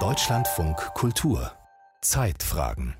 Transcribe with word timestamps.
Deutschlandfunk 0.00 0.78
Kultur 0.94 1.52
Zeitfragen 2.00 2.96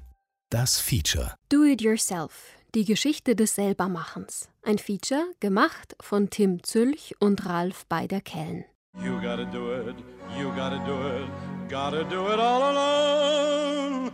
Das 0.51 0.79
Feature 0.79 1.33
Do 1.49 1.65
It 1.65 1.81
Yourself 1.81 2.59
Die 2.75 2.85
Geschichte 2.85 3.35
des 3.35 3.55
Selbermachens. 3.55 4.51
Ein 4.63 4.77
Feature 4.77 5.25
gemacht 5.41 5.97
von 6.03 6.29
Tim 6.29 6.63
Zülch 6.63 7.15
und 7.21 7.47
Ralf 7.47 7.87
Beider-Kellen. 7.87 8.67
You 9.03 9.15
gotta 9.15 9.45
do 9.45 9.73
it, 9.73 9.97
you 10.39 10.51
gotta 10.51 10.77
do 10.85 10.99
it, 11.09 11.27
gotta 11.71 12.03
do 12.03 12.31
it 12.31 12.39
all 12.39 12.63
alone. 12.63 14.11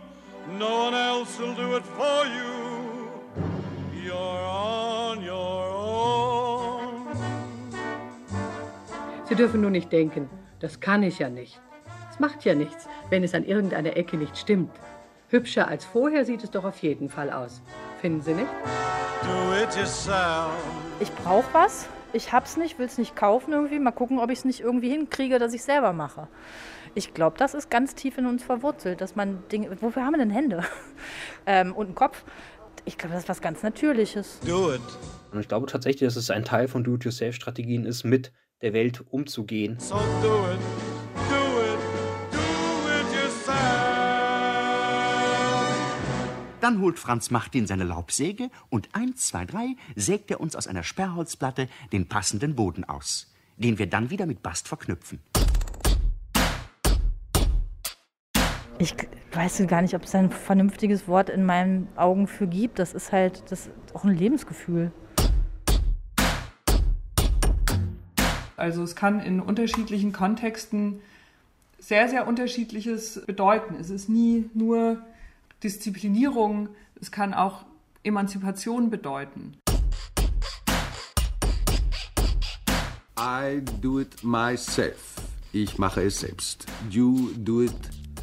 No 0.57 0.87
one 0.87 0.95
else 0.95 1.37
will 1.39 1.55
do 1.55 1.75
it 1.75 1.83
for 1.83 2.25
you. 2.25 3.11
You're 4.01 4.15
on 4.15 5.21
your 5.21 5.73
own. 5.75 7.07
Sie 9.27 9.35
dürfen 9.35 9.59
nur 9.59 9.71
nicht 9.71 9.91
denken, 9.91 10.29
das 10.59 10.79
kann 10.79 11.03
ich 11.03 11.19
ja 11.19 11.29
nicht. 11.29 11.59
Es 12.11 12.19
macht 12.19 12.45
ja 12.45 12.55
nichts, 12.55 12.87
wenn 13.09 13.23
es 13.23 13.33
an 13.33 13.45
irgendeiner 13.45 13.95
Ecke 13.97 14.17
nicht 14.17 14.37
stimmt. 14.37 14.71
Hübscher 15.29 15.67
als 15.67 15.85
vorher 15.85 16.25
sieht 16.25 16.43
es 16.43 16.51
doch 16.51 16.65
auf 16.65 16.79
jeden 16.79 17.09
Fall 17.09 17.31
aus. 17.31 17.61
Finden 18.01 18.21
Sie 18.21 18.33
nicht? 18.33 18.49
Do 19.21 19.53
it 19.53 19.75
yourself. 19.75 20.51
Ich 20.99 21.11
brauche 21.13 21.53
was 21.53 21.87
ich 22.13 22.33
hab's 22.33 22.57
nicht, 22.57 22.79
will 22.79 22.87
es 22.87 22.97
nicht 22.97 23.15
kaufen 23.15 23.53
irgendwie. 23.53 23.79
Mal 23.79 23.91
gucken, 23.91 24.19
ob 24.19 24.31
ich 24.31 24.39
es 24.39 24.45
nicht 24.45 24.61
irgendwie 24.61 24.89
hinkriege, 24.89 25.39
dass 25.39 25.53
ich 25.53 25.63
selber 25.63 25.93
mache. 25.93 26.27
Ich 26.95 27.13
glaube, 27.13 27.37
das 27.37 27.53
ist 27.53 27.69
ganz 27.69 27.93
tief 27.93 28.17
in 28.17 28.25
uns 28.25 28.43
verwurzelt, 28.43 28.99
dass 29.01 29.15
man 29.15 29.43
Dinge. 29.51 29.69
Wofür 29.81 30.03
haben 30.03 30.13
wir 30.13 30.17
denn 30.17 30.31
Hände? 30.31 30.63
ähm, 31.45 31.73
und 31.73 31.87
einen 31.87 31.95
Kopf? 31.95 32.23
Ich 32.85 32.97
glaube, 32.97 33.13
das 33.13 33.23
ist 33.23 33.29
was 33.29 33.41
ganz 33.41 33.61
Natürliches. 33.61 34.39
Do 34.45 34.73
it. 34.73 34.81
Und 35.31 35.39
ich 35.39 35.47
glaube 35.47 35.67
tatsächlich, 35.67 36.07
dass 36.07 36.15
es 36.15 36.31
ein 36.31 36.43
Teil 36.43 36.67
von 36.67 36.83
Do-it-yourself-Strategien 36.83 37.85
ist, 37.85 38.03
mit 38.03 38.31
der 38.61 38.73
Welt 38.73 39.03
umzugehen. 39.11 39.77
So 39.79 39.95
do 40.21 40.51
it. 40.51 40.59
Dann 46.61 46.81
holt 46.81 46.99
Franz 46.99 47.31
Martin 47.31 47.67
seine 47.67 47.85
Laubsäge 47.85 48.49
und 48.69 48.89
eins, 48.93 49.27
zwei, 49.27 49.45
drei 49.45 49.75
sägt 49.95 50.29
er 50.29 50.41
uns 50.41 50.57
aus 50.57 50.67
einer 50.67 50.83
Sperrholzplatte 50.83 51.69
den 51.93 52.07
passenden 52.07 52.53
Boden 52.53 52.83
aus, 52.83 53.33
den 53.57 53.79
wir 53.79 53.87
dann 53.87 54.09
wieder 54.09 54.25
mit 54.25 54.43
Bast 54.43 54.67
verknüpfen. 54.67 55.19
Ich 58.77 58.93
weiß 59.31 59.65
gar 59.67 59.81
nicht, 59.81 59.95
ob 59.95 60.03
es 60.03 60.13
ein 60.13 60.31
vernünftiges 60.31 61.07
Wort 61.07 61.29
in 61.29 61.45
meinen 61.45 61.87
Augen 61.95 62.27
für 62.27 62.47
gibt. 62.47 62.77
Das 62.79 62.93
ist 62.93 63.11
halt 63.11 63.43
das 63.49 63.67
ist 63.67 63.95
auch 63.95 64.03
ein 64.03 64.15
Lebensgefühl. 64.15 64.91
Also 68.59 68.83
es 68.83 68.93
kann 68.93 69.21
in 69.21 69.39
unterschiedlichen 69.39 70.11
Kontexten 70.11 70.99
sehr, 71.79 72.09
sehr 72.09 72.27
unterschiedliches 72.27 73.21
bedeuten. 73.25 73.75
Es 73.79 73.89
ist 73.89 74.09
nie 74.09 74.49
nur 74.53 75.01
Disziplinierung, 75.63 76.67
es 76.99 77.09
kann 77.09 77.33
auch 77.33 77.63
Emanzipation 78.03 78.89
bedeuten. 78.89 79.53
I 83.17 83.61
do 83.79 84.01
it 84.01 84.21
myself. 84.25 85.15
Ich 85.53 85.77
mache 85.77 86.01
es 86.03 86.19
selbst. 86.19 86.65
You 86.89 87.29
do 87.37 87.61
it 87.61 87.71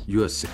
yourself. 0.07 0.53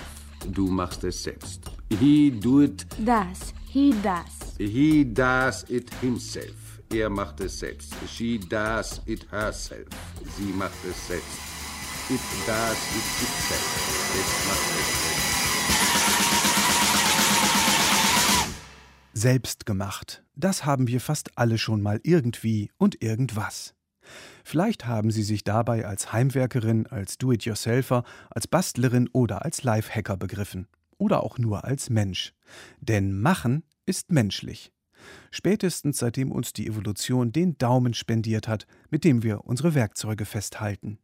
Du 0.49 0.67
machst 0.67 1.03
es 1.03 1.23
selbst. 1.23 1.61
He 1.99 2.31
do 2.31 2.61
it. 2.61 2.85
Das. 2.99 3.53
He 3.67 3.93
does. 4.01 4.55
He 4.57 5.03
does 5.03 5.65
it 5.69 5.93
himself. 5.99 6.62
Er 6.93 7.09
macht 7.09 7.39
es 7.39 7.57
selbst. 7.57 7.95
She 8.07 8.39
does 8.39 9.01
it 9.07 9.25
herself. 9.31 9.87
Sie 10.37 10.53
macht 10.53 10.77
es 10.87 11.07
selbst. 11.07 11.39
It 12.07 12.19
does 12.45 12.77
it 12.93 13.03
itself. 13.23 14.13
Es 14.21 14.29
macht 14.47 14.69
es 14.79 14.85
selbst. 15.01 15.33
Selbst 19.13 19.65
gemacht. 19.65 20.23
Das 20.35 20.65
haben 20.65 20.87
wir 20.87 21.01
fast 21.01 21.35
alle 21.35 21.57
schon 21.57 21.81
mal 21.81 21.99
irgendwie 22.03 22.69
und 22.77 23.01
irgendwas. 23.01 23.73
Vielleicht 24.43 24.85
haben 24.85 25.09
Sie 25.09 25.23
sich 25.23 25.43
dabei 25.43 25.87
als 25.87 26.13
Heimwerkerin, 26.13 26.85
als 26.85 27.17
Do-it-yourselfer, 27.17 28.03
als 28.29 28.47
Bastlerin 28.47 29.09
oder 29.13 29.43
als 29.43 29.63
Lifehacker 29.63 30.17
begriffen. 30.17 30.67
Oder 30.99 31.23
auch 31.23 31.39
nur 31.39 31.63
als 31.63 31.89
Mensch. 31.89 32.35
Denn 32.81 33.19
machen 33.19 33.63
ist 33.87 34.11
menschlich. 34.11 34.72
Spätestens 35.31 35.97
seitdem 35.97 36.31
uns 36.31 36.53
die 36.53 36.67
Evolution 36.67 37.31
den 37.31 37.57
Daumen 37.57 37.93
spendiert 37.93 38.47
hat, 38.47 38.67
mit 38.89 39.03
dem 39.03 39.23
wir 39.23 39.45
unsere 39.45 39.75
Werkzeuge 39.75 40.25
festhalten. 40.25 40.99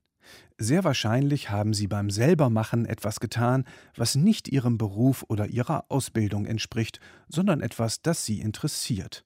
Sehr 0.57 0.83
wahrscheinlich 0.83 1.49
haben 1.49 1.73
sie 1.73 1.87
beim 1.87 2.09
Selbermachen 2.09 2.85
etwas 2.85 3.19
getan, 3.19 3.65
was 3.95 4.15
nicht 4.15 4.47
ihrem 4.47 4.77
Beruf 4.77 5.23
oder 5.27 5.47
ihrer 5.47 5.85
Ausbildung 5.89 6.45
entspricht, 6.45 6.99
sondern 7.27 7.61
etwas, 7.61 8.01
das 8.01 8.25
sie 8.25 8.41
interessiert. 8.41 9.25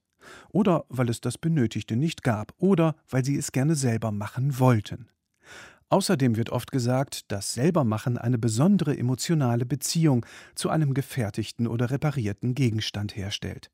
Oder 0.50 0.84
weil 0.88 1.10
es 1.10 1.20
das 1.20 1.36
Benötigte 1.36 1.96
nicht 1.96 2.22
gab, 2.22 2.54
oder 2.58 2.94
weil 3.10 3.24
sie 3.24 3.36
es 3.36 3.52
gerne 3.52 3.74
selber 3.74 4.12
machen 4.12 4.58
wollten. 4.58 5.08
Außerdem 5.90 6.36
wird 6.36 6.50
oft 6.50 6.72
gesagt, 6.72 7.30
dass 7.30 7.54
Selbermachen 7.54 8.16
eine 8.16 8.38
besondere 8.38 8.96
emotionale 8.96 9.66
Beziehung 9.66 10.24
zu 10.54 10.70
einem 10.70 10.94
gefertigten 10.94 11.66
oder 11.66 11.90
reparierten 11.90 12.54
Gegenstand 12.54 13.16
herstellt, 13.16 13.70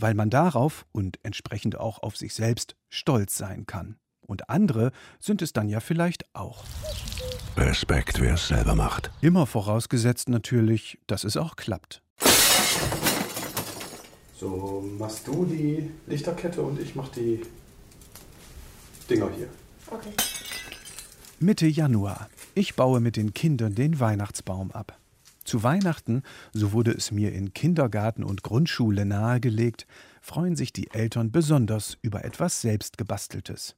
weil 0.00 0.14
man 0.14 0.30
darauf 0.30 0.86
und 0.92 1.18
entsprechend 1.22 1.78
auch 1.78 2.02
auf 2.02 2.16
sich 2.16 2.34
selbst 2.34 2.76
stolz 2.88 3.36
sein 3.36 3.66
kann. 3.66 3.96
Und 4.26 4.48
andere 4.48 4.92
sind 5.18 5.42
es 5.42 5.52
dann 5.52 5.68
ja 5.68 5.80
vielleicht 5.80 6.24
auch. 6.34 6.64
Respekt, 7.56 8.20
wer 8.20 8.34
es 8.34 8.48
selber 8.48 8.74
macht. 8.74 9.10
Immer 9.20 9.46
vorausgesetzt 9.46 10.28
natürlich, 10.28 10.98
dass 11.06 11.24
es 11.24 11.36
auch 11.36 11.56
klappt. 11.56 12.02
So, 14.38 14.88
machst 14.98 15.26
du 15.26 15.44
die 15.44 15.90
Lichterkette 16.06 16.62
und 16.62 16.80
ich 16.80 16.94
mach 16.94 17.08
die 17.08 17.42
Dinger 19.10 19.28
hier. 19.36 19.48
Okay. 19.90 20.12
Mitte 21.40 21.66
Januar. 21.66 22.28
Ich 22.54 22.76
baue 22.76 23.00
mit 23.00 23.16
den 23.16 23.34
Kindern 23.34 23.74
den 23.74 23.98
Weihnachtsbaum 23.98 24.70
ab. 24.70 24.99
Zu 25.50 25.64
Weihnachten, 25.64 26.22
so 26.52 26.70
wurde 26.70 26.92
es 26.92 27.10
mir 27.10 27.32
in 27.32 27.52
Kindergarten 27.52 28.22
und 28.22 28.44
Grundschule 28.44 29.04
nahegelegt, 29.04 29.88
freuen 30.20 30.54
sich 30.54 30.72
die 30.72 30.88
Eltern 30.92 31.32
besonders 31.32 31.98
über 32.02 32.24
etwas 32.24 32.60
selbstgebasteltes. 32.60 33.74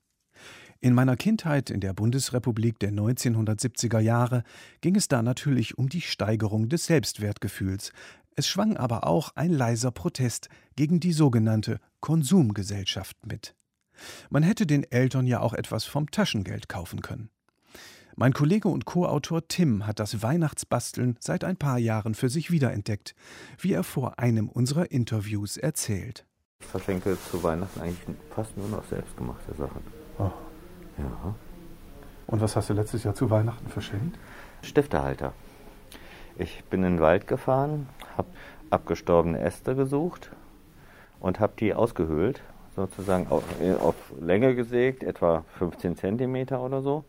In 0.80 0.92
meiner 0.92 1.16
Kindheit 1.16 1.70
in 1.70 1.80
der 1.80 1.94
Bundesrepublik 1.94 2.78
der 2.78 2.92
1970er 2.92 4.00
Jahre 4.00 4.42
ging 4.82 4.96
es 4.96 5.08
da 5.08 5.22
natürlich 5.22 5.78
um 5.78 5.88
die 5.88 6.02
Steigerung 6.02 6.68
des 6.68 6.84
Selbstwertgefühls. 6.84 7.92
Es 8.36 8.46
schwang 8.46 8.76
aber 8.76 9.06
auch 9.06 9.34
ein 9.34 9.50
leiser 9.50 9.92
Protest 9.92 10.50
gegen 10.76 11.00
die 11.00 11.14
sogenannte 11.14 11.80
Konsumgesellschaft 12.00 13.26
mit. 13.26 13.54
Man 14.28 14.42
hätte 14.42 14.66
den 14.66 14.84
Eltern 14.84 15.26
ja 15.26 15.40
auch 15.40 15.54
etwas 15.54 15.86
vom 15.86 16.10
Taschengeld 16.10 16.68
kaufen 16.68 17.00
können. 17.00 17.30
Mein 18.14 18.34
Kollege 18.34 18.68
und 18.68 18.84
Co-Autor 18.84 19.48
Tim 19.48 19.86
hat 19.86 19.98
das 19.98 20.22
Weihnachtsbasteln 20.22 21.16
seit 21.18 21.44
ein 21.44 21.56
paar 21.56 21.78
Jahren 21.78 22.14
für 22.14 22.28
sich 22.28 22.50
wiederentdeckt, 22.50 23.14
wie 23.58 23.72
er 23.72 23.84
vor 23.84 24.18
einem 24.18 24.50
unserer 24.50 24.90
Interviews 24.90 25.56
erzählt. 25.56 26.26
Ich 26.60 26.66
verschenke 26.66 27.16
zu 27.30 27.42
Weihnachten 27.42 27.80
eigentlich 27.80 28.16
fast 28.34 28.56
nur 28.56 28.68
noch 28.68 28.84
selbstgemachte 28.84 29.54
Sachen. 29.54 29.80
Oh. 30.18 30.30
Ja. 30.98 31.34
Und 32.26 32.40
was 32.42 32.54
hast 32.54 32.68
du 32.68 32.74
letztes 32.74 33.02
Jahr 33.02 33.14
zu 33.14 33.30
Weihnachten 33.30 33.68
verschenkt? 33.68 34.18
Stiftehalter. 34.60 35.32
Ich 36.36 36.64
bin 36.64 36.84
in 36.84 36.96
den 36.96 37.00
Wald 37.00 37.26
gefahren, 37.26 37.88
habe 38.16 38.28
abgestorbene 38.68 39.40
Äste 39.40 39.74
gesucht 39.74 40.30
und 41.18 41.40
habe 41.40 41.54
die 41.58 41.72
ausgehöhlt, 41.74 42.42
sozusagen 42.76 43.26
auf, 43.28 43.44
auf, 43.80 43.94
Länge 44.20 44.54
gesägt, 44.54 45.02
etwa 45.02 45.44
15 45.58 45.96
cm 45.96 46.54
oder 46.54 46.82
so. 46.82 47.04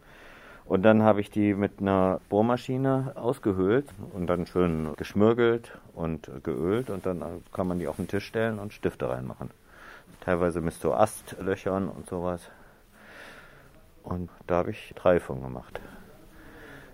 Und 0.66 0.84
dann 0.84 1.03
habe 1.03 1.22
ich 1.22 1.29
die 1.29 1.53
mit 1.53 1.81
einer 1.81 2.22
Bohrmaschine 2.29 3.14
ausgehöhlt 3.16 3.85
und 4.14 4.28
dann 4.28 4.46
schön 4.46 4.93
geschmürgelt 4.96 5.78
und 5.93 6.32
geölt 6.43 6.90
und 6.90 7.05
dann 7.05 7.22
kann 7.52 7.67
man 7.67 7.79
die 7.79 7.87
auf 7.87 7.97
den 7.97 8.08
Tisch 8.08 8.26
stellen 8.26 8.59
und 8.59 8.73
Stifte 8.73 9.09
reinmachen. 9.09 9.52
Teilweise 10.22 10.61
mit 10.61 10.73
so 10.73 10.93
Astlöchern 10.93 11.90
und 11.90 12.08
sowas. 12.08 12.49
Und 14.03 14.29
da 14.47 14.58
habe 14.58 14.72
ich 14.72 14.93
drei 14.96 15.20
von 15.20 15.41
gemacht, 15.41 15.82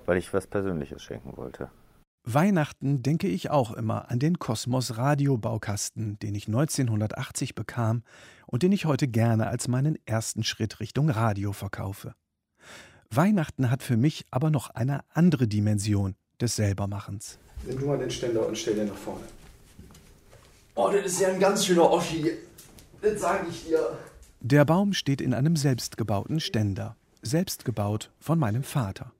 weil 0.05 0.17
ich 0.17 0.33
was 0.33 0.47
Persönliches 0.47 1.03
schenken 1.03 1.37
wollte. 1.37 1.69
Weihnachten 2.25 3.01
denke 3.01 3.27
ich 3.27 3.49
auch 3.49 3.71
immer 3.71 4.11
an 4.11 4.19
den 4.19 4.39
Kosmos 4.39 4.97
Radiobaukasten, 4.97 6.19
den 6.19 6.35
ich 6.35 6.47
1980 6.47 7.55
bekam 7.55 8.03
und 8.45 8.61
den 8.61 8.71
ich 8.71 8.85
heute 8.85 9.07
gerne 9.07 9.47
als 9.47 9.67
meinen 9.67 9.97
ersten 10.05 10.43
Schritt 10.43 10.79
Richtung 10.79 11.09
Radio 11.09 11.53
verkaufe. 11.53 12.13
Weihnachten 13.11 13.71
hat 13.71 13.81
für 13.81 13.97
mich 13.97 14.25
aber 14.29 14.51
noch 14.51 14.69
eine 14.69 15.01
andere 15.09 15.47
Dimension 15.47 16.15
des 16.39 16.55
Selbermachens. 16.55 17.39
Nimm 17.65 17.79
du 17.79 17.87
mal 17.87 17.97
den 17.97 18.11
Ständer 18.11 18.47
und 18.47 18.57
stell 18.57 18.75
den 18.75 18.87
nach 18.87 18.95
vorne. 18.95 19.23
Oh, 20.75 20.89
das 20.91 21.05
ist 21.05 21.19
ja 21.19 21.29
ein 21.29 21.39
ganz 21.39 21.65
schöner 21.65 21.89
Oschi. 21.89 22.31
Das 23.01 23.19
sage 23.19 23.47
ich 23.49 23.65
dir. 23.65 23.97
Der 24.41 24.63
Baum 24.63 24.93
steht 24.93 25.21
in 25.21 25.33
einem 25.33 25.55
selbstgebauten 25.55 26.39
Ständer, 26.39 26.95
selbst 27.21 27.65
gebaut 27.65 28.11
von 28.19 28.37
meinem 28.37 28.63
Vater. 28.63 29.11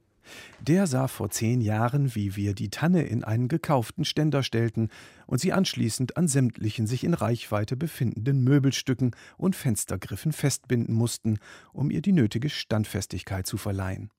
Der 0.59 0.87
sah 0.87 1.07
vor 1.07 1.29
zehn 1.29 1.61
Jahren, 1.61 2.15
wie 2.15 2.35
wir 2.35 2.53
die 2.53 2.69
Tanne 2.69 3.03
in 3.03 3.23
einen 3.23 3.47
gekauften 3.47 4.05
Ständer 4.05 4.43
stellten 4.43 4.89
und 5.25 5.39
sie 5.39 5.53
anschließend 5.53 6.17
an 6.17 6.27
sämtlichen 6.27 6.87
sich 6.87 7.03
in 7.03 7.13
Reichweite 7.13 7.75
befindenden 7.75 8.43
Möbelstücken 8.43 9.15
und 9.37 9.55
Fenstergriffen 9.55 10.31
festbinden 10.31 10.95
mussten, 10.95 11.39
um 11.73 11.91
ihr 11.91 12.01
die 12.01 12.13
nötige 12.13 12.49
Standfestigkeit 12.49 13.47
zu 13.47 13.57
verleihen. 13.57 14.11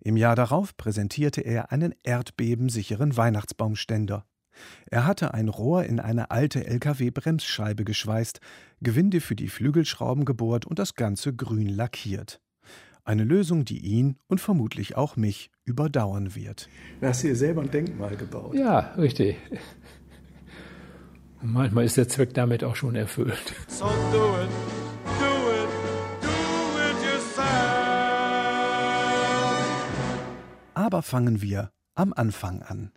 Im 0.00 0.16
Jahr 0.16 0.36
darauf 0.36 0.76
präsentierte 0.76 1.40
er 1.40 1.72
einen 1.72 1.94
erdbebensicheren 2.02 3.16
Weihnachtsbaumständer. 3.16 4.26
Er 4.86 5.06
hatte 5.06 5.34
ein 5.34 5.48
Rohr 5.48 5.84
in 5.84 5.98
eine 5.98 6.30
alte 6.30 6.66
LKW-Bremsscheibe 6.66 7.84
geschweißt, 7.84 8.40
Gewinde 8.80 9.20
für 9.20 9.34
die 9.34 9.48
Flügelschrauben 9.48 10.24
gebohrt 10.24 10.66
und 10.66 10.78
das 10.78 10.94
Ganze 10.94 11.34
grün 11.34 11.68
lackiert. 11.68 12.40
Eine 13.06 13.24
Lösung, 13.24 13.66
die 13.66 13.80
ihn 13.80 14.16
und 14.28 14.40
vermutlich 14.40 14.96
auch 14.96 15.16
mich 15.16 15.50
überdauern 15.64 16.34
wird. 16.34 16.70
Da 17.02 17.08
hast 17.08 17.22
du 17.22 17.28
dir 17.28 17.36
selber 17.36 17.60
ein 17.60 17.70
Denkmal 17.70 18.16
gebaut. 18.16 18.54
Ja, 18.54 18.94
richtig. 18.96 19.36
Und 21.42 21.52
manchmal 21.52 21.84
ist 21.84 21.98
der 21.98 22.08
Zweck 22.08 22.32
damit 22.32 22.64
auch 22.64 22.76
schon 22.76 22.94
erfüllt. 22.94 23.54
So 23.68 23.84
do 23.84 23.90
it, 24.40 24.48
do 25.20 25.26
it, 25.52 25.68
do 26.22 26.28
it 26.80 26.96
yourself. 27.04 27.44
Aber 30.72 31.02
fangen 31.02 31.42
wir 31.42 31.72
am 31.94 32.14
Anfang 32.14 32.62
an. 32.62 32.92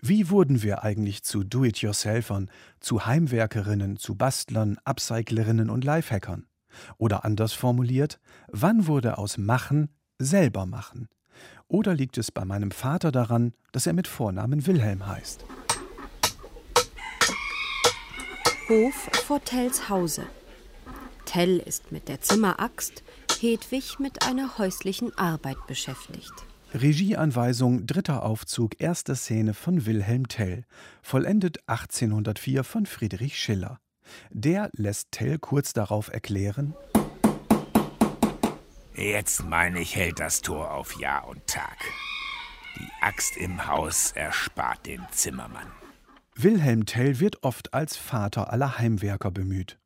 Wie 0.00 0.30
wurden 0.30 0.64
wir 0.64 0.82
eigentlich 0.82 1.22
zu 1.22 1.44
Do-it-yourselfern, 1.44 2.50
zu 2.80 3.06
Heimwerkerinnen, 3.06 3.98
zu 3.98 4.16
Bastlern, 4.16 4.78
Upcyclerinnen 4.84 5.70
und 5.70 5.84
Lifehackern? 5.84 6.46
Oder 6.98 7.24
anders 7.24 7.52
formuliert, 7.52 8.20
wann 8.48 8.86
wurde 8.86 9.18
aus 9.18 9.38
Machen 9.38 9.88
selber 10.18 10.66
machen? 10.66 11.08
Oder 11.68 11.94
liegt 11.94 12.18
es 12.18 12.30
bei 12.30 12.44
meinem 12.44 12.70
Vater 12.70 13.10
daran, 13.10 13.52
dass 13.72 13.86
er 13.86 13.92
mit 13.92 14.06
Vornamen 14.06 14.66
Wilhelm 14.66 15.06
heißt? 15.06 15.44
Hof 18.68 18.94
vor 19.26 19.44
Tells 19.44 19.88
Hause. 19.88 20.24
Tell 21.26 21.58
ist 21.58 21.92
mit 21.92 22.08
der 22.08 22.20
Zimmeraxt, 22.20 23.02
Hedwig 23.40 23.98
mit 23.98 24.26
einer 24.26 24.56
häuslichen 24.56 25.16
Arbeit 25.18 25.58
beschäftigt. 25.66 26.32
Regieanweisung, 26.72 27.86
dritter 27.86 28.24
Aufzug, 28.24 28.80
erste 28.80 29.14
Szene 29.16 29.54
von 29.54 29.86
Wilhelm 29.86 30.28
Tell, 30.28 30.64
vollendet 31.02 31.58
1804 31.68 32.64
von 32.64 32.86
Friedrich 32.86 33.38
Schiller. 33.38 33.78
Der 34.30 34.70
lässt 34.72 35.12
Tell 35.12 35.38
kurz 35.38 35.72
darauf 35.72 36.12
erklären: 36.12 36.74
Jetzt 38.94 39.44
meine 39.44 39.80
ich, 39.80 39.96
hält 39.96 40.20
das 40.20 40.40
Tor 40.40 40.72
auf 40.72 40.98
Jahr 40.98 41.26
und 41.28 41.46
Tag. 41.46 41.78
Die 42.78 42.88
Axt 43.02 43.36
im 43.36 43.66
Haus 43.66 44.12
erspart 44.12 44.86
den 44.86 45.00
Zimmermann. 45.10 45.66
Wilhelm 46.36 46.86
Tell 46.86 47.20
wird 47.20 47.42
oft 47.44 47.74
als 47.74 47.96
Vater 47.96 48.52
aller 48.52 48.78
Heimwerker 48.78 49.30
bemüht. 49.30 49.78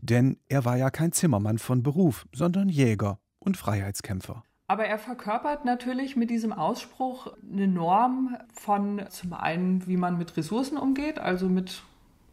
Denn 0.00 0.38
er 0.48 0.64
war 0.64 0.76
ja 0.76 0.90
kein 0.90 1.12
Zimmermann 1.12 1.58
von 1.58 1.82
Beruf, 1.82 2.26
sondern 2.32 2.68
Jäger 2.68 3.18
und 3.38 3.56
Freiheitskämpfer. 3.56 4.44
Aber 4.68 4.84
er 4.84 4.98
verkörpert 4.98 5.64
natürlich 5.64 6.16
mit 6.16 6.30
diesem 6.30 6.52
Ausspruch 6.52 7.32
eine 7.42 7.68
Norm 7.68 8.36
von 8.52 9.04
zum 9.10 9.32
einen, 9.32 9.86
wie 9.86 9.96
man 9.96 10.18
mit 10.18 10.36
Ressourcen 10.36 10.76
umgeht, 10.76 11.18
also 11.18 11.48
mit 11.48 11.82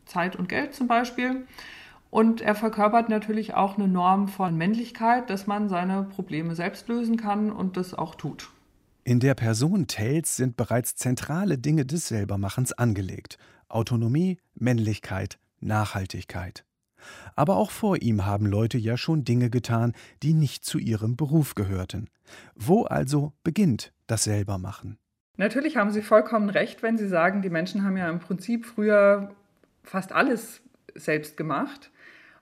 Zeit 0.05 0.35
und 0.35 0.49
Geld 0.49 0.73
zum 0.73 0.87
Beispiel. 0.87 1.45
Und 2.09 2.41
er 2.41 2.53
verkörpert 2.53 3.09
natürlich 3.09 3.55
auch 3.55 3.77
eine 3.77 3.87
Norm 3.87 4.27
von 4.27 4.55
Männlichkeit, 4.55 5.29
dass 5.29 5.47
man 5.47 5.67
seine 5.67 6.03
Probleme 6.03 6.53
selbst 6.53 6.87
lösen 6.87 7.17
kann 7.17 7.51
und 7.51 7.75
das 7.75 7.93
auch 7.93 8.15
tut. 8.15 8.49
In 9.03 9.19
der 9.19 9.33
Person 9.33 9.87
Tells 9.87 10.35
sind 10.35 10.55
bereits 10.55 10.95
zentrale 10.95 11.57
Dinge 11.57 11.85
des 11.85 12.07
Selbermachens 12.07 12.71
angelegt. 12.71 13.37
Autonomie, 13.67 14.37
Männlichkeit, 14.53 15.39
Nachhaltigkeit. 15.59 16.63
Aber 17.35 17.57
auch 17.57 17.71
vor 17.71 18.01
ihm 18.01 18.25
haben 18.25 18.45
Leute 18.45 18.77
ja 18.77 18.95
schon 18.95 19.25
Dinge 19.25 19.49
getan, 19.49 19.93
die 20.21 20.33
nicht 20.33 20.63
zu 20.63 20.77
ihrem 20.77 21.15
Beruf 21.15 21.55
gehörten. 21.55 22.09
Wo 22.55 22.83
also 22.83 23.33
beginnt 23.43 23.91
das 24.07 24.23
Selbermachen? 24.23 24.97
Natürlich 25.37 25.77
haben 25.77 25.91
Sie 25.91 26.03
vollkommen 26.03 26.49
recht, 26.49 26.83
wenn 26.83 26.97
Sie 26.97 27.07
sagen, 27.07 27.41
die 27.41 27.49
Menschen 27.49 27.83
haben 27.83 27.97
ja 27.97 28.09
im 28.09 28.19
Prinzip 28.19 28.65
früher 28.65 29.35
fast 29.83 30.11
alles 30.11 30.61
selbst 30.95 31.37
gemacht. 31.37 31.91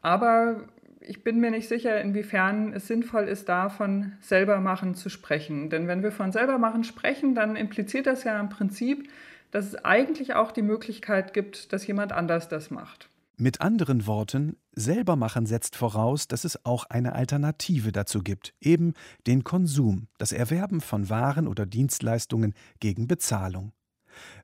Aber 0.01 0.67
ich 1.01 1.23
bin 1.23 1.39
mir 1.39 1.51
nicht 1.51 1.67
sicher, 1.67 1.99
inwiefern 2.01 2.73
es 2.73 2.87
sinnvoll 2.87 3.23
ist, 3.27 3.49
da 3.49 3.69
von 3.69 4.13
Selbermachen 4.21 4.95
zu 4.95 5.09
sprechen. 5.09 5.69
Denn 5.69 5.87
wenn 5.87 6.03
wir 6.03 6.11
von 6.11 6.31
Selbermachen 6.31 6.83
sprechen, 6.83 7.35
dann 7.35 7.55
impliziert 7.55 8.07
das 8.07 8.23
ja 8.23 8.39
im 8.39 8.49
Prinzip, 8.49 9.09
dass 9.51 9.65
es 9.65 9.75
eigentlich 9.83 10.35
auch 10.35 10.51
die 10.51 10.61
Möglichkeit 10.61 11.33
gibt, 11.33 11.73
dass 11.73 11.85
jemand 11.85 12.13
anders 12.13 12.47
das 12.47 12.71
macht. 12.71 13.09
Mit 13.37 13.59
anderen 13.59 14.05
Worten, 14.05 14.57
Selbermachen 14.73 15.47
setzt 15.47 15.75
voraus, 15.75 16.27
dass 16.27 16.43
es 16.43 16.63
auch 16.63 16.85
eine 16.85 17.15
Alternative 17.15 17.91
dazu 17.91 18.21
gibt, 18.21 18.53
eben 18.61 18.93
den 19.25 19.43
Konsum, 19.43 20.07
das 20.19 20.31
Erwerben 20.31 20.79
von 20.79 21.09
Waren 21.09 21.47
oder 21.47 21.65
Dienstleistungen 21.65 22.53
gegen 22.79 23.07
Bezahlung. 23.07 23.73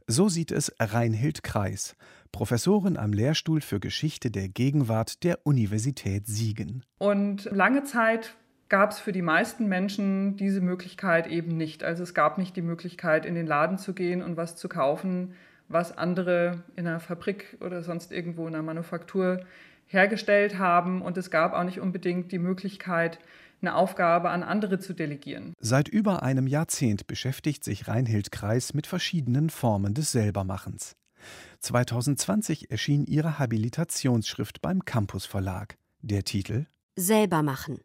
So 0.08 0.30
sieht 0.30 0.52
es 0.52 0.74
Reinhild 0.80 1.44
Kreis, 1.44 1.96
Professorin 2.32 2.98
am 2.98 3.14
Lehrstuhl 3.14 3.62
für 3.62 3.80
Geschichte 3.80 4.32
der 4.32 4.50
Gegenwart 4.50 5.24
der 5.24 5.46
Universität 5.46 6.28
Siegen. 6.28 6.84
Und 6.98 7.46
lange 7.46 7.84
Zeit 7.84 8.36
gab 8.70 8.92
es 8.92 9.00
für 9.00 9.12
die 9.12 9.22
meisten 9.22 9.68
Menschen 9.68 10.36
diese 10.36 10.62
Möglichkeit 10.62 11.28
eben 11.28 11.56
nicht. 11.58 11.84
Also 11.84 12.04
es 12.04 12.14
gab 12.14 12.38
nicht 12.38 12.56
die 12.56 12.62
Möglichkeit, 12.62 13.26
in 13.26 13.36
den 13.36 13.48
Laden 13.48 13.78
zu 13.78 13.94
gehen 13.94 14.22
und 14.22 14.38
was 14.38 14.56
zu 14.56 14.68
kaufen, 14.68 15.34
was 15.70 15.98
andere 15.98 16.64
in 16.76 16.88
einer 16.88 17.00
Fabrik 17.00 17.58
oder 17.62 17.84
sonst 17.84 18.12
irgendwo 18.12 18.48
in 18.48 18.56
einer 18.56 18.64
Manufaktur 18.64 19.42
hergestellt 19.86 20.58
haben. 20.58 21.02
Und 21.02 21.18
es 21.18 21.32
gab 21.32 21.54
auch 21.54 21.64
nicht 21.64 21.80
unbedingt 21.80 22.32
die 22.32 22.40
Möglichkeit, 22.40 23.20
eine 23.62 23.76
Aufgabe 23.76 24.30
an 24.30 24.44
andere 24.44 24.80
zu 24.80 24.94
delegieren. 24.94 25.54
Seit 25.60 25.88
über 25.88 26.22
einem 26.24 26.48
Jahrzehnt 26.48 27.08
beschäftigt 27.08 27.64
sich 27.64 27.88
Reinhild 27.88 28.32
Kreis 28.32 28.74
mit 28.74 28.86
verschiedenen 28.86 29.50
Formen 29.50 29.94
des 29.94 30.12
Selbermachens. 30.12 30.96
2020 31.60 32.72
erschien 32.72 33.06
ihre 33.06 33.40
Habilitationsschrift 33.40 34.62
beim 34.62 34.86
Campus 34.86 35.26
Verlag. 35.26 35.78
Der 36.02 36.24
Titel 36.24 36.66
Selbermachen. 36.96 37.82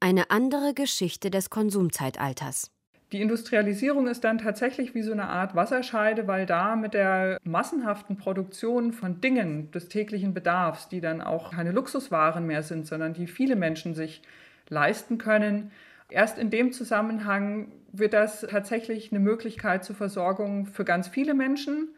Eine 0.00 0.30
andere 0.30 0.74
Geschichte 0.74 1.30
des 1.30 1.50
Konsumzeitalters. 1.50 2.70
Die 3.12 3.20
Industrialisierung 3.20 4.08
ist 4.08 4.24
dann 4.24 4.38
tatsächlich 4.38 4.94
wie 4.94 5.02
so 5.02 5.12
eine 5.12 5.28
Art 5.28 5.54
Wasserscheide, 5.54 6.26
weil 6.26 6.46
da 6.46 6.74
mit 6.74 6.94
der 6.94 7.38
massenhaften 7.44 8.16
Produktion 8.16 8.92
von 8.92 9.20
Dingen 9.20 9.70
des 9.70 9.88
täglichen 9.88 10.34
Bedarfs, 10.34 10.88
die 10.88 11.00
dann 11.00 11.20
auch 11.20 11.52
keine 11.52 11.70
Luxuswaren 11.70 12.46
mehr 12.46 12.62
sind, 12.62 12.86
sondern 12.86 13.14
die 13.14 13.26
viele 13.26 13.56
Menschen 13.56 13.94
sich 13.94 14.22
leisten 14.68 15.18
können, 15.18 15.70
erst 16.08 16.38
in 16.38 16.50
dem 16.50 16.72
Zusammenhang 16.72 17.70
wird 17.92 18.14
das 18.14 18.40
tatsächlich 18.40 19.12
eine 19.12 19.20
Möglichkeit 19.20 19.84
zur 19.84 19.94
Versorgung 19.94 20.66
für 20.66 20.84
ganz 20.84 21.08
viele 21.08 21.34
Menschen 21.34 21.88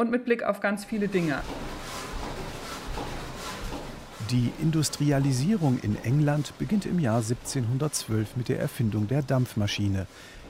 und 0.00 0.10
mit 0.10 0.24
Blick 0.24 0.42
auf 0.42 0.60
ganz 0.60 0.86
viele 0.86 1.08
Dinge. 1.08 1.42
Die 4.30 4.50
Industrialisierung 4.62 5.78
in 5.82 6.02
England 6.04 6.54
beginnt 6.58 6.86
im 6.86 6.98
Jahr 6.98 7.18
1712 7.18 8.36
mit 8.36 8.48
der 8.48 8.60
Erfindung 8.60 9.08
der 9.08 9.20
Dampfmaschine, 9.20 10.06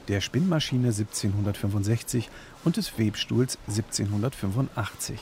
der 0.06 0.20
Spinnmaschine 0.20 0.88
1765 0.88 2.30
und 2.64 2.76
des 2.76 2.96
Webstuhls 2.96 3.58
1785. 3.66 5.18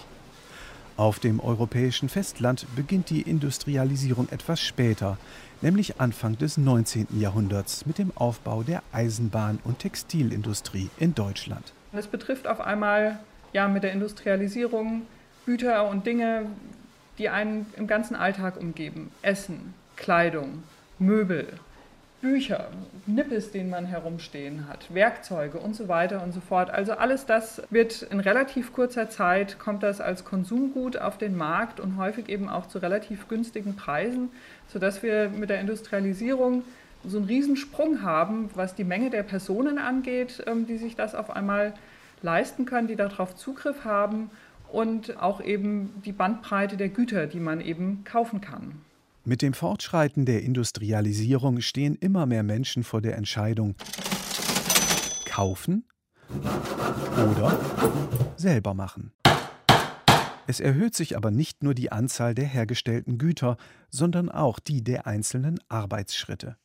Auf 0.99 1.21
dem 1.21 1.41
europäischen 1.41 2.11
Festland 2.11 2.67
beginnt 2.77 3.09
die 3.09 3.23
Industrialisierung 3.23 4.29
etwas 4.31 4.61
später, 4.61 5.17
nämlich 5.63 6.01
Anfang 6.01 6.37
des 6.37 6.59
19. 6.59 7.19
Jahrhunderts 7.19 7.87
mit 7.87 7.97
dem 7.97 8.13
Aufbau 8.15 8.63
der 8.63 8.83
Eisenbahn- 8.93 9.61
und 9.65 9.79
Textilindustrie 9.79 10.91
in 10.99 11.15
Deutschland. 11.15 11.73
Es 11.93 12.09
betrifft 12.09 12.47
auf 12.47 12.61
einmal 12.61 13.21
ja 13.53 13.69
mit 13.69 13.83
der 13.83 13.93
Industrialisierung 13.93 15.03
Güter 15.47 15.89
und 15.89 16.07
Dinge, 16.07 16.47
die 17.19 17.29
einen 17.29 17.67
im 17.77 17.87
ganzen 17.87 18.17
Alltag 18.17 18.61
umgeben. 18.61 19.11
Essen, 19.23 19.75
Kleidung, 19.97 20.63
Möbel, 20.99 21.47
Bücher, 22.21 22.69
Nippes, 23.07 23.53
den 23.53 23.71
man 23.71 23.87
herumstehen 23.87 24.69
hat, 24.69 24.93
Werkzeuge 24.93 25.59
und 25.59 25.77
so 25.77 25.87
weiter 25.87 26.21
und 26.23 26.33
so 26.33 26.41
fort. 26.41 26.69
Also 26.69 26.93
alles 26.93 27.27
das 27.27 27.63
wird 27.71 28.03
in 28.03 28.19
relativ 28.19 28.73
kurzer 28.73 29.09
Zeit, 29.09 29.61
kommt 29.61 29.85
das 29.85 30.01
als 30.01 30.25
Konsumgut 30.25 30.97
auf 30.97 31.17
den 31.17 31.37
Markt 31.37 31.79
und 31.79 31.97
häufig 31.97 32.29
eben 32.29 32.49
auch 32.49 32.67
zu 32.67 32.79
relativ 32.79 33.29
günstigen 33.29 33.77
Preisen, 33.77 34.31
sodass 34.67 35.05
wir 35.05 35.29
mit 35.29 35.49
der 35.49 35.61
Industrialisierung 35.61 36.65
so 37.05 37.19
einen 37.19 37.27
Riesensprung 37.27 38.03
haben, 38.03 38.51
was 38.55 38.75
die 38.75 38.83
Menge 38.83 39.11
der 39.11 39.23
Personen 39.23 39.79
angeht, 39.79 40.43
ähm, 40.49 40.67
die 40.67 40.79
sich 40.79 40.97
das 40.97 41.15
auf 41.15 41.31
einmal 41.31 41.73
leisten 42.23 42.65
können, 42.65 42.89
die 42.89 42.97
darauf 42.97 43.37
Zugriff 43.37 43.85
haben 43.85 44.31
und 44.73 45.17
auch 45.19 45.41
eben 45.41 46.03
die 46.05 46.13
Bandbreite 46.13 46.77
der 46.77 46.89
Güter, 46.89 47.27
die 47.27 47.41
man 47.41 47.61
eben 47.61 48.05
kaufen 48.05 48.41
kann. 48.41 48.81
Mit 49.25 49.43
dem 49.43 49.53
Fortschreiten 49.53 50.25
der 50.25 50.43
Industrialisierung 50.43 51.61
stehen 51.61 51.97
immer 51.97 52.27
mehr 52.27 52.43
Menschen 52.43 52.83
vor 52.83 53.03
der 53.03 53.17
Entscheidung, 53.17 53.75
kaufen 55.27 55.85
oder 57.17 57.59
selber 58.37 58.75
machen. 58.75 59.13
Es 60.47 60.61
erhöht 60.61 60.95
sich 60.95 61.15
aber 61.15 61.31
nicht 61.31 61.63
nur 61.63 61.75
die 61.75 61.93
Anzahl 61.93 62.35
der 62.35 62.47
hergestellten 62.47 63.19
Güter, 63.19 63.59
sondern 63.91 64.31
auch 64.31 64.59
die 64.59 64.83
der 64.83 65.07
einzelnen 65.07 65.61
Arbeitsschritte. 65.69 66.57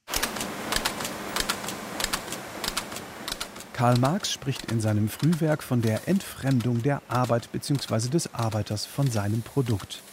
Karl 3.73 3.97
Marx 3.97 4.31
spricht 4.31 4.71
in 4.71 4.79
seinem 4.79 5.09
Frühwerk 5.09 5.63
von 5.63 5.81
der 5.81 6.07
Entfremdung 6.07 6.83
der 6.83 7.01
Arbeit 7.07 7.51
bzw. 7.51 8.07
des 8.07 8.31
Arbeiters 8.31 8.85
von 8.85 9.09
seinem 9.09 9.41
Produkt, 9.41 10.03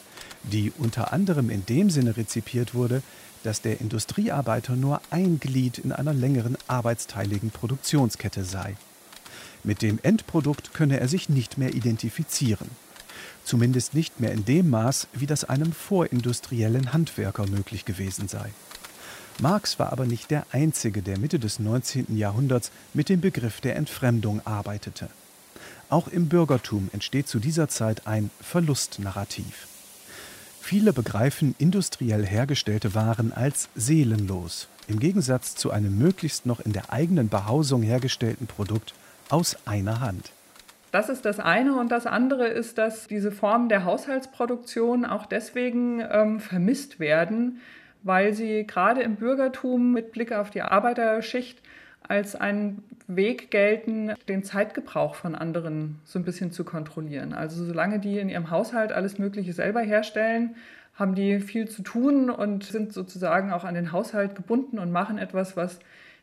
die 0.44 0.72
unter 0.78 1.12
anderem 1.12 1.50
in 1.50 1.66
dem 1.66 1.90
Sinne 1.90 2.16
rezipiert 2.16 2.74
wurde, 2.74 3.02
dass 3.44 3.60
der 3.60 3.82
Industriearbeiter 3.82 4.76
nur 4.76 5.02
ein 5.10 5.40
Glied 5.40 5.76
in 5.76 5.92
einer 5.92 6.14
längeren 6.14 6.56
arbeitsteiligen 6.68 7.50
Produktionskette 7.50 8.44
sei. 8.44 8.76
Mit 9.62 9.82
dem 9.82 9.98
Endprodukt 10.02 10.72
könne 10.72 10.98
er 10.98 11.08
sich 11.08 11.28
nicht 11.28 11.58
mehr 11.58 11.74
identifizieren. 11.74 12.70
Zumindest 13.44 13.92
nicht 13.92 14.20
mehr 14.20 14.32
in 14.32 14.46
dem 14.46 14.70
Maß, 14.70 15.06
wie 15.12 15.26
das 15.26 15.44
einem 15.44 15.72
vorindustriellen 15.72 16.94
Handwerker 16.94 17.46
möglich 17.46 17.84
gewesen 17.84 18.26
sei. 18.26 18.50
Marx 19.40 19.78
war 19.78 19.90
aber 19.90 20.04
nicht 20.04 20.30
der 20.30 20.44
Einzige, 20.52 21.00
der 21.00 21.18
Mitte 21.18 21.38
des 21.38 21.58
19. 21.58 22.18
Jahrhunderts 22.18 22.70
mit 22.92 23.08
dem 23.08 23.22
Begriff 23.22 23.62
der 23.62 23.76
Entfremdung 23.76 24.42
arbeitete. 24.44 25.08
Auch 25.88 26.08
im 26.08 26.28
Bürgertum 26.28 26.90
entsteht 26.92 27.26
zu 27.26 27.38
dieser 27.38 27.68
Zeit 27.68 28.06
ein 28.06 28.30
Verlustnarrativ. 28.42 29.66
Viele 30.60 30.92
begreifen 30.92 31.54
industriell 31.56 32.26
hergestellte 32.26 32.94
Waren 32.94 33.32
als 33.32 33.70
seelenlos, 33.74 34.68
im 34.88 35.00
Gegensatz 35.00 35.54
zu 35.54 35.70
einem 35.70 35.96
möglichst 35.96 36.44
noch 36.44 36.60
in 36.60 36.74
der 36.74 36.92
eigenen 36.92 37.30
Behausung 37.30 37.82
hergestellten 37.82 38.46
Produkt 38.46 38.92
aus 39.30 39.56
einer 39.64 40.00
Hand. 40.00 40.32
Das 40.92 41.08
ist 41.08 41.24
das 41.24 41.40
eine. 41.40 41.76
Und 41.76 41.90
das 41.90 42.04
andere 42.04 42.48
ist, 42.48 42.76
dass 42.76 43.06
diese 43.06 43.32
Formen 43.32 43.70
der 43.70 43.84
Haushaltsproduktion 43.84 45.06
auch 45.06 45.24
deswegen 45.24 46.02
ähm, 46.10 46.40
vermisst 46.40 47.00
werden, 47.00 47.60
weil 48.02 48.32
sie 48.32 48.66
gerade 48.66 49.02
im 49.02 49.16
Bürgertum 49.16 49.92
mit 49.92 50.12
Blick 50.12 50.32
auf 50.32 50.50
die 50.50 50.62
Arbeiterschicht 50.62 51.60
als 52.02 52.34
einen 52.34 52.82
Weg 53.06 53.50
gelten, 53.50 54.14
den 54.28 54.42
Zeitgebrauch 54.42 55.14
von 55.14 55.34
anderen 55.34 56.00
so 56.04 56.18
ein 56.18 56.24
bisschen 56.24 56.50
zu 56.52 56.64
kontrollieren. 56.64 57.32
Also 57.32 57.64
solange 57.64 57.98
die 57.98 58.18
in 58.18 58.28
ihrem 58.28 58.50
Haushalt 58.50 58.92
alles 58.92 59.18
Mögliche 59.18 59.52
selber 59.52 59.80
herstellen, 59.80 60.56
haben 60.94 61.14
die 61.14 61.40
viel 61.40 61.68
zu 61.68 61.82
tun 61.82 62.30
und 62.30 62.64
sind 62.64 62.92
sozusagen 62.92 63.52
auch 63.52 63.64
an 63.64 63.74
den 63.74 63.92
Haushalt 63.92 64.34
gebunden 64.34 64.78
und 64.78 64.92
machen 64.92 65.18
etwas, 65.18 65.56
was 65.56 65.80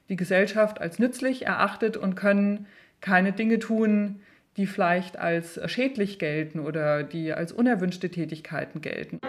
die 0.10 0.16
Gesellschaft 0.16 0.80
als 0.80 1.00
nützlich 1.00 1.46
erachtet 1.46 1.98
und 1.98 2.16
können 2.16 2.68
keine 3.02 3.32
Dinge 3.32 3.60
tun, 3.60 4.22
die 4.56 4.68
vielleicht 4.68 5.18
als 5.18 5.60
schädlich 5.70 6.20
gelten 6.20 6.60
oder 6.60 7.04
die 7.04 7.34
als 7.34 7.52
unerwünschte 7.52 8.10
Tätigkeiten 8.10 8.82
gelten. 8.82 9.20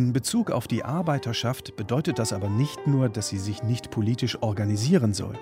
In 0.00 0.14
Bezug 0.14 0.50
auf 0.50 0.66
die 0.66 0.82
Arbeiterschaft 0.82 1.76
bedeutet 1.76 2.18
das 2.18 2.32
aber 2.32 2.48
nicht 2.48 2.86
nur, 2.86 3.10
dass 3.10 3.28
sie 3.28 3.38
sich 3.38 3.62
nicht 3.62 3.90
politisch 3.90 4.42
organisieren 4.42 5.12
soll. 5.12 5.34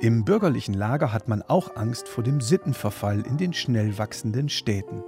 Im 0.00 0.24
bürgerlichen 0.24 0.74
Lager 0.74 1.12
hat 1.12 1.26
man 1.26 1.42
auch 1.42 1.74
Angst 1.74 2.06
vor 2.06 2.22
dem 2.22 2.40
Sittenverfall 2.40 3.22
in 3.26 3.36
den 3.36 3.52
schnell 3.52 3.98
wachsenden 3.98 4.48
Städten. 4.48 5.02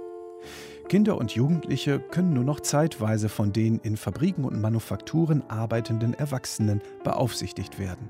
Kinder 0.89 1.17
und 1.17 1.31
Jugendliche 1.31 2.01
können 2.11 2.33
nur 2.33 2.43
noch 2.43 2.59
zeitweise 2.59 3.29
von 3.29 3.53
den 3.53 3.79
in 3.79 3.95
Fabriken 3.95 4.43
und 4.43 4.59
Manufakturen 4.59 5.49
arbeitenden 5.49 6.13
Erwachsenen 6.13 6.81
beaufsichtigt 7.05 7.79
werden. 7.79 8.09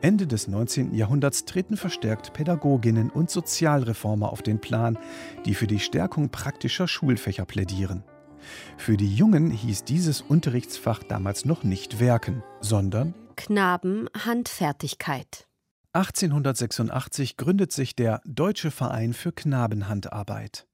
Ende 0.00 0.28
des 0.28 0.46
19. 0.46 0.94
Jahrhunderts 0.94 1.44
treten 1.44 1.76
verstärkt 1.76 2.34
Pädagoginnen 2.34 3.10
und 3.10 3.30
Sozialreformer 3.30 4.30
auf 4.30 4.42
den 4.42 4.60
Plan, 4.60 4.96
die 5.44 5.54
für 5.54 5.66
die 5.66 5.80
Stärkung 5.80 6.28
praktischer 6.28 6.86
Schulfächer 6.86 7.46
plädieren. 7.46 8.04
Für 8.76 8.96
die 8.96 9.14
Jungen 9.14 9.50
hieß 9.50 9.84
dieses 9.84 10.20
Unterrichtsfach 10.20 11.02
damals 11.02 11.44
noch 11.44 11.64
nicht 11.64 12.00
Werken, 12.00 12.42
sondern 12.60 13.14
Knaben 13.36 14.08
Handfertigkeit. 14.24 15.46
1886 15.92 17.36
gründet 17.36 17.72
sich 17.72 17.96
der 17.96 18.20
Deutsche 18.24 18.70
Verein 18.70 19.12
für 19.12 19.32
Knabenhandarbeit. 19.32 20.66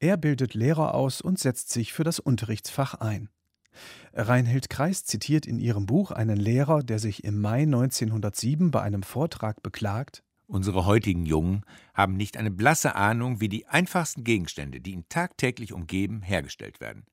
Er 0.00 0.16
bildet 0.16 0.54
Lehrer 0.54 0.94
aus 0.94 1.20
und 1.20 1.38
setzt 1.38 1.70
sich 1.70 1.92
für 1.92 2.04
das 2.04 2.18
Unterrichtsfach 2.18 2.94
ein. 2.94 3.28
Reinhild 4.12 4.68
Kreis 4.68 5.04
zitiert 5.04 5.46
in 5.46 5.58
ihrem 5.58 5.86
Buch 5.86 6.10
einen 6.10 6.36
Lehrer, 6.36 6.82
der 6.82 6.98
sich 6.98 7.24
im 7.24 7.40
Mai 7.40 7.62
1907 7.62 8.70
bei 8.70 8.82
einem 8.82 9.02
Vortrag 9.02 9.62
beklagt: 9.62 10.22
Unsere 10.52 10.84
heutigen 10.84 11.24
Jungen 11.24 11.64
haben 11.94 12.14
nicht 12.14 12.36
eine 12.36 12.50
blasse 12.50 12.94
Ahnung, 12.94 13.40
wie 13.40 13.48
die 13.48 13.66
einfachsten 13.68 14.22
Gegenstände, 14.22 14.82
die 14.82 14.92
ihn 14.92 15.08
tagtäglich 15.08 15.72
umgeben, 15.72 16.20
hergestellt 16.20 16.78
werden. 16.78 17.06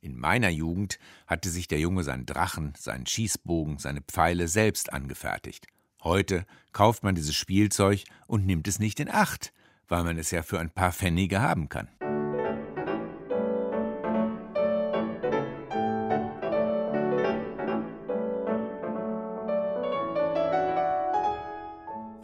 In 0.00 0.16
meiner 0.16 0.48
Jugend 0.48 0.98
hatte 1.26 1.50
sich 1.50 1.68
der 1.68 1.80
Junge 1.80 2.02
seinen 2.02 2.24
Drachen, 2.24 2.72
seinen 2.78 3.04
Schießbogen, 3.04 3.76
seine 3.76 4.00
Pfeile 4.00 4.48
selbst 4.48 4.90
angefertigt. 4.90 5.66
Heute 6.02 6.46
kauft 6.72 7.02
man 7.02 7.14
dieses 7.14 7.34
Spielzeug 7.34 8.04
und 8.26 8.46
nimmt 8.46 8.66
es 8.66 8.78
nicht 8.78 9.00
in 9.00 9.10
Acht, 9.10 9.52
weil 9.86 10.02
man 10.02 10.16
es 10.16 10.30
ja 10.30 10.42
für 10.42 10.58
ein 10.58 10.70
paar 10.70 10.92
Pfennige 10.92 11.42
haben 11.42 11.68
kann. 11.68 11.88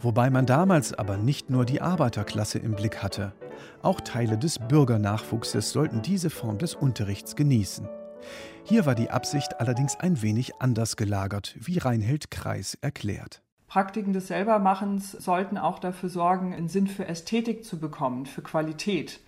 Wobei 0.05 0.29
man 0.29 0.45
damals 0.45 0.93
aber 0.93 1.17
nicht 1.17 1.49
nur 1.49 1.65
die 1.65 1.81
Arbeiterklasse 1.81 2.59
im 2.59 2.75
Blick 2.75 3.01
hatte. 3.01 3.33
Auch 3.81 3.99
Teile 3.99 4.37
des 4.37 4.59
Bürgernachwuchses 4.59 5.71
sollten 5.71 6.03
diese 6.03 6.29
Form 6.29 6.59
des 6.59 6.75
Unterrichts 6.75 7.35
genießen. 7.35 7.89
Hier 8.65 8.85
war 8.85 8.93
die 8.93 9.09
Absicht 9.09 9.59
allerdings 9.59 9.99
ein 9.99 10.21
wenig 10.21 10.61
anders 10.61 10.95
gelagert, 10.95 11.55
wie 11.59 11.79
Reinhild 11.79 12.29
Kreis 12.29 12.77
erklärt. 12.81 13.41
Praktiken 13.65 14.13
des 14.13 14.27
Selbermachens 14.27 15.11
sollten 15.11 15.57
auch 15.57 15.79
dafür 15.79 16.09
sorgen, 16.09 16.53
einen 16.53 16.67
Sinn 16.67 16.85
für 16.85 17.07
Ästhetik 17.07 17.65
zu 17.65 17.79
bekommen, 17.79 18.27
für 18.27 18.43
Qualität. 18.43 19.21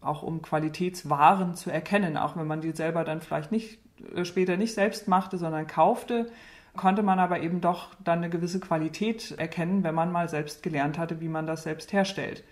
Auch 0.00 0.22
um 0.22 0.40
Qualitätswaren 0.40 1.56
zu 1.56 1.68
erkennen, 1.68 2.16
auch 2.16 2.38
wenn 2.38 2.46
man 2.46 2.62
die 2.62 2.72
selber 2.72 3.04
dann 3.04 3.20
vielleicht 3.20 3.52
nicht, 3.52 3.80
äh, 4.14 4.24
später 4.24 4.56
nicht 4.56 4.72
selbst 4.72 5.08
machte, 5.08 5.36
sondern 5.36 5.66
kaufte, 5.66 6.30
konnte 6.76 7.02
man 7.02 7.18
aber 7.18 7.40
eben 7.40 7.60
doch 7.60 7.88
dann 8.02 8.18
eine 8.18 8.30
gewisse 8.30 8.60
Qualität 8.60 9.32
erkennen, 9.38 9.84
wenn 9.84 9.94
man 9.94 10.12
mal 10.12 10.28
selbst 10.28 10.62
gelernt 10.62 10.98
hatte, 10.98 11.20
wie 11.20 11.28
man 11.28 11.46
das 11.46 11.62
selbst 11.62 11.92
herstellt. 11.92 12.44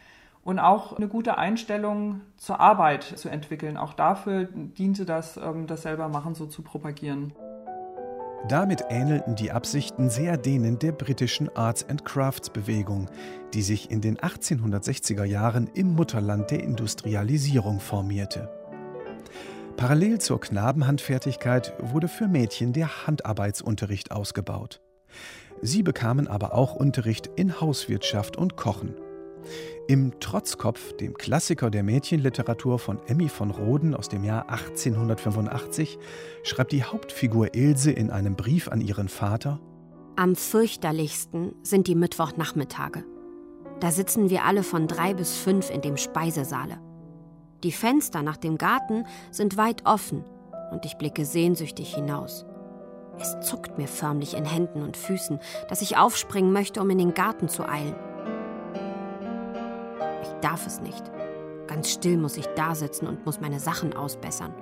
Und 0.42 0.58
auch 0.58 0.96
eine 0.96 1.08
gute 1.08 1.38
Einstellung 1.38 2.20
zur 2.36 2.60
Arbeit 2.60 3.02
zu 3.04 3.30
entwickeln. 3.30 3.76
Auch 3.78 3.94
dafür 3.94 4.44
diente 4.44 5.06
das, 5.06 5.38
ähm, 5.38 5.66
das 5.66 5.82
Selbermachen 5.82 6.34
so 6.34 6.46
zu 6.46 6.62
propagieren. 6.62 7.32
Damit 8.46 8.84
ähnelten 8.90 9.36
die 9.36 9.52
Absichten 9.52 10.10
sehr 10.10 10.36
denen 10.36 10.78
der 10.78 10.92
britischen 10.92 11.48
Arts 11.56 11.88
and 11.88 12.04
Crafts 12.04 12.50
Bewegung, 12.50 13.08
die 13.54 13.62
sich 13.62 13.90
in 13.90 14.02
den 14.02 14.18
1860er 14.18 15.24
Jahren 15.24 15.70
im 15.72 15.94
Mutterland 15.94 16.50
der 16.50 16.62
Industrialisierung 16.62 17.80
formierte. 17.80 18.50
Parallel 19.76 20.20
zur 20.20 20.40
Knabenhandfertigkeit 20.40 21.74
wurde 21.80 22.06
für 22.06 22.28
Mädchen 22.28 22.72
der 22.72 23.06
Handarbeitsunterricht 23.06 24.12
ausgebaut. 24.12 24.80
Sie 25.62 25.82
bekamen 25.82 26.28
aber 26.28 26.54
auch 26.54 26.74
Unterricht 26.74 27.28
in 27.36 27.60
Hauswirtschaft 27.60 28.36
und 28.36 28.56
Kochen. 28.56 28.94
Im 29.88 30.18
Trotzkopf, 30.20 30.96
dem 30.96 31.14
Klassiker 31.14 31.70
der 31.70 31.82
Mädchenliteratur 31.82 32.78
von 32.78 32.98
Emmy 33.06 33.28
von 33.28 33.50
Roden 33.50 33.94
aus 33.94 34.08
dem 34.08 34.24
Jahr 34.24 34.48
1885, 34.48 35.98
schreibt 36.44 36.72
die 36.72 36.84
Hauptfigur 36.84 37.54
Ilse 37.54 37.90
in 37.90 38.10
einem 38.10 38.36
Brief 38.36 38.68
an 38.68 38.80
ihren 38.80 39.08
Vater: 39.08 39.60
Am 40.16 40.36
fürchterlichsten 40.36 41.54
sind 41.62 41.88
die 41.88 41.96
Mittwochnachmittage. 41.96 43.04
Da 43.80 43.90
sitzen 43.90 44.30
wir 44.30 44.44
alle 44.44 44.62
von 44.62 44.86
drei 44.86 45.14
bis 45.14 45.36
fünf 45.36 45.68
in 45.70 45.82
dem 45.82 45.96
Speisesaale. 45.96 46.78
Die 47.64 47.72
Fenster 47.72 48.22
nach 48.22 48.36
dem 48.36 48.58
Garten 48.58 49.06
sind 49.30 49.56
weit 49.56 49.86
offen 49.86 50.22
und 50.70 50.84
ich 50.84 50.98
blicke 50.98 51.24
sehnsüchtig 51.24 51.94
hinaus. 51.94 52.44
Es 53.18 53.40
zuckt 53.40 53.78
mir 53.78 53.88
förmlich 53.88 54.34
in 54.34 54.44
Händen 54.44 54.82
und 54.82 54.98
Füßen, 54.98 55.38
dass 55.70 55.80
ich 55.80 55.96
aufspringen 55.96 56.52
möchte, 56.52 56.82
um 56.82 56.90
in 56.90 56.98
den 56.98 57.14
Garten 57.14 57.48
zu 57.48 57.66
eilen. 57.66 57.94
Ich 60.22 60.28
darf 60.42 60.66
es 60.66 60.80
nicht. 60.80 61.02
Ganz 61.66 61.90
still 61.90 62.18
muss 62.18 62.36
ich 62.36 62.46
da 62.48 62.74
sitzen 62.74 63.06
und 63.06 63.24
muss 63.24 63.40
meine 63.40 63.60
Sachen 63.60 63.94
ausbessern. 63.94 64.52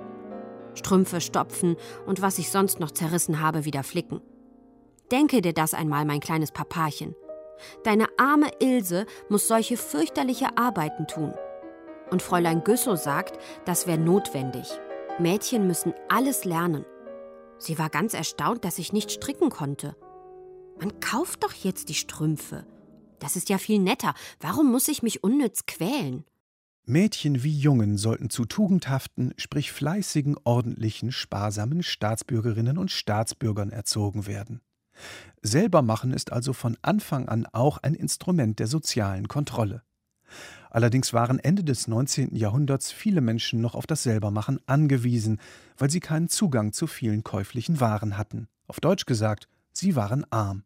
Strümpfe 0.73 1.19
stopfen 1.19 1.75
und 2.05 2.21
was 2.21 2.39
ich 2.39 2.51
sonst 2.51 2.79
noch 2.79 2.91
zerrissen 2.91 3.41
habe, 3.41 3.65
wieder 3.65 3.83
flicken. 3.83 4.21
Denke 5.11 5.41
dir 5.41 5.53
das 5.53 5.73
einmal, 5.73 6.05
mein 6.05 6.21
kleines 6.21 6.53
Papachen. 6.53 7.15
Deine 7.83 8.07
arme 8.17 8.49
Ilse 8.61 9.05
muss 9.27 9.49
solche 9.49 9.75
fürchterliche 9.75 10.57
Arbeiten 10.57 11.05
tun. 11.05 11.33
Und 12.13 12.21
Fräulein 12.21 12.63
Güssow 12.63 12.95
sagt, 12.95 13.39
das 13.65 13.87
wäre 13.87 13.97
notwendig. 13.97 14.67
Mädchen 15.17 15.65
müssen 15.65 15.95
alles 16.09 16.45
lernen. 16.45 16.85
Sie 17.57 17.79
war 17.79 17.89
ganz 17.89 18.13
erstaunt, 18.13 18.63
dass 18.65 18.77
ich 18.77 18.93
nicht 18.93 19.09
stricken 19.09 19.49
konnte. 19.49 19.95
Man 20.79 20.99
kauft 20.99 21.43
doch 21.43 21.53
jetzt 21.53 21.89
die 21.89 21.95
Strümpfe. 21.95 22.67
Das 23.17 23.35
ist 23.35 23.49
ja 23.49 23.57
viel 23.57 23.79
netter. 23.79 24.13
Warum 24.39 24.71
muss 24.71 24.89
ich 24.89 25.01
mich 25.01 25.23
unnütz 25.23 25.65
quälen? 25.65 26.23
Mädchen 26.85 27.43
wie 27.43 27.57
Jungen 27.57 27.97
sollten 27.97 28.29
zu 28.29 28.45
tugendhaften, 28.45 29.33
sprich 29.37 29.71
fleißigen, 29.71 30.37
ordentlichen, 30.43 31.11
sparsamen 31.11 31.81
Staatsbürgerinnen 31.81 32.77
und 32.77 32.91
Staatsbürgern 32.91 33.71
erzogen 33.71 34.27
werden. 34.27 34.61
Selber 35.41 35.81
machen 35.81 36.13
ist 36.13 36.31
also 36.31 36.53
von 36.53 36.77
Anfang 36.83 37.27
an 37.27 37.47
auch 37.47 37.79
ein 37.79 37.95
Instrument 37.95 38.59
der 38.59 38.67
sozialen 38.67 39.27
Kontrolle. 39.27 39.81
Allerdings 40.73 41.13
waren 41.13 41.37
Ende 41.37 41.63
des 41.63 41.87
19. 41.87 42.35
Jahrhunderts 42.35 42.91
viele 42.91 43.21
Menschen 43.21 43.61
noch 43.61 43.75
auf 43.75 43.85
das 43.85 44.01
Selbermachen 44.01 44.59
angewiesen, 44.65 45.39
weil 45.77 45.91
sie 45.91 45.99
keinen 45.99 46.29
Zugang 46.29 46.73
zu 46.73 46.87
vielen 46.87 47.23
käuflichen 47.23 47.79
Waren 47.79 48.17
hatten. 48.17 48.47
Auf 48.65 48.79
Deutsch 48.79 49.05
gesagt, 49.05 49.47
sie 49.71 49.95
waren 49.95 50.25
arm. 50.31 50.63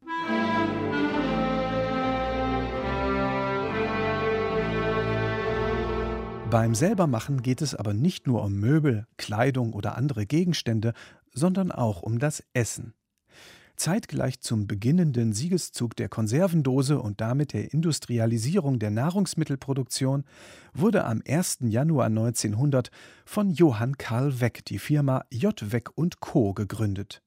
Beim 6.50 6.74
Selbermachen 6.74 7.42
geht 7.42 7.62
es 7.62 7.76
aber 7.76 7.94
nicht 7.94 8.28
nur 8.28 8.46
um 8.46 8.54
Möbel, 8.54 9.08
Kleidung 9.18 9.74
oder 9.74 9.98
andere 9.98 10.26
Gegenstände, 10.26 10.94
sondern 11.34 11.70
auch 11.70 12.02
um 12.02 12.18
das 12.18 12.42
Essen. 12.54 12.94
Zeitgleich 13.78 14.42
zum 14.42 14.68
beginnenden 14.68 15.34
Siegeszug 15.34 15.96
der 15.96 16.10
Konservendose 16.10 17.00
und 17.00 17.22
damit 17.22 17.54
der 17.54 17.74
Industrialisierung 17.74 18.80
der 18.80 18.92
Nahrungsmittelproduktion 18.92 20.26
wurde 20.74 21.06
am 21.06 21.22
1. 21.28 21.60
Januar 21.62 22.08
1900 22.08 22.90
von 23.26 23.52
Johann 23.52 23.98
Karl 23.98 24.42
Weck 24.42 24.66
die 24.66 24.80
Firma 24.80 25.24
J. 25.30 25.72
Weck 25.72 25.92
Co. 26.20 26.54
gegründet. 26.54 27.22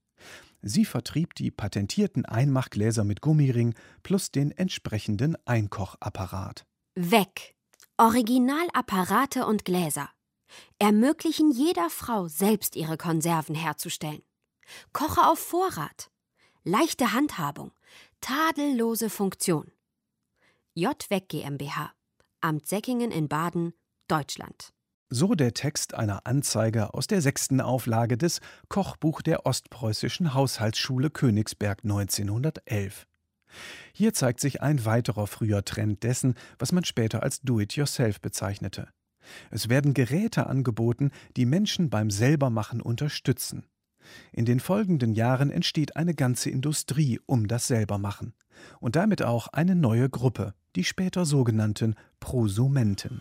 Sie 0.60 0.84
vertrieb 0.84 1.34
die 1.34 1.50
patentierten 1.50 2.26
Einmachgläser 2.26 3.04
mit 3.04 3.22
Gummiring 3.22 3.74
plus 4.02 4.30
den 4.30 4.50
entsprechenden 4.50 5.36
Einkochapparat. 5.46 6.66
Weck 6.94 7.54
Originalapparate 7.96 9.46
und 9.46 9.64
Gläser 9.64 10.10
ermöglichen 10.78 11.50
jeder 11.50 11.90
Frau 11.90 12.28
selbst 12.28 12.76
ihre 12.76 12.96
Konserven 12.96 13.54
herzustellen. 13.54 14.22
Koche 14.92 15.26
auf 15.26 15.38
Vorrat. 15.38 16.09
Leichte 16.64 17.14
Handhabung. 17.14 17.72
Tadellose 18.20 19.08
Funktion. 19.08 19.72
J-Weg 20.74 21.30
GmbH. 21.30 21.94
Amt 22.42 22.66
Säckingen 22.66 23.10
in 23.10 23.28
Baden, 23.28 23.72
Deutschland. 24.08 24.74
So 25.08 25.34
der 25.34 25.54
Text 25.54 25.94
einer 25.94 26.26
Anzeige 26.26 26.92
aus 26.92 27.06
der 27.06 27.22
sechsten 27.22 27.62
Auflage 27.62 28.18
des 28.18 28.40
Kochbuch 28.68 29.22
der 29.22 29.46
Ostpreußischen 29.46 30.34
Haushaltsschule 30.34 31.08
Königsberg 31.08 31.78
1911. 31.82 33.06
Hier 33.94 34.12
zeigt 34.12 34.40
sich 34.40 34.60
ein 34.60 34.84
weiterer 34.84 35.26
früher 35.26 35.64
Trend 35.64 36.02
dessen, 36.02 36.34
was 36.58 36.72
man 36.72 36.84
später 36.84 37.22
als 37.22 37.40
Do-it-yourself 37.40 38.20
bezeichnete. 38.20 38.90
Es 39.50 39.70
werden 39.70 39.94
Geräte 39.94 40.46
angeboten, 40.46 41.10
die 41.38 41.46
Menschen 41.46 41.88
beim 41.88 42.10
Selbermachen 42.10 42.82
unterstützen. 42.82 43.64
In 44.32 44.44
den 44.44 44.60
folgenden 44.60 45.12
Jahren 45.12 45.50
entsteht 45.50 45.96
eine 45.96 46.14
ganze 46.14 46.50
Industrie 46.50 47.20
um 47.26 47.48
das 47.48 47.66
Selbermachen 47.66 48.34
und 48.80 48.96
damit 48.96 49.22
auch 49.22 49.48
eine 49.48 49.74
neue 49.74 50.08
Gruppe, 50.08 50.54
die 50.76 50.84
später 50.84 51.24
sogenannten 51.24 51.94
Prosumenten. 52.20 53.20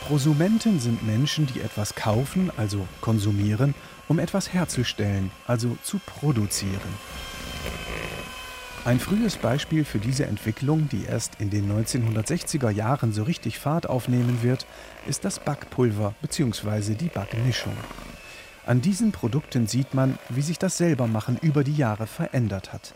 Prosumenten 0.00 0.80
sind 0.80 1.06
Menschen, 1.06 1.46
die 1.46 1.60
etwas 1.60 1.94
kaufen, 1.94 2.50
also 2.56 2.88
konsumieren, 3.00 3.74
um 4.08 4.18
etwas 4.18 4.52
herzustellen, 4.52 5.30
also 5.46 5.76
zu 5.84 6.00
produzieren. 6.04 7.29
Ein 8.82 8.98
frühes 8.98 9.36
Beispiel 9.36 9.84
für 9.84 9.98
diese 9.98 10.24
Entwicklung, 10.24 10.88
die 10.88 11.04
erst 11.04 11.38
in 11.38 11.50
den 11.50 11.70
1960er 11.70 12.70
Jahren 12.70 13.12
so 13.12 13.24
richtig 13.24 13.58
Fahrt 13.58 13.86
aufnehmen 13.86 14.42
wird, 14.42 14.64
ist 15.06 15.26
das 15.26 15.38
Backpulver 15.38 16.14
bzw. 16.22 16.94
die 16.94 17.08
Backmischung. 17.08 17.76
An 18.64 18.80
diesen 18.80 19.12
Produkten 19.12 19.66
sieht 19.66 19.92
man, 19.92 20.18
wie 20.30 20.40
sich 20.40 20.58
das 20.58 20.78
Selbermachen 20.78 21.36
über 21.42 21.62
die 21.62 21.76
Jahre 21.76 22.06
verändert 22.06 22.72
hat. 22.72 22.94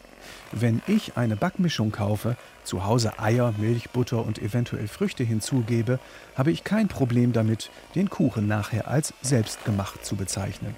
Wenn 0.52 0.80
ich 0.86 1.18
eine 1.18 1.36
Backmischung 1.36 1.92
kaufe, 1.92 2.38
zu 2.64 2.86
Hause 2.86 3.18
Eier, 3.18 3.52
Milch, 3.58 3.90
Butter 3.90 4.24
und 4.24 4.40
eventuell 4.40 4.88
Früchte 4.88 5.22
hinzugebe, 5.22 5.98
habe 6.34 6.50
ich 6.50 6.64
kein 6.64 6.88
Problem 6.88 7.34
damit, 7.34 7.70
den 7.94 8.08
Kuchen 8.08 8.48
nachher 8.48 8.88
als 8.88 9.12
selbstgemacht 9.20 10.02
zu 10.02 10.16
bezeichnen. 10.16 10.74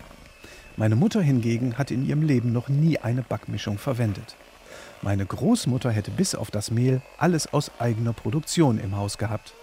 Meine 0.76 0.96
Mutter 0.96 1.22
hingegen 1.22 1.78
hat 1.78 1.92
in 1.92 2.04
ihrem 2.04 2.22
Leben 2.22 2.52
noch 2.52 2.68
nie 2.68 2.98
eine 2.98 3.22
Backmischung 3.22 3.78
verwendet. 3.78 4.34
Meine 5.02 5.26
Großmutter 5.26 5.90
hätte 5.90 6.10
bis 6.10 6.34
auf 6.34 6.50
das 6.50 6.70
Mehl 6.70 7.02
alles 7.18 7.52
aus 7.52 7.70
eigener 7.78 8.12
Produktion 8.12 8.78
im 8.78 8.96
Haus 8.96 9.18
gehabt. 9.18 9.54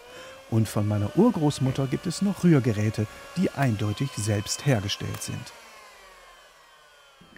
Und 0.50 0.68
von 0.68 0.88
meiner 0.88 1.18
Urgroßmutter 1.18 1.88
gibt 1.88 2.06
es 2.06 2.22
noch 2.22 2.44
Rührgeräte, 2.44 3.08
die 3.38 3.50
eindeutig 3.52 4.12
selbst 4.12 4.66
hergestellt 4.66 5.22
sind. 5.22 5.54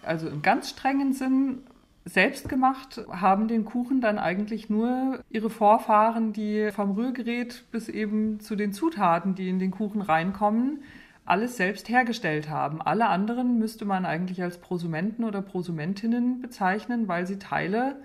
Also 0.04 0.28
im 0.28 0.42
ganz 0.42 0.70
strengen 0.70 1.14
Sinn 1.14 1.64
selbst 2.06 2.50
gemacht 2.50 3.02
haben 3.10 3.48
den 3.48 3.66
Kuchen 3.66 4.00
dann 4.00 4.20
eigentlich 4.20 4.70
nur 4.70 5.22
ihre 5.30 5.50
Vorfahren, 5.50 6.34
die 6.34 6.70
vom 6.72 6.92
Rührgerät 6.92 7.66
bis 7.72 7.90
eben 7.90 8.40
zu 8.40 8.56
den 8.56 8.74
Zutaten, 8.74 9.34
die 9.34 9.50
in 9.50 9.58
den 9.58 9.72
Kuchen 9.72 10.02
reinkommen, 10.02 10.84
alles 11.26 11.58
selbst 11.58 11.90
hergestellt 11.90 12.50
haben. 12.50 12.82
Alle 12.82 13.08
anderen 13.08 13.58
müsste 13.58 13.84
man 13.84 14.06
eigentlich 14.06 14.42
als 14.42 14.60
Prosumenten 14.60 15.26
oder 15.26 15.42
Prosumentinnen 15.42 16.42
bezeichnen, 16.42 17.08
weil 17.08 17.26
sie 17.26 17.40
Teile 17.40 17.98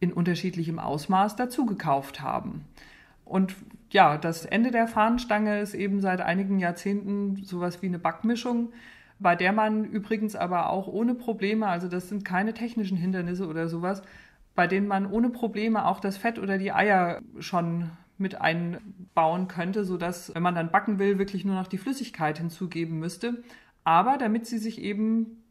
in 0.00 0.12
unterschiedlichem 0.12 0.78
Ausmaß 0.78 1.36
dazugekauft 1.36 2.20
haben. 2.20 2.64
Und 3.24 3.54
ja, 3.90 4.16
das 4.16 4.44
Ende 4.44 4.70
der 4.70 4.88
Fahnenstange 4.88 5.60
ist 5.60 5.74
eben 5.74 6.00
seit 6.00 6.20
einigen 6.20 6.58
Jahrzehnten 6.58 7.44
sowas 7.44 7.82
wie 7.82 7.86
eine 7.86 7.98
Backmischung, 7.98 8.72
bei 9.18 9.36
der 9.36 9.52
man 9.52 9.84
übrigens 9.84 10.34
aber 10.34 10.70
auch 10.70 10.88
ohne 10.88 11.14
Probleme, 11.14 11.66
also 11.68 11.88
das 11.88 12.08
sind 12.08 12.24
keine 12.24 12.54
technischen 12.54 12.96
Hindernisse 12.96 13.46
oder 13.46 13.68
sowas, 13.68 14.02
bei 14.54 14.66
denen 14.66 14.88
man 14.88 15.10
ohne 15.10 15.30
Probleme 15.30 15.86
auch 15.86 16.00
das 16.00 16.16
Fett 16.16 16.38
oder 16.38 16.58
die 16.58 16.72
Eier 16.72 17.20
schon 17.38 17.90
mit 18.22 18.40
einbauen 18.40 19.48
könnte, 19.48 19.84
sodass, 19.84 20.34
wenn 20.34 20.42
man 20.42 20.54
dann 20.54 20.70
backen 20.70 20.98
will, 20.98 21.18
wirklich 21.18 21.44
nur 21.44 21.54
noch 21.54 21.68
die 21.68 21.78
Flüssigkeit 21.78 22.38
hinzugeben 22.38 22.98
müsste. 22.98 23.42
Aber 23.84 24.16
damit 24.16 24.46
sie 24.46 24.58
sich 24.58 24.80
eben 24.80 25.42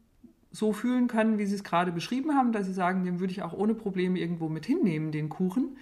so 0.50 0.72
fühlen 0.72 1.06
können, 1.06 1.38
wie 1.38 1.46
sie 1.46 1.54
es 1.54 1.64
gerade 1.64 1.92
beschrieben 1.92 2.34
haben, 2.34 2.52
dass 2.52 2.66
sie 2.66 2.72
sagen, 2.72 3.04
den 3.04 3.20
würde 3.20 3.32
ich 3.32 3.42
auch 3.42 3.52
ohne 3.52 3.74
Probleme 3.74 4.18
irgendwo 4.18 4.48
mit 4.48 4.66
hinnehmen, 4.66 5.12
den 5.12 5.28
Kuchen, 5.28 5.76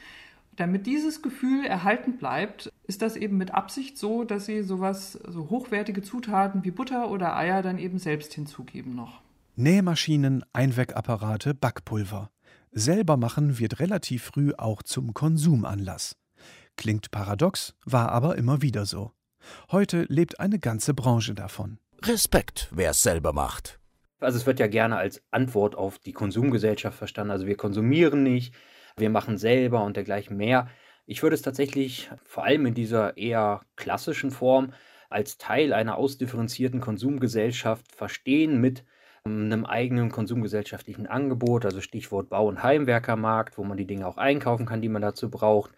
damit 0.56 0.86
dieses 0.86 1.22
Gefühl 1.22 1.64
erhalten 1.64 2.18
bleibt, 2.18 2.70
ist 2.86 3.02
das 3.02 3.16
eben 3.16 3.38
mit 3.38 3.54
Absicht 3.54 3.96
so, 3.96 4.24
dass 4.24 4.46
sie 4.46 4.62
sowas, 4.62 5.12
so 5.12 5.48
hochwertige 5.48 6.02
Zutaten 6.02 6.64
wie 6.64 6.70
Butter 6.70 7.10
oder 7.10 7.36
Eier 7.36 7.62
dann 7.62 7.78
eben 7.78 7.98
selbst 7.98 8.34
hinzugeben 8.34 8.94
noch. 8.94 9.22
Nähmaschinen, 9.56 10.44
Einwegapparate, 10.52 11.54
Backpulver. 11.54 12.30
Selber 12.72 13.16
machen 13.16 13.58
wird 13.58 13.80
relativ 13.80 14.22
früh 14.22 14.52
auch 14.56 14.82
zum 14.82 15.14
Konsumanlass. 15.14 16.19
Klingt 16.80 17.10
paradox, 17.10 17.74
war 17.84 18.10
aber 18.10 18.38
immer 18.38 18.62
wieder 18.62 18.86
so. 18.86 19.12
Heute 19.70 20.06
lebt 20.08 20.40
eine 20.40 20.58
ganze 20.58 20.94
Branche 20.94 21.34
davon. 21.34 21.78
Respekt, 22.02 22.70
wer 22.72 22.92
es 22.92 23.02
selber 23.02 23.34
macht. 23.34 23.78
Also 24.18 24.38
es 24.38 24.46
wird 24.46 24.60
ja 24.60 24.66
gerne 24.66 24.96
als 24.96 25.22
Antwort 25.30 25.74
auf 25.74 25.98
die 25.98 26.14
Konsumgesellschaft 26.14 26.96
verstanden. 26.96 27.32
Also 27.32 27.44
wir 27.44 27.58
konsumieren 27.58 28.22
nicht, 28.22 28.54
wir 28.96 29.10
machen 29.10 29.36
selber 29.36 29.84
und 29.84 29.98
dergleichen 29.98 30.38
mehr. 30.38 30.70
Ich 31.04 31.22
würde 31.22 31.34
es 31.34 31.42
tatsächlich 31.42 32.10
vor 32.24 32.44
allem 32.44 32.64
in 32.64 32.72
dieser 32.72 33.18
eher 33.18 33.60
klassischen 33.76 34.30
Form 34.30 34.72
als 35.10 35.36
Teil 35.36 35.74
einer 35.74 35.98
ausdifferenzierten 35.98 36.80
Konsumgesellschaft 36.80 37.94
verstehen 37.94 38.58
mit 38.58 38.86
ähm, 39.26 39.52
einem 39.52 39.66
eigenen 39.66 40.10
konsumgesellschaftlichen 40.10 41.06
Angebot, 41.06 41.66
also 41.66 41.82
Stichwort 41.82 42.30
Bau- 42.30 42.48
und 42.48 42.62
Heimwerkermarkt, 42.62 43.58
wo 43.58 43.64
man 43.64 43.76
die 43.76 43.86
Dinge 43.86 44.06
auch 44.06 44.16
einkaufen 44.16 44.64
kann, 44.64 44.80
die 44.80 44.88
man 44.88 45.02
dazu 45.02 45.30
braucht 45.30 45.72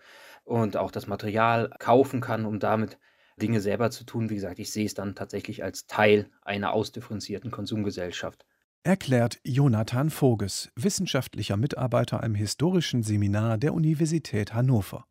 und 0.45 0.77
auch 0.77 0.91
das 0.91 1.07
Material 1.07 1.71
kaufen 1.79 2.21
kann, 2.21 2.47
um 2.47 2.59
damit 2.59 2.99
Dinge 3.41 3.61
selber 3.61 3.91
zu 3.91 4.05
tun. 4.05 4.31
Wie 4.31 4.37
gesagt, 4.37 4.59
ich 4.59 4.71
sehe 4.73 4.87
es 4.87 4.95
dann 4.95 5.15
tatsächlich 5.15 5.65
als 5.65 5.87
Teil 5.87 6.31
einer 6.43 6.73
ausdifferenzierten 6.73 7.51
Konsumgesellschaft 7.51 8.45
erklärt 8.85 9.41
Jonathan 9.45 10.11
Voges, 10.11 10.71
wissenschaftlicher 10.75 11.57
Mitarbeiter 11.57 12.23
am 12.23 12.35
historischen 12.35 13.03
Seminar 13.03 13.59
der 13.59 13.75
Universität 13.75 14.55
Hannover. 14.55 15.07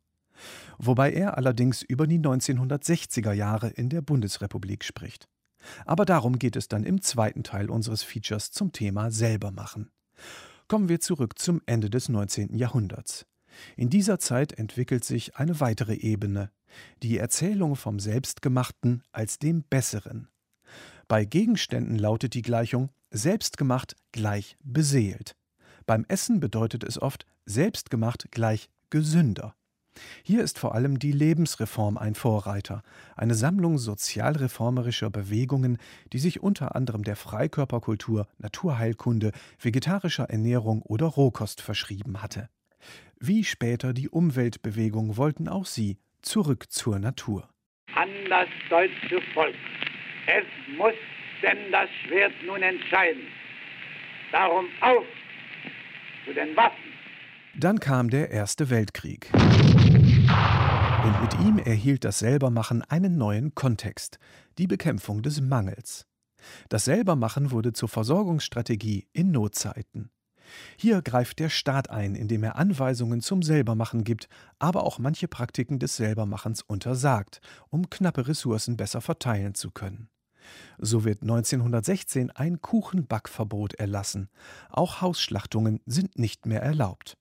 Wobei 0.78 1.12
er 1.12 1.38
allerdings 1.38 1.82
über 1.82 2.06
die 2.06 2.18
1960er 2.18 3.32
Jahre 3.32 3.70
in 3.70 3.88
der 3.88 4.02
Bundesrepublik 4.02 4.84
spricht. 4.84 5.28
Aber 5.86 6.04
darum 6.04 6.38
geht 6.38 6.56
es 6.56 6.68
dann 6.68 6.84
im 6.84 7.00
zweiten 7.00 7.44
Teil 7.44 7.70
unseres 7.70 8.02
Features 8.02 8.50
zum 8.50 8.72
Thema 8.72 9.10
Selbermachen. 9.10 9.90
Kommen 10.68 10.88
wir 10.88 11.00
zurück 11.00 11.38
zum 11.38 11.62
Ende 11.66 11.88
des 11.88 12.08
19. 12.08 12.54
Jahrhunderts. 12.56 13.26
In 13.76 13.90
dieser 13.90 14.18
Zeit 14.18 14.52
entwickelt 14.52 15.04
sich 15.04 15.36
eine 15.36 15.60
weitere 15.60 15.94
Ebene, 15.94 16.50
die 17.02 17.18
Erzählung 17.18 17.76
vom 17.76 18.00
Selbstgemachten 18.00 19.02
als 19.12 19.38
dem 19.38 19.62
Besseren. 19.62 20.28
Bei 21.08 21.24
Gegenständen 21.24 21.98
lautet 21.98 22.34
die 22.34 22.42
Gleichung 22.42 22.90
selbstgemacht 23.10 23.96
gleich 24.12 24.56
beseelt. 24.64 25.36
Beim 25.86 26.04
Essen 26.08 26.40
bedeutet 26.40 26.84
es 26.84 27.00
oft 27.00 27.26
selbstgemacht 27.44 28.30
gleich 28.30 28.70
gesünder. 28.90 29.54
Hier 30.22 30.42
ist 30.42 30.58
vor 30.58 30.74
allem 30.74 30.98
die 30.98 31.12
Lebensreform 31.12 31.98
ein 31.98 32.14
Vorreiter, 32.14 32.82
eine 33.14 33.34
Sammlung 33.34 33.76
sozialreformerischer 33.76 35.10
Bewegungen, 35.10 35.76
die 36.12 36.18
sich 36.18 36.42
unter 36.42 36.74
anderem 36.74 37.04
der 37.04 37.16
Freikörperkultur, 37.16 38.26
Naturheilkunde, 38.38 39.32
vegetarischer 39.58 40.30
Ernährung 40.30 40.80
oder 40.82 41.06
Rohkost 41.06 41.60
verschrieben 41.60 42.22
hatte. 42.22 42.48
Wie 43.24 43.44
später 43.44 43.92
die 43.92 44.08
Umweltbewegung 44.08 45.16
wollten 45.16 45.46
auch 45.46 45.64
sie 45.64 45.96
zurück 46.22 46.72
zur 46.72 46.98
Natur. 46.98 47.48
An 47.94 48.08
das 48.28 48.48
deutsche 48.68 49.22
Volk. 49.32 49.54
Es 50.26 50.44
muss 50.76 50.94
denn 51.40 51.70
das 51.70 51.88
Schwert 52.04 52.32
nun 52.44 52.60
entscheiden. 52.60 53.22
Darum 54.32 54.64
auf 54.80 55.04
zu 56.26 56.34
den 56.34 56.56
Waffen. 56.56 56.82
Dann 57.54 57.78
kam 57.78 58.10
der 58.10 58.32
Erste 58.32 58.70
Weltkrieg. 58.70 59.30
Und 61.04 61.22
mit 61.22 61.46
ihm 61.46 61.58
erhielt 61.58 62.02
das 62.02 62.18
Selbermachen 62.18 62.82
einen 62.82 63.18
neuen 63.18 63.54
Kontext, 63.54 64.18
die 64.58 64.66
Bekämpfung 64.66 65.22
des 65.22 65.40
Mangels. 65.40 66.08
Das 66.68 66.86
Selbermachen 66.86 67.52
wurde 67.52 67.72
zur 67.72 67.88
Versorgungsstrategie 67.88 69.06
in 69.12 69.30
Notzeiten. 69.30 70.10
Hier 70.76 71.02
greift 71.02 71.38
der 71.38 71.48
Staat 71.48 71.90
ein, 71.90 72.14
indem 72.14 72.42
er 72.42 72.56
Anweisungen 72.56 73.20
zum 73.20 73.42
Selbermachen 73.42 74.04
gibt, 74.04 74.28
aber 74.58 74.84
auch 74.84 74.98
manche 74.98 75.28
Praktiken 75.28 75.78
des 75.78 75.96
Selbermachens 75.96 76.62
untersagt, 76.62 77.40
um 77.70 77.90
knappe 77.90 78.28
Ressourcen 78.28 78.76
besser 78.76 79.00
verteilen 79.00 79.54
zu 79.54 79.70
können. 79.70 80.08
So 80.78 81.04
wird 81.04 81.22
1916 81.22 82.30
ein 82.30 82.60
Kuchenbackverbot 82.60 83.74
erlassen. 83.74 84.28
Auch 84.70 85.00
Hausschlachtungen 85.00 85.80
sind 85.86 86.18
nicht 86.18 86.46
mehr 86.46 86.62
erlaubt. 86.62 87.16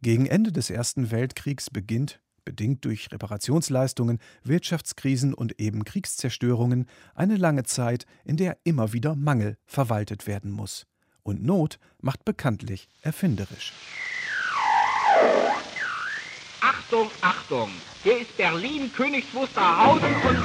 Gegen 0.00 0.26
Ende 0.26 0.52
des 0.52 0.70
Ersten 0.70 1.10
Weltkriegs 1.10 1.70
beginnt, 1.70 2.20
bedingt 2.44 2.84
durch 2.84 3.12
Reparationsleistungen, 3.12 4.18
Wirtschaftskrisen 4.42 5.34
und 5.34 5.60
eben 5.60 5.84
Kriegszerstörungen, 5.84 6.86
eine 7.14 7.36
lange 7.36 7.64
Zeit, 7.64 8.06
in 8.24 8.36
der 8.36 8.56
immer 8.64 8.92
wieder 8.92 9.14
Mangel 9.14 9.58
verwaltet 9.66 10.26
werden 10.26 10.50
muss. 10.50 10.86
Und 11.28 11.44
Not 11.44 11.78
macht 12.00 12.24
bekanntlich 12.24 12.88
erfinderisch. 13.02 13.74
Achtung, 16.62 17.10
Achtung! 17.20 17.70
Hier 18.02 18.20
ist 18.22 18.34
Berlin, 18.38 18.90
Königs 18.96 19.34
Wusterhausen 19.34 20.14
und... 20.28 20.38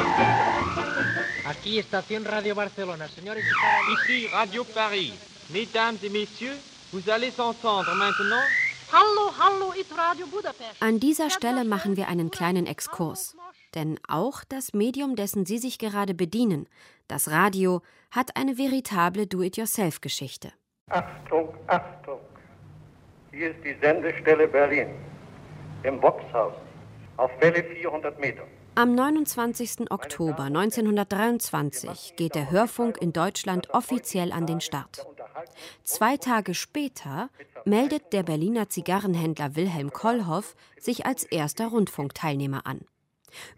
Aquí 1.45 1.81
Station 1.81 2.25
Radio 2.25 2.53
Barcelona. 2.53 3.05
Señores 3.07 3.45
Ici 3.93 4.27
Radio 4.33 4.65
Paris. 4.65 5.13
Mesdames 5.53 6.03
et 6.03 6.11
messieurs, 6.11 6.57
vous 6.91 7.09
allez 7.09 7.39
entendre 7.39 7.95
maintenant... 7.95 8.43
Hallo, 8.91 9.31
hallo, 9.39 9.71
ist 9.79 9.97
Radio 9.97 10.27
Budapest. 10.27 10.81
An 10.81 10.99
dieser 10.99 11.29
Stelle 11.29 11.63
machen 11.63 11.95
wir 11.95 12.09
einen 12.09 12.29
kleinen 12.29 12.65
Exkurs. 12.65 13.37
Denn 13.73 13.97
auch 14.09 14.43
das 14.43 14.73
Medium, 14.73 15.15
dessen 15.15 15.45
Sie 15.45 15.59
sich 15.59 15.77
gerade 15.77 16.13
bedienen, 16.13 16.67
das 17.07 17.29
Radio, 17.29 17.81
hat 18.11 18.35
eine 18.35 18.57
veritable 18.57 19.27
Do-it-yourself-Geschichte. 19.27 20.51
Achtung, 20.93 21.51
Achtung! 21.65 22.19
Hier 23.31 23.49
ist 23.49 23.63
die 23.65 23.75
Sendestelle 23.81 24.47
Berlin. 24.47 24.89
Im 25.81 25.99
Boxhaus. 25.99 26.53
Auf 27.17 27.31
Welle 27.41 27.63
400 27.63 28.19
Meter. 28.19 28.43
Am 28.75 28.93
29. 28.93 29.89
Oktober 29.91 30.43
1923 30.43 32.15
geht 32.15 32.35
der 32.35 32.51
Hörfunk 32.51 33.01
in 33.01 33.11
Deutschland 33.11 33.71
offiziell 33.71 34.31
an 34.31 34.45
den 34.45 34.61
Start. 34.61 35.07
Zwei 35.83 36.17
Tage 36.17 36.53
später 36.53 37.29
meldet 37.65 38.13
der 38.13 38.21
Berliner 38.21 38.69
Zigarrenhändler 38.69 39.55
Wilhelm 39.55 39.91
Kollhoff 39.91 40.55
sich 40.79 41.07
als 41.07 41.23
erster 41.23 41.69
Rundfunkteilnehmer 41.69 42.67
an. 42.67 42.81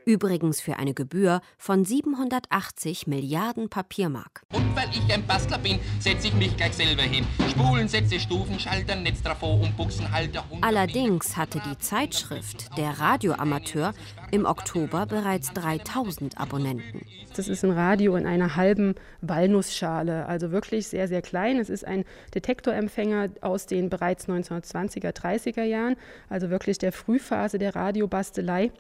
Übrigens 0.06 0.62
für 0.62 0.78
eine 0.78 0.94
Gebühr 0.94 1.42
von 1.58 1.86
780 1.86 3.08
Milliarden 3.08 3.70
Papiermark. 3.70 4.44
Und 4.54 4.76
weil 4.76 4.90
ich 4.92 5.14
ein 5.14 5.26
Bastler 5.26 5.58
bin, 5.58 5.80
setze 6.00 6.28
ich 6.28 6.34
mich 6.34 6.56
gleich 6.56 6.74
selber 6.74 7.04
hin. 7.04 7.26
Spulen, 7.50 7.88
setze 7.88 8.20
Stufen, 8.20 8.60
Schalter, 8.60 8.96
Netztrafo 8.96 9.56
und 9.56 9.76
Buchsenhalter. 9.78 10.44
Allerdings 10.62 11.38
hatte 11.38 11.62
die 11.70 11.78
Zeitschrift 11.78 12.70
Der 12.78 13.00
Radioamateur 13.00 13.94
im 14.32 14.46
Oktober 14.46 15.06
bereits 15.06 15.54
3000 15.54 16.38
Abonnenten. 16.38 17.02
Das 17.36 17.50
ist 17.50 17.66
ein 17.66 17.72
Radio 17.72 18.16
in 18.16 18.26
einer 18.26 18.56
halben 18.56 18.96
Walnussschale, 19.22 20.26
also 20.26 20.52
wirklich 20.52 20.88
sehr, 20.88 21.08
sehr 21.08 21.22
klein. 21.22 21.58
Es 21.58 21.70
ist 21.70 21.86
ein 21.86 22.06
Detektorempfänger 22.34 23.30
aus 23.42 23.66
den 23.66 23.90
bereits 23.90 24.30
1920er, 24.30 25.12
30er 25.12 25.64
Jahren, 25.64 25.96
also 26.30 26.50
wirklich 26.50 26.78
der 26.78 26.94
Frühphase 26.94 27.58
der 27.58 27.76
Radiobastelei 27.76 28.72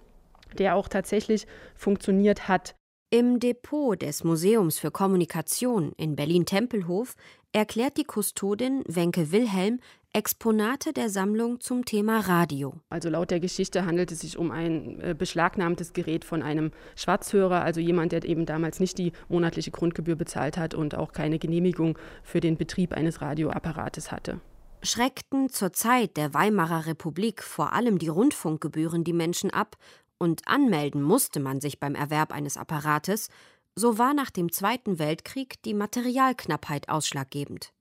der 0.56 0.76
auch 0.76 0.88
tatsächlich 0.88 1.46
funktioniert 1.76 2.48
hat. 2.48 2.76
Im 3.12 3.39
Depot 3.39 4.02
des 4.02 4.24
Museums 4.24 4.80
für 4.80 4.91
Kommunikation 4.91 5.94
in 5.96 6.15
Berlin-Tempelhof 6.15 7.15
erklärt 7.54 7.98
die 7.98 8.04
Kustodin 8.04 8.84
Wenke 8.88 9.32
Wilhelm 9.32 9.80
Exponate 10.15 10.94
der 10.94 11.10
Sammlung 11.10 11.60
zum 11.60 11.84
Thema 11.84 12.22
Radio. 12.22 12.74
Also 12.89 13.10
laut 13.10 13.32
der 13.32 13.41
Geschichte 13.41 13.86
handelt 13.86 14.13
es 14.13 14.22
sich 14.22 14.38
um 14.38 14.50
ein 14.50 15.02
äh, 15.02 15.13
beschlagnahmtes 15.13 15.91
Gerät 15.91 16.24
von 16.24 16.41
einem 16.41 16.72
Schwarzhörer, 16.96 17.62
also 17.62 17.82
jemand, 17.82 18.13
der 18.13 18.24
eben 18.24 18.46
damals 18.46 18.80
nicht 18.80 18.98
die 18.98 19.12
monatliche 19.28 19.72
Grundgebühr 19.72 20.15
bezahlt 20.15 20.58
hat 20.58 20.74
und 20.74 20.96
auch 20.96 21.12
keine 21.12 21.38
Genehmigung 21.38 21.98
für 22.24 22.39
den 22.39 22.56
Betrieb 22.56 22.94
eines 22.94 23.22
Radioapparates 23.22 24.12
hatte. 24.12 24.39
Schreckten 24.84 25.50
zur 25.50 25.74
Zeit 25.74 26.15
der 26.15 26.34
Weimarer 26.34 26.86
Republik 26.86 27.44
vor 27.44 27.74
allem 27.74 27.98
die 28.00 28.08
Rundfunkgebühren 28.08 29.04
die 29.04 29.13
Menschen 29.13 29.52
ab 29.52 29.76
und 30.17 30.47
anmelden 30.47 31.01
musste 31.01 31.39
man 31.39 31.62
sich 31.62 31.80
beim 31.80 31.95
Erwerb 31.95 32.32
eines 32.32 32.58
Apparates, 32.58 33.30
so 33.75 33.97
war 33.97 34.13
nach 34.13 34.32
dem 34.32 34.51
Zweiten 34.51 34.99
Weltkrieg 34.99 35.62
die 35.63 35.73
Materialknappheit 35.73 36.89
ausschlaggebend. 36.89 37.73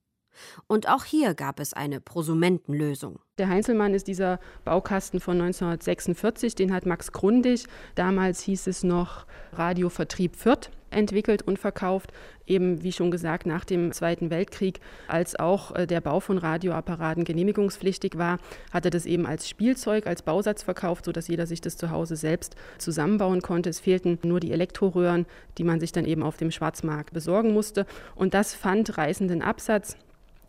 Und 0.67 0.89
auch 0.89 1.05
hier 1.05 1.35
gab 1.35 1.61
es 1.61 1.73
eine 1.73 2.01
Prosumentenlösung. 2.01 3.19
Der 3.39 3.49
Heinzelmann 3.49 3.95
ist 3.95 4.07
dieser 4.07 4.39
Baukasten 4.65 5.21
von 5.21 5.41
1946, 5.41 6.55
den 6.55 6.73
hat 6.73 6.87
Max 6.87 7.13
Grundig, 7.13 7.67
damals 7.95 8.41
hieß 8.43 8.69
es 8.69 8.85
noch 8.85 9.27
Radiovertrieb 9.53 10.37
Fürth, 10.37 10.71
entwickelt 10.95 11.43
und 11.43 11.59
verkauft, 11.59 12.13
eben 12.47 12.83
wie 12.83 12.93
schon 12.93 13.11
gesagt 13.11 13.47
nach 13.47 13.65
dem 13.65 13.93
Zweiten 13.93 14.31
Weltkrieg, 14.31 14.81
als 15.09 15.39
auch 15.39 15.75
äh, 15.75 15.87
der 15.87 16.01
Bau 16.01 16.21
von 16.21 16.39
Radioapparaten 16.39 17.25
genehmigungspflichtig 17.25 18.17
war, 18.17 18.39
hat 18.73 18.85
er 18.85 18.91
das 18.91 19.07
eben 19.07 19.27
als 19.27 19.49
Spielzeug, 19.49 20.07
als 20.07 20.23
Bausatz 20.23 20.63
verkauft, 20.63 21.07
sodass 21.07 21.29
jeder 21.29 21.47
sich 21.47 21.61
das 21.61 21.77
zu 21.77 21.91
Hause 21.91 22.17
selbst 22.17 22.57
zusammenbauen 22.79 23.43
konnte. 23.43 23.71
Es 23.71 23.81
fehlten 23.81 24.19
nur 24.23 24.41
die 24.41 24.53
Elektroröhren, 24.53 25.27
die 25.59 25.65
man 25.65 25.81
sich 25.81 25.93
dann 25.93 26.05
eben 26.05 26.23
auf 26.23 26.37
dem 26.37 26.51
Schwarzmarkt 26.51 27.13
besorgen 27.13 27.53
musste. 27.53 27.87
Und 28.15 28.35
das 28.35 28.55
fand 28.55 28.97
reißenden 28.97 29.43
Absatz. 29.43 29.97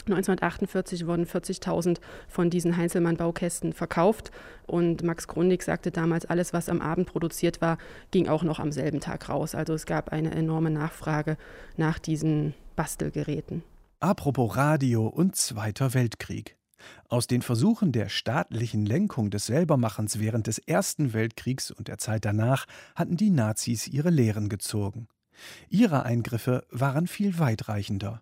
1948 0.07 1.07
wurden 1.07 1.25
40.000 1.25 1.97
von 2.27 2.49
diesen 2.49 2.77
Heinzelmann-Baukästen 2.77 3.73
verkauft 3.73 4.31
und 4.67 5.03
Max 5.03 5.27
Grundig 5.27 5.63
sagte 5.63 5.91
damals, 5.91 6.25
alles, 6.25 6.53
was 6.53 6.69
am 6.69 6.81
Abend 6.81 7.07
produziert 7.07 7.61
war, 7.61 7.77
ging 8.11 8.27
auch 8.27 8.43
noch 8.43 8.59
am 8.59 8.71
selben 8.71 8.99
Tag 8.99 9.29
raus. 9.29 9.55
Also 9.55 9.73
es 9.73 9.85
gab 9.85 10.09
eine 10.09 10.31
enorme 10.31 10.69
Nachfrage 10.69 11.37
nach 11.77 11.99
diesen 11.99 12.53
Bastelgeräten. 12.75 13.63
Apropos 13.99 14.55
Radio 14.55 15.07
und 15.07 15.35
Zweiter 15.35 15.93
Weltkrieg. 15.93 16.57
Aus 17.09 17.27
den 17.27 17.41
Versuchen 17.41 17.91
der 17.91 18.09
staatlichen 18.09 18.85
Lenkung 18.85 19.29
des 19.29 19.47
Selbermachens 19.47 20.19
während 20.19 20.47
des 20.47 20.59
Ersten 20.59 21.13
Weltkriegs 21.13 21.71
und 21.71 21.87
der 21.87 21.97
Zeit 21.97 22.25
danach 22.25 22.65
hatten 22.95 23.17
die 23.17 23.29
Nazis 23.29 23.87
ihre 23.87 24.09
Lehren 24.09 24.49
gezogen. 24.49 25.07
Ihre 25.69 26.03
Eingriffe 26.03 26.65
waren 26.69 27.07
viel 27.07 27.39
weitreichender. 27.39 28.21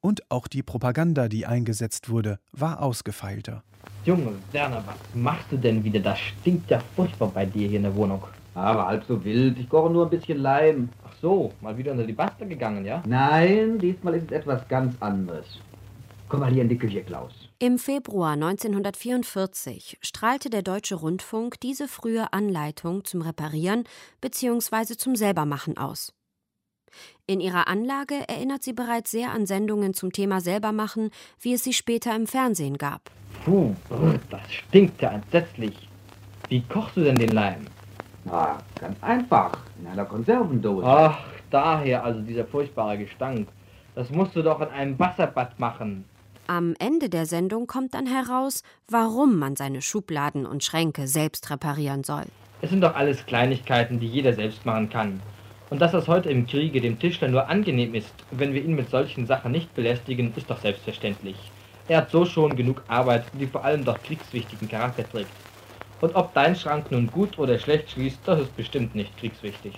Und 0.00 0.30
auch 0.30 0.48
die 0.48 0.62
Propaganda, 0.62 1.28
die 1.28 1.46
eingesetzt 1.46 2.08
wurde, 2.08 2.38
war 2.52 2.82
ausgefeilter. 2.82 3.62
Junge, 4.04 4.32
Werner, 4.52 4.82
was 4.86 4.96
machst 5.14 5.52
du 5.52 5.58
denn 5.58 5.84
wieder? 5.84 6.00
Das 6.00 6.18
stinkt 6.18 6.70
ja 6.70 6.80
furchtbar 6.96 7.28
bei 7.28 7.44
dir 7.44 7.68
hier 7.68 7.76
in 7.76 7.82
der 7.82 7.94
Wohnung. 7.94 8.22
Aber 8.54 8.86
halb 8.86 9.04
so 9.06 9.22
wild. 9.24 9.58
Ich 9.58 9.68
koche 9.68 9.92
nur 9.92 10.06
ein 10.06 10.10
bisschen 10.10 10.38
Leim. 10.38 10.88
Ach 11.06 11.12
so, 11.20 11.52
mal 11.60 11.76
wieder 11.76 11.92
unter 11.92 12.06
die 12.06 12.14
Bastel 12.14 12.48
gegangen, 12.48 12.84
ja? 12.84 13.02
Nein, 13.06 13.78
diesmal 13.78 14.14
ist 14.14 14.30
es 14.30 14.32
etwas 14.32 14.66
ganz 14.68 14.94
anderes. 15.00 15.46
Komm 16.28 16.40
mal 16.40 16.52
hier 16.52 16.62
in 16.62 16.68
die 16.68 16.78
Küche, 16.78 17.02
Klaus. 17.02 17.32
Im 17.58 17.78
Februar 17.78 18.32
1944 18.32 19.98
strahlte 20.00 20.48
der 20.48 20.62
Deutsche 20.62 20.94
Rundfunk 20.94 21.60
diese 21.60 21.88
frühe 21.88 22.32
Anleitung 22.32 23.04
zum 23.04 23.20
Reparieren 23.20 23.84
bzw. 24.20 24.96
zum 24.96 25.14
Selbermachen 25.14 25.76
aus. 25.76 26.12
In 27.30 27.38
ihrer 27.38 27.68
Anlage 27.68 28.16
erinnert 28.26 28.64
sie 28.64 28.72
bereits 28.72 29.12
sehr 29.12 29.30
an 29.30 29.46
Sendungen 29.46 29.94
zum 29.94 30.10
Thema 30.10 30.40
Selbermachen, 30.40 31.10
wie 31.40 31.54
es 31.54 31.62
sie 31.62 31.72
später 31.72 32.16
im 32.16 32.26
Fernsehen 32.26 32.76
gab. 32.76 33.02
Puh, 33.44 33.72
das 34.30 34.40
stinkt 34.52 35.00
ja 35.00 35.12
entsetzlich. 35.12 35.88
Wie 36.48 36.60
kochst 36.62 36.96
du 36.96 37.04
denn 37.04 37.14
den 37.14 37.28
Leim? 37.28 37.68
Na, 38.24 38.58
ganz 38.80 39.00
einfach. 39.00 39.52
In 39.80 39.86
einer 39.86 40.06
Konservendose. 40.06 40.84
Ach, 40.84 41.20
daher 41.50 42.02
also 42.02 42.20
dieser 42.20 42.46
furchtbare 42.46 42.98
Gestank. 42.98 43.46
Das 43.94 44.10
musst 44.10 44.34
du 44.34 44.42
doch 44.42 44.60
in 44.60 44.68
einem 44.70 44.98
Wasserbad 44.98 45.56
machen. 45.60 46.04
Am 46.48 46.74
Ende 46.80 47.08
der 47.08 47.26
Sendung 47.26 47.68
kommt 47.68 47.94
dann 47.94 48.08
heraus, 48.08 48.64
warum 48.88 49.38
man 49.38 49.54
seine 49.54 49.82
Schubladen 49.82 50.46
und 50.46 50.64
Schränke 50.64 51.06
selbst 51.06 51.48
reparieren 51.48 52.02
soll. 52.02 52.24
Es 52.60 52.70
sind 52.70 52.80
doch 52.80 52.96
alles 52.96 53.24
Kleinigkeiten, 53.24 54.00
die 54.00 54.08
jeder 54.08 54.32
selbst 54.32 54.66
machen 54.66 54.90
kann. 54.90 55.20
Und 55.70 55.80
dass 55.80 55.92
das 55.92 56.08
heute 56.08 56.30
im 56.30 56.48
Kriege 56.48 56.80
dem 56.80 56.98
Tischler 56.98 57.28
nur 57.28 57.48
angenehm 57.48 57.94
ist, 57.94 58.12
wenn 58.32 58.52
wir 58.52 58.64
ihn 58.64 58.74
mit 58.74 58.90
solchen 58.90 59.26
Sachen 59.26 59.52
nicht 59.52 59.72
belästigen, 59.74 60.32
ist 60.34 60.50
doch 60.50 60.60
selbstverständlich. 60.60 61.36
Er 61.86 61.98
hat 61.98 62.10
so 62.10 62.24
schon 62.24 62.56
genug 62.56 62.82
Arbeit, 62.88 63.24
die 63.38 63.46
vor 63.46 63.64
allem 63.64 63.84
doch 63.84 64.02
kriegswichtigen 64.02 64.68
Charakter 64.68 65.08
trägt. 65.08 65.30
Und 66.00 66.16
ob 66.16 66.34
dein 66.34 66.56
Schrank 66.56 66.90
nun 66.90 67.06
gut 67.06 67.38
oder 67.38 67.58
schlecht 67.58 67.90
schließt, 67.90 68.18
das 68.24 68.40
ist 68.40 68.56
bestimmt 68.56 68.96
nicht 68.96 69.16
kriegswichtig. 69.16 69.74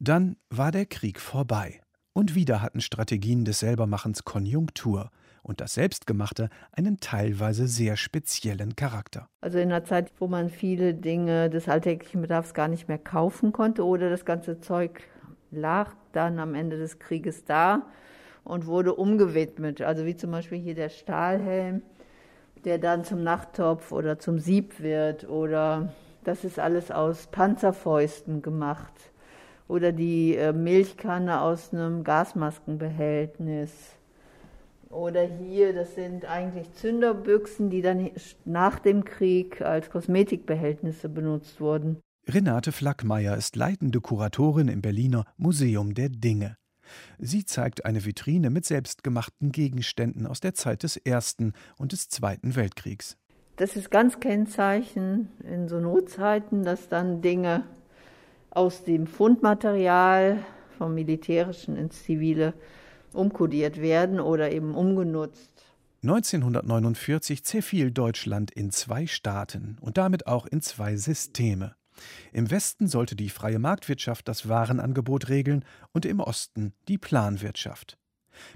Dann 0.00 0.36
war 0.48 0.72
der 0.72 0.86
Krieg 0.86 1.20
vorbei. 1.20 1.80
Und 2.12 2.34
wieder 2.34 2.60
hatten 2.60 2.80
Strategien 2.80 3.44
des 3.44 3.60
Selbermachens 3.60 4.24
Konjunktur 4.24 5.10
und 5.42 5.60
das 5.60 5.74
Selbstgemachte 5.74 6.48
einen 6.72 6.98
teilweise 6.98 7.68
sehr 7.68 7.96
speziellen 7.96 8.74
Charakter. 8.74 9.28
Also 9.40 9.58
in 9.58 9.70
einer 9.70 9.84
Zeit, 9.84 10.10
wo 10.18 10.26
man 10.26 10.50
viele 10.50 10.92
Dinge 10.94 11.50
des 11.50 11.68
alltäglichen 11.68 12.20
Bedarfs 12.20 12.52
gar 12.52 12.68
nicht 12.68 12.88
mehr 12.88 12.98
kaufen 12.98 13.52
konnte 13.52 13.84
oder 13.84 14.10
das 14.10 14.24
ganze 14.24 14.60
Zeug 14.60 15.02
lag 15.50 15.94
dann 16.12 16.38
am 16.38 16.54
Ende 16.54 16.78
des 16.78 16.98
Krieges 16.98 17.44
da 17.44 17.82
und 18.44 18.66
wurde 18.66 18.94
umgewidmet. 18.94 19.82
Also 19.82 20.06
wie 20.06 20.16
zum 20.16 20.30
Beispiel 20.30 20.58
hier 20.58 20.74
der 20.74 20.88
Stahlhelm, 20.88 21.82
der 22.64 22.78
dann 22.78 23.04
zum 23.04 23.22
Nachttopf 23.22 23.92
oder 23.92 24.18
zum 24.18 24.38
Sieb 24.38 24.80
wird 24.80 25.28
oder 25.28 25.92
das 26.24 26.44
ist 26.44 26.58
alles 26.58 26.90
aus 26.90 27.28
Panzerfäusten 27.28 28.42
gemacht 28.42 28.92
oder 29.68 29.92
die 29.92 30.36
äh, 30.36 30.52
Milchkanne 30.52 31.40
aus 31.40 31.72
einem 31.72 32.04
Gasmaskenbehältnis. 32.04 33.72
Oder 34.90 35.22
hier, 35.22 35.72
das 35.72 35.94
sind 35.94 36.24
eigentlich 36.24 36.72
Zünderbüchsen, 36.72 37.70
die 37.70 37.80
dann 37.80 38.10
nach 38.44 38.80
dem 38.80 39.04
Krieg 39.04 39.62
als 39.62 39.88
Kosmetikbehältnisse 39.88 41.08
benutzt 41.08 41.60
wurden. 41.60 42.00
Renate 42.28 42.70
Flackmeier 42.70 43.36
ist 43.36 43.56
leitende 43.56 44.00
Kuratorin 44.00 44.68
im 44.68 44.82
Berliner 44.82 45.24
Museum 45.36 45.94
der 45.94 46.08
Dinge. 46.10 46.56
Sie 47.18 47.44
zeigt 47.44 47.84
eine 47.84 48.04
Vitrine 48.04 48.50
mit 48.50 48.64
selbstgemachten 48.64 49.52
Gegenständen 49.52 50.26
aus 50.26 50.40
der 50.40 50.54
Zeit 50.54 50.82
des 50.82 50.96
Ersten 50.96 51.54
und 51.76 51.92
des 51.92 52.08
Zweiten 52.08 52.56
Weltkriegs. 52.56 53.16
Das 53.56 53.76
ist 53.76 53.90
ganz 53.90 54.20
Kennzeichen 54.20 55.28
in 55.44 55.68
so 55.68 55.80
Notzeiten, 55.80 56.64
dass 56.64 56.88
dann 56.88 57.20
Dinge 57.20 57.64
aus 58.50 58.84
dem 58.84 59.06
Fundmaterial 59.06 60.38
vom 60.78 60.94
Militärischen 60.94 61.76
ins 61.76 62.02
Zivile 62.02 62.54
umkodiert 63.12 63.80
werden 63.80 64.20
oder 64.20 64.52
eben 64.52 64.74
umgenutzt. 64.74 65.50
1949 66.02 67.44
zerfiel 67.44 67.90
Deutschland 67.90 68.50
in 68.50 68.70
zwei 68.70 69.06
Staaten 69.06 69.76
und 69.80 69.98
damit 69.98 70.26
auch 70.26 70.46
in 70.46 70.62
zwei 70.62 70.96
Systeme. 70.96 71.74
Im 72.32 72.50
Westen 72.50 72.88
sollte 72.88 73.16
die 73.16 73.30
freie 73.30 73.58
Marktwirtschaft 73.58 74.28
das 74.28 74.48
Warenangebot 74.48 75.28
regeln 75.28 75.64
und 75.92 76.06
im 76.06 76.20
Osten 76.20 76.72
die 76.88 76.98
Planwirtschaft. 76.98 77.98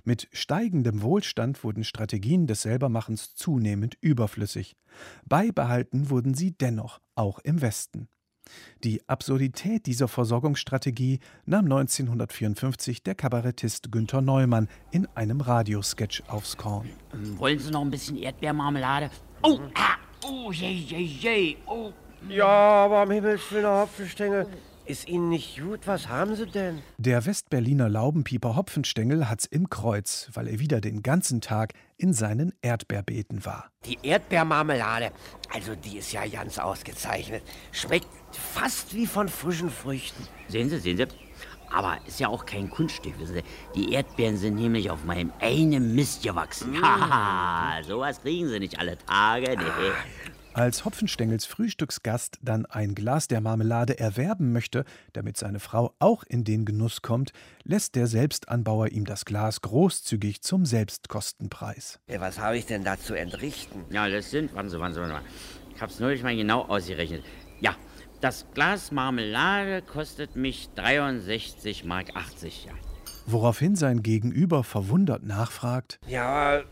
Mit 0.05 0.29
steigendem 0.33 1.03
Wohlstand 1.03 1.63
wurden 1.65 1.85
Strategien 1.85 2.47
des 2.47 2.63
Selbermachens 2.63 3.35
zunehmend 3.35 3.97
überflüssig. 4.01 4.77
Beibehalten 5.25 6.11
wurden 6.11 6.35
sie 6.35 6.53
dennoch, 6.53 7.01
auch 7.15 7.39
im 7.41 7.61
Westen. 7.61 8.09
Die 8.83 9.01
Absurdität 9.09 9.87
dieser 9.87 10.07
Versorgungsstrategie 10.07 11.21
nahm 11.47 11.65
1954 11.65 13.03
der 13.03 13.15
Kabarettist 13.15 13.91
Günther 13.91 14.21
Neumann 14.21 14.69
in 14.91 15.07
einem 15.15 15.41
Radiosketch 15.41 16.23
aufs 16.29 16.57
Korn. 16.57 16.91
Wollen 17.37 17.59
Sie 17.59 17.71
noch 17.71 17.81
ein 17.81 17.91
bisschen 17.91 18.19
Erdbeermarmelade? 18.19 19.11
Oh, 19.43 19.61
ah, 19.75 19.97
oh, 20.27 20.53
je, 20.53 20.71
je, 20.71 20.99
je, 20.99 21.57
oh. 21.67 21.93
Ja, 22.29 22.47
aber 22.47 22.99
am 22.99 23.11
Himmels 23.11 23.43
Willen, 23.51 23.67
Hopfenstängel. 23.67 24.47
Ist 24.87 25.09
Ihnen 25.09 25.31
nicht 25.31 25.59
gut? 25.59 25.81
Was 25.87 26.09
haben 26.09 26.37
Sie 26.37 26.47
denn? 26.47 26.83
Der 26.99 27.25
Westberliner 27.25 27.89
Laubenpieper 27.89 28.55
Hopfenstängel 28.55 29.31
hat's 29.31 29.47
im 29.47 29.71
Kreuz, 29.71 30.29
weil 30.35 30.47
er 30.47 30.59
wieder 30.59 30.83
den 30.83 31.03
ganzen 31.03 31.41
Tag 31.41 31.73
in 31.97 32.13
seinen 32.13 32.53
Erdbeerbeeten 32.61 33.47
war. 33.47 33.71
Die 33.87 33.99
Erdbeermarmelade, 34.03 35.11
also 35.55 35.75
die 35.75 35.97
ist 35.97 36.13
ja 36.13 36.27
ganz 36.27 36.59
ausgezeichnet. 36.59 37.43
Schmeckt 37.73 38.09
fast 38.33 38.95
wie 38.95 39.07
von 39.07 39.29
frischen 39.29 39.71
Früchten. 39.71 40.23
Sehen 40.49 40.69
Sie, 40.69 40.79
sehen 40.79 40.99
Sie. 40.99 41.07
Aber 41.71 41.97
ist 42.07 42.21
ja 42.21 42.29
auch 42.29 42.45
kein 42.45 42.69
Kunststück, 42.69 43.19
wissen 43.19 43.37
Sie. 43.37 43.43
Die 43.75 43.95
Erdbeeren 43.95 44.37
sind 44.37 44.57
nämlich 44.57 44.91
auf 44.91 45.05
meinem 45.05 45.33
einen 45.41 45.95
Mist 45.95 46.23
gewachsen. 46.23 46.73
Mm. 46.73 46.83
Haha, 46.85 47.83
sowas 47.83 48.21
kriegen 48.21 48.49
Sie 48.49 48.59
nicht 48.61 48.79
alle 48.79 48.99
Tage. 48.99 49.57
Nee. 49.57 50.34
Als 50.55 50.85
Hopfenstängels 50.85 51.47
Frühstücksgast 51.47 52.39
dann 52.41 52.65
ein 52.65 52.95
Glas 52.95 53.27
der 53.27 53.41
Marmelade 53.41 53.99
erwerben 53.99 54.53
möchte, 54.53 54.85
damit 55.13 55.37
seine 55.37 55.59
Frau 55.59 55.97
auch 55.99 56.23
in 56.23 56.45
den 56.45 56.65
Genuss 56.65 57.03
kommt, 57.03 57.33
lässt 57.65 57.97
der 57.97 58.07
Selbstanbauer 58.07 58.93
ihm 58.93 59.05
das 59.05 59.25
Glas 59.25 59.63
großzügig 59.63 60.43
zum 60.43 60.65
Selbstkostenpreis. 60.65 61.99
Ja, 62.09 62.21
was 62.21 62.39
habe 62.39 62.57
ich 62.57 62.67
denn 62.67 62.85
da 62.85 62.97
zu 62.97 63.15
entrichten? 63.15 63.85
Ja, 63.91 64.09
das 64.09 64.31
sind, 64.31 64.55
warten 64.55 64.71
Sie, 64.71 64.79
warten 64.79 64.95
Sie, 64.95 65.01
warten 65.01 65.25
Sie. 65.27 65.75
Ich 65.75 65.83
habe 65.83 65.91
es 65.91 65.99
neulich 65.99 66.23
mal 66.23 66.37
genau 66.37 66.63
ausgerechnet. 66.63 67.25
Ja, 67.59 67.75
das 68.21 68.47
Glas 68.55 68.93
Marmelade 68.93 69.83
kostet 69.83 70.37
mich 70.37 70.69
63 70.77 71.85
Mark 71.85 72.15
80, 72.15 72.67
ja. 72.67 72.73
Woraufhin 73.27 73.75
sein 73.75 74.05
Gegenüber 74.05 74.63
verwundert 74.63 75.25
nachfragt: 75.25 75.99
Ja, 76.07 76.63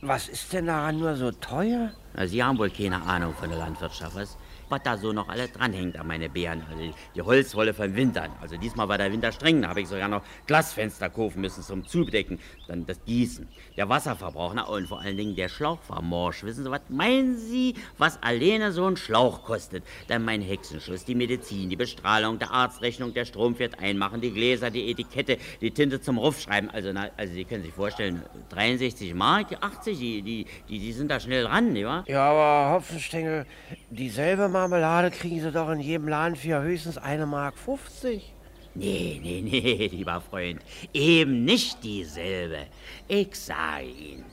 was 0.00 0.28
ist 0.28 0.52
denn 0.52 0.66
daran 0.66 0.98
nur 0.98 1.16
so 1.16 1.30
teuer? 1.30 1.90
Sie 2.26 2.42
haben 2.42 2.58
wohl 2.58 2.70
keine 2.70 3.02
Ahnung 3.02 3.34
von 3.34 3.48
der 3.48 3.58
Landwirtschaft, 3.58 4.14
was? 4.14 4.36
Was 4.68 4.82
da 4.82 4.96
so 4.96 5.12
noch 5.12 5.28
alles 5.28 5.52
dranhängt 5.52 5.98
an 5.98 6.06
meine 6.06 6.28
Beeren. 6.28 6.62
Also 6.70 6.92
die 7.14 7.22
Holzwolle 7.22 7.74
vom 7.74 7.94
Wintern. 7.94 8.30
Also 8.40 8.56
diesmal 8.56 8.88
war 8.88 8.98
der 8.98 9.12
Winter 9.12 9.32
streng, 9.32 9.62
da 9.62 9.68
habe 9.68 9.80
ich 9.80 9.88
sogar 9.88 10.08
noch 10.08 10.22
Glasfenster 10.46 11.08
kaufen 11.08 11.40
müssen 11.40 11.62
zum 11.62 11.86
Zubedecken. 11.86 12.38
Dann 12.66 12.86
das 12.86 13.04
Gießen, 13.04 13.48
der 13.76 13.88
Wasserverbrauch 13.88 14.52
na, 14.54 14.64
und 14.64 14.86
vor 14.88 15.00
allen 15.00 15.16
Dingen 15.16 15.36
der 15.36 15.48
Schlauch 15.48 15.78
war 15.88 16.02
morsch. 16.02 16.42
Wissen 16.42 16.64
Sie, 16.64 16.70
was 16.70 16.82
meinen 16.88 17.36
Sie, 17.36 17.74
was 17.96 18.22
alleine 18.22 18.72
so 18.72 18.86
ein 18.86 18.96
Schlauch 18.96 19.44
kostet? 19.44 19.84
Dann 20.08 20.24
mein 20.24 20.42
Hexenschluss, 20.42 21.04
die 21.04 21.14
Medizin, 21.14 21.70
die 21.70 21.76
Bestrahlung, 21.76 22.38
der 22.38 22.50
Arztrechnung, 22.50 23.14
der 23.14 23.24
Strom 23.24 23.56
fährt 23.56 23.78
einmachen, 23.80 24.20
die 24.20 24.32
Gläser, 24.32 24.70
die 24.70 24.90
Etikette, 24.90 25.38
die 25.60 25.70
Tinte 25.70 26.00
zum 26.00 26.18
Rufschreiben. 26.18 26.70
Also, 26.70 26.92
na, 26.92 27.08
also 27.16 27.32
Sie 27.34 27.44
können 27.44 27.62
sich 27.62 27.72
vorstellen, 27.72 28.22
63 28.50 29.14
Mark, 29.14 29.46
80, 29.60 29.98
die, 29.98 30.22
die, 30.22 30.46
die, 30.68 30.78
die 30.78 30.92
sind 30.92 31.10
da 31.10 31.20
schnell 31.20 31.44
dran, 31.44 31.74
ja? 31.76 32.04
Ja, 32.06 32.30
aber 32.30 32.74
Hopfenstängel, 32.74 33.46
dieselbe 33.90 34.48
Marmelade 34.58 35.12
kriegen 35.12 35.40
Sie 35.40 35.52
doch 35.52 35.70
in 35.70 35.78
jedem 35.78 36.08
Laden 36.08 36.34
für 36.34 36.60
höchstens 36.60 36.98
eine 36.98 37.26
Mark 37.26 37.56
50. 37.56 38.34
Nee, 38.74 39.20
nee, 39.22 39.40
nee, 39.40 39.86
lieber 39.92 40.20
Freund. 40.20 40.60
Eben 40.92 41.44
nicht 41.44 41.84
dieselbe. 41.84 42.66
Ich 43.06 43.36
sage 43.36 43.84
Ihnen, 43.84 44.24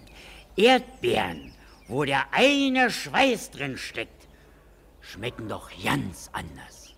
Erdbeeren, 0.57 1.51
wo 1.87 2.05
der 2.05 2.23
eine 2.31 2.89
Schweiß 2.89 3.51
drin 3.51 3.77
steckt, 3.77 4.27
schmecken 4.99 5.47
doch 5.47 5.69
ganz 5.83 6.31
anders. 6.33 6.95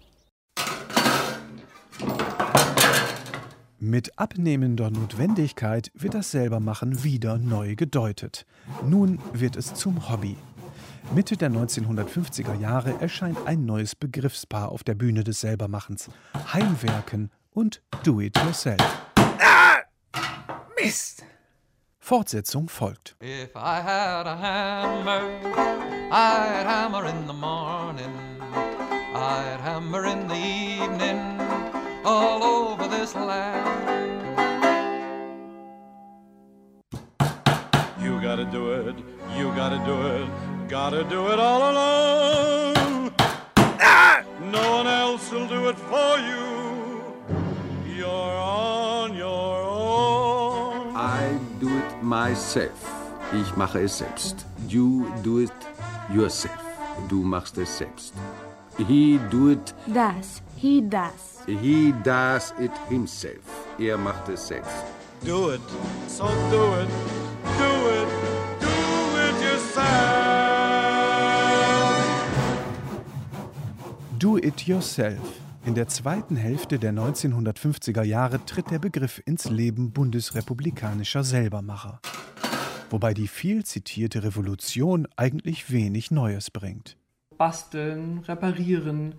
Mit 3.80 4.18
abnehmender 4.18 4.90
Notwendigkeit 4.90 5.92
wird 5.94 6.13
das 6.13 6.32
Selbermachen 6.32 7.04
wieder 7.04 7.38
neu 7.38 7.76
gedeutet. 7.76 8.46
Nun 8.88 9.20
wird 9.34 9.58
es 9.58 9.74
zum 9.74 10.10
Hobby. 10.10 10.38
Mitte 11.13 11.38
der 11.38 11.50
1950er 11.50 12.54
Jahre 12.56 13.00
erscheint 13.02 13.38
ein 13.48 13.65
neues 13.65 13.96
Begriffspaar 13.96 14.70
auf 14.72 14.84
der 14.84 14.93
Bühne 14.93 15.24
des 15.24 15.39
Selbermachens: 15.39 16.10
Heimwerken 16.54 17.32
und 17.52 17.82
Do-it-yourself. 18.04 18.78
Ah! 19.15 19.78
Mist! 20.80 21.24
Fortsetzung 22.00 22.70
folgt. 22.70 23.15
If 23.22 23.56
I 23.56 23.82
had 23.82 24.28
a 24.28 24.38
hammer, 24.38 25.22
I'd 26.12 26.65
hammer 26.65 27.06
in 27.06 27.28
the 27.28 27.34
morning, 27.34 28.13
I'd 29.13 29.60
hammer 29.62 30.06
in 30.06 30.28
the 30.28 30.36
evening, 30.36 31.20
all 32.06 32.43
over 32.43 32.88
this 32.88 33.15
land. 33.15 33.98
You 38.00 38.22
gotta 38.22 38.46
do 38.46 38.72
it, 38.72 38.96
you 39.36 39.52
gotta 39.56 39.80
do 39.86 40.08
it. 40.08 40.57
Gotta 40.69 41.03
do 41.06 41.30
it 41.32 41.39
all 41.39 41.71
alone. 41.71 43.13
Ah! 43.58 44.21
No 44.51 44.71
one 44.71 44.88
else 44.88 45.32
will 45.32 45.47
do 45.47 45.69
it 45.69 45.77
for 45.80 46.17
you. 46.19 47.01
You're 47.95 48.08
on 48.08 49.15
your 49.15 49.63
own. 49.63 50.93
I 50.93 51.39
do 51.60 51.69
it 51.69 52.03
myself. 52.03 52.77
Ich 53.34 53.56
mache 53.56 53.84
es 53.84 53.97
selbst. 53.97 54.45
You 54.67 55.10
do 55.23 55.39
it 55.39 55.51
yourself. 56.13 56.62
Du 57.08 57.23
machst 57.23 57.58
es 57.58 57.77
selbst. 57.77 58.13
He 58.77 59.19
do 59.32 59.51
it. 59.51 59.73
Das. 59.88 60.41
He 60.58 60.82
does. 60.82 61.43
He 61.47 61.93
does 62.03 62.53
it 62.60 62.71
himself. 62.89 63.39
Er 63.80 63.97
macht 63.97 64.27
es 64.27 64.47
selbst. 64.47 64.84
Do 65.23 65.51
it, 65.51 65.62
so 66.08 66.25
do 66.51 66.75
it, 66.82 66.89
do 67.58 67.87
it, 67.87 67.87
Do 74.19 74.36
it 74.36 74.67
yourself. 74.67 75.19
In 75.63 75.75
der 75.75 75.88
zweiten 75.89 76.38
Hälfte 76.38 76.80
der 76.80 76.91
1950er 76.91 78.01
Jahre 78.01 78.43
tritt 78.43 78.71
der 78.71 78.80
Begriff 78.80 79.21
ins 79.25 79.47
Leben 79.47 79.91
bundesrepublikanischer 79.91 81.23
Selbermacher. 81.23 81.99
Wobei 82.89 83.13
die 83.13 83.27
viel 83.27 83.63
zitierte 83.63 84.23
Revolution 84.23 85.08
eigentlich 85.17 85.71
wenig 85.71 86.10
Neues 86.10 86.49
bringt. 86.49 86.97
Basteln, 87.38 88.19
reparieren, 88.27 89.13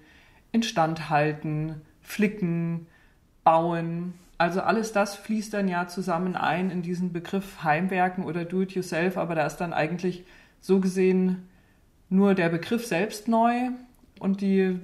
instand 0.50 1.10
halten, 1.10 1.80
flicken, 2.00 2.88
bauen. 3.44 4.14
Also 4.36 4.62
alles 4.62 4.90
das 4.90 5.14
fließt 5.14 5.54
dann 5.54 5.68
ja 5.68 5.86
zusammen 5.86 6.34
ein 6.34 6.70
in 6.70 6.82
diesen 6.82 7.12
Begriff 7.12 7.62
Heimwerken 7.62 8.24
oder 8.24 8.44
Do-it-yourself, 8.44 9.16
aber 9.16 9.36
da 9.36 9.46
ist 9.46 9.58
dann 9.58 9.72
eigentlich 9.72 10.24
so 10.60 10.80
gesehen 10.80 11.46
nur 12.08 12.34
der 12.34 12.48
Begriff 12.48 12.84
selbst 12.84 13.28
neu 13.28 13.70
und 14.20 14.40
die, 14.40 14.78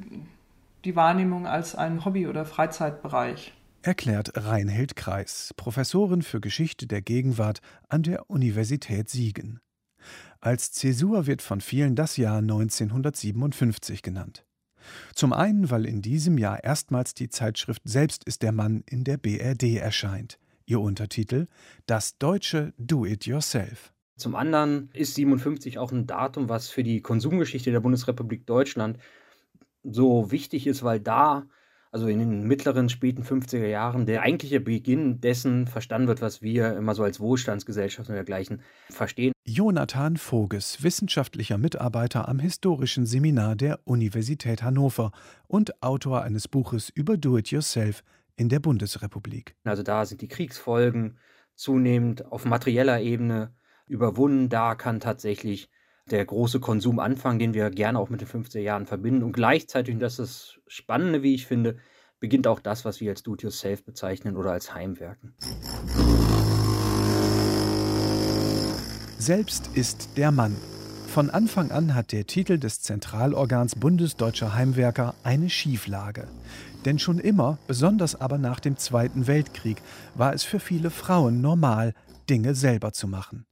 die 0.85 0.97
Wahrnehmung 0.97 1.47
als 1.47 1.75
ein 1.75 2.05
Hobby- 2.05 2.27
oder 2.27 2.45
Freizeitbereich. 2.45 3.53
Erklärt 3.83 4.33
Reinhild 4.35 4.97
Kreis, 4.97 5.53
Professorin 5.57 6.23
für 6.23 6.41
Geschichte 6.41 6.87
der 6.87 7.03
Gegenwart 7.03 7.61
an 7.89 8.03
der 8.03 8.31
Universität 8.31 9.11
Siegen. 9.11 9.61
Als 10.41 10.73
Zäsur 10.73 11.27
wird 11.27 11.43
von 11.43 11.61
vielen 11.61 11.95
das 11.95 12.17
Jahr 12.17 12.39
1957 12.39 14.03
genannt. 14.03 14.45
Zum 15.15 15.33
einen, 15.33 15.71
weil 15.71 15.87
in 15.87 16.03
diesem 16.03 16.39
Jahr 16.39 16.63
erstmals 16.63 17.15
die 17.15 17.29
Zeitschrift 17.29 17.83
Selbst 17.85 18.25
ist 18.25 18.43
der 18.43 18.53
Mann 18.53 18.83
in 18.87 19.05
der 19.05 19.17
BRD 19.17 19.77
erscheint. 19.77 20.39
Ihr 20.67 20.81
Untertitel 20.81 21.47
Das 21.87 22.19
deutsche 22.19 22.73
Do-it-yourself. 22.79 23.93
Zum 24.17 24.35
anderen 24.35 24.91
ist 24.93 25.15
57 25.15 25.79
auch 25.79 25.93
ein 25.93 26.07
Datum, 26.07 26.49
was 26.49 26.69
für 26.69 26.85
die 26.85 27.01
Konsumgeschichte 27.01 27.71
der 27.71 27.81
Bundesrepublik 27.81 28.47
Deutschland 28.47 28.99
so 29.85 30.31
wichtig 30.31 30.67
ist, 30.67 30.83
weil 30.83 31.01
da, 31.01 31.47
also 31.93 32.09
in 32.09 32.19
den 32.19 32.43
mittleren, 32.45 32.89
späten 32.89 33.23
50er 33.23 33.67
Jahren, 33.67 34.07
der 34.07 34.23
eigentliche 34.23 34.61
Beginn 34.61 35.21
dessen 35.21 35.67
verstanden 35.67 36.09
wird, 36.09 36.21
was 36.23 36.43
wir 36.43 36.77
immer 36.77 36.95
so 36.95 37.05
als 37.05 37.21
Wohlstandsgesellschaft 37.21 38.09
und 38.09 38.15
dergleichen 38.17 38.63
verstehen. 38.91 39.33
Jonathan 39.45 40.17
Voges, 40.17 40.83
wissenschaftlicher 40.83 41.59
Mitarbeiter 41.59 42.29
am 42.29 42.39
Historischen 42.39 43.07
Seminar 43.07 43.57
der 43.57 43.79
Universität 43.85 44.63
Hannover 44.63 45.13
und 45.47 45.83
Autor 45.83 46.23
eines 46.23 46.49
Buches 46.49 46.89
über 46.89 47.17
Do-it-yourself 47.17 48.03
in 48.37 48.49
der 48.49 48.59
Bundesrepublik. 48.59 49.55
Also 49.65 49.83
da 49.83 50.05
sind 50.07 50.23
die 50.23 50.29
Kriegsfolgen 50.29 51.19
zunehmend 51.55 52.33
auf 52.33 52.45
materieller 52.45 53.01
Ebene 53.01 53.53
überwunden. 53.87 54.49
Da 54.49 54.75
kann 54.75 54.99
tatsächlich 54.99 55.69
der 56.11 56.25
große 56.25 56.61
Konsum 56.61 56.99
anfangen, 56.99 57.39
den 57.39 57.55
wir 57.55 57.71
gerne 57.71 57.99
auch 57.99 58.11
mit 58.11 58.21
den 58.21 58.29
50er 58.29 58.61
Jahren 58.61 58.87
verbinden. 58.87 59.23
Und 59.23 59.33
gleichzeitig, 59.33 59.95
und 59.95 60.01
das 60.01 60.19
ist 60.19 60.59
das 60.67 60.73
Spannende, 60.75 61.23
wie 61.23 61.35
ich 61.35 61.47
finde, 61.47 61.77
beginnt 62.21 62.47
auch 62.47 62.61
das, 62.61 62.85
was 62.85 63.01
wir 63.01 63.11
als 63.11 63.23
Do-it-yourself 63.23 63.85
bezeichnen 63.85 64.37
oder 64.37 64.53
als 64.53 64.75
Heimwerken. 64.75 65.35
Selbst 69.19 69.71
ist 69.75 70.17
der 70.17 70.31
Mann. 70.31 70.55
Von 71.07 71.31
Anfang 71.31 71.71
an 71.71 71.95
hat 71.95 72.13
der 72.13 72.27
Titel 72.27 72.59
des 72.59 72.83
Zentralorgans 72.83 73.77
Bundesdeutscher 73.77 74.55
Heimwerker 74.55 75.15
eine 75.23 75.49
Schieflage. 75.49 76.29
Denn 76.85 76.99
schon 76.99 77.19
immer, 77.19 77.57
besonders 77.67 78.21
aber 78.21 78.37
nach 78.37 78.61
dem 78.61 78.77
Zweiten 78.77 79.27
Weltkrieg, 79.27 79.81
war 80.15 80.35
es 80.35 80.43
für 80.43 80.61
viele 80.61 80.91
Frauen 80.91 81.41
normal, 81.41 81.95
Dinge 82.29 82.55
selber 82.55 82.93
zu 82.93 83.07
machen. 83.09 83.47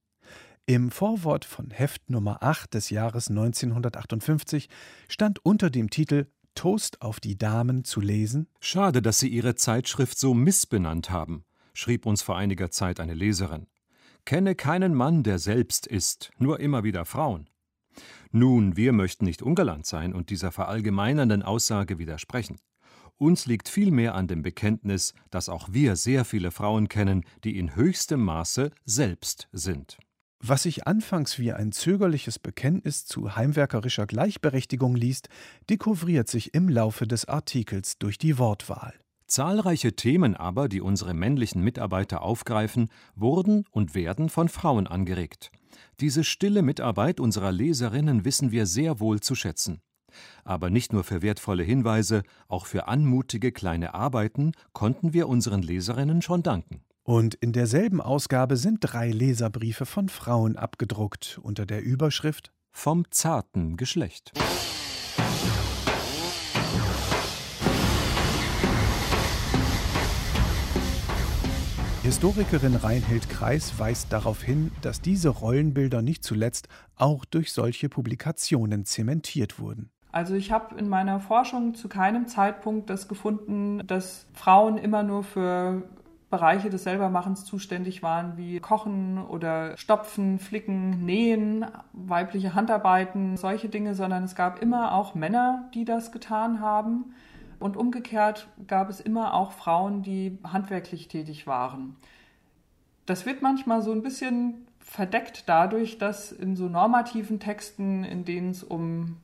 Im 0.66 0.92
Vorwort 0.92 1.44
von 1.44 1.70
Heft 1.72 2.08
Nummer 2.08 2.40
8 2.40 2.74
des 2.74 2.90
Jahres 2.90 3.28
1958 3.28 4.68
stand 5.08 5.44
unter 5.44 5.70
dem 5.70 5.90
Titel 5.90 6.28
Toast 6.54 7.02
auf 7.02 7.18
die 7.18 7.36
Damen 7.36 7.82
zu 7.82 8.00
lesen. 8.00 8.46
Schade, 8.60 9.02
dass 9.02 9.18
Sie 9.18 9.28
Ihre 9.28 9.56
Zeitschrift 9.56 10.16
so 10.16 10.34
missbenannt 10.34 11.10
haben, 11.10 11.44
schrieb 11.74 12.06
uns 12.06 12.22
vor 12.22 12.36
einiger 12.36 12.70
Zeit 12.70 13.00
eine 13.00 13.14
Leserin. 13.14 13.66
Kenne 14.24 14.54
keinen 14.54 14.94
Mann, 14.94 15.24
der 15.24 15.40
selbst 15.40 15.88
ist, 15.88 16.30
nur 16.38 16.60
immer 16.60 16.84
wieder 16.84 17.06
Frauen. 17.06 17.50
Nun, 18.30 18.76
wir 18.76 18.92
möchten 18.92 19.24
nicht 19.24 19.42
ungalant 19.42 19.84
sein 19.84 20.12
und 20.12 20.30
dieser 20.30 20.52
verallgemeinernden 20.52 21.42
Aussage 21.42 21.98
widersprechen. 21.98 22.58
Uns 23.18 23.46
liegt 23.46 23.68
vielmehr 23.68 24.14
an 24.14 24.28
dem 24.28 24.42
Bekenntnis, 24.42 25.12
dass 25.30 25.48
auch 25.48 25.70
wir 25.72 25.96
sehr 25.96 26.24
viele 26.24 26.52
Frauen 26.52 26.88
kennen, 26.88 27.24
die 27.42 27.58
in 27.58 27.74
höchstem 27.74 28.22
Maße 28.22 28.70
selbst 28.84 29.48
sind. 29.52 29.98
Was 30.44 30.64
sich 30.64 30.88
anfangs 30.88 31.38
wie 31.38 31.52
ein 31.52 31.70
zögerliches 31.70 32.40
Bekenntnis 32.40 33.06
zu 33.06 33.36
heimwerkerischer 33.36 34.06
Gleichberechtigung 34.06 34.96
liest, 34.96 35.28
dekouvriert 35.70 36.28
sich 36.28 36.52
im 36.52 36.68
Laufe 36.68 37.06
des 37.06 37.26
Artikels 37.26 37.96
durch 37.98 38.18
die 38.18 38.38
Wortwahl. 38.38 38.92
Zahlreiche 39.28 39.94
Themen 39.94 40.34
aber, 40.34 40.68
die 40.68 40.80
unsere 40.80 41.14
männlichen 41.14 41.62
Mitarbeiter 41.62 42.22
aufgreifen, 42.22 42.88
wurden 43.14 43.64
und 43.70 43.94
werden 43.94 44.28
von 44.28 44.48
Frauen 44.48 44.88
angeregt. 44.88 45.52
Diese 46.00 46.24
stille 46.24 46.62
Mitarbeit 46.62 47.20
unserer 47.20 47.52
Leserinnen 47.52 48.24
wissen 48.24 48.50
wir 48.50 48.66
sehr 48.66 48.98
wohl 48.98 49.20
zu 49.20 49.36
schätzen. 49.36 49.80
Aber 50.42 50.70
nicht 50.70 50.92
nur 50.92 51.04
für 51.04 51.22
wertvolle 51.22 51.62
Hinweise, 51.62 52.24
auch 52.48 52.66
für 52.66 52.88
anmutige 52.88 53.52
kleine 53.52 53.94
Arbeiten 53.94 54.52
konnten 54.72 55.12
wir 55.12 55.28
unseren 55.28 55.62
Leserinnen 55.62 56.20
schon 56.20 56.42
danken. 56.42 56.82
Und 57.12 57.34
in 57.34 57.52
derselben 57.52 58.00
Ausgabe 58.00 58.56
sind 58.56 58.78
drei 58.80 59.10
Leserbriefe 59.10 59.84
von 59.84 60.08
Frauen 60.08 60.56
abgedruckt 60.56 61.38
unter 61.42 61.66
der 61.66 61.82
Überschrift 61.82 62.54
Vom 62.70 63.04
zarten 63.10 63.76
Geschlecht. 63.76 64.32
Historikerin 72.02 72.76
Reinhild 72.76 73.28
Kreis 73.28 73.78
weist 73.78 74.10
darauf 74.10 74.42
hin, 74.42 74.70
dass 74.80 75.02
diese 75.02 75.28
Rollenbilder 75.28 76.00
nicht 76.00 76.24
zuletzt 76.24 76.68
auch 76.96 77.26
durch 77.26 77.52
solche 77.52 77.90
Publikationen 77.90 78.86
zementiert 78.86 79.58
wurden. 79.58 79.90
Also 80.12 80.32
ich 80.32 80.50
habe 80.50 80.78
in 80.78 80.88
meiner 80.88 81.20
Forschung 81.20 81.74
zu 81.74 81.90
keinem 81.90 82.26
Zeitpunkt 82.26 82.88
das 82.88 83.06
gefunden, 83.06 83.86
dass 83.86 84.26
Frauen 84.32 84.78
immer 84.78 85.02
nur 85.02 85.24
für 85.24 85.82
Bereiche 86.32 86.70
des 86.70 86.84
Selbermachens 86.84 87.44
zuständig 87.44 88.02
waren, 88.02 88.38
wie 88.38 88.58
Kochen 88.58 89.18
oder 89.18 89.76
Stopfen, 89.76 90.38
Flicken, 90.38 91.04
Nähen, 91.04 91.66
weibliche 91.92 92.54
Handarbeiten, 92.54 93.36
solche 93.36 93.68
Dinge, 93.68 93.94
sondern 93.94 94.24
es 94.24 94.34
gab 94.34 94.62
immer 94.62 94.94
auch 94.94 95.14
Männer, 95.14 95.68
die 95.74 95.84
das 95.84 96.10
getan 96.10 96.60
haben. 96.60 97.14
Und 97.60 97.76
umgekehrt 97.76 98.48
gab 98.66 98.88
es 98.88 98.98
immer 98.98 99.34
auch 99.34 99.52
Frauen, 99.52 100.02
die 100.02 100.38
handwerklich 100.42 101.06
tätig 101.06 101.46
waren. 101.46 101.96
Das 103.04 103.26
wird 103.26 103.42
manchmal 103.42 103.82
so 103.82 103.92
ein 103.92 104.02
bisschen 104.02 104.66
verdeckt 104.80 105.50
dadurch, 105.50 105.98
dass 105.98 106.32
in 106.32 106.56
so 106.56 106.66
normativen 106.66 107.40
Texten, 107.40 108.04
in 108.04 108.24
denen 108.24 108.52
es 108.52 108.64
um, 108.64 109.18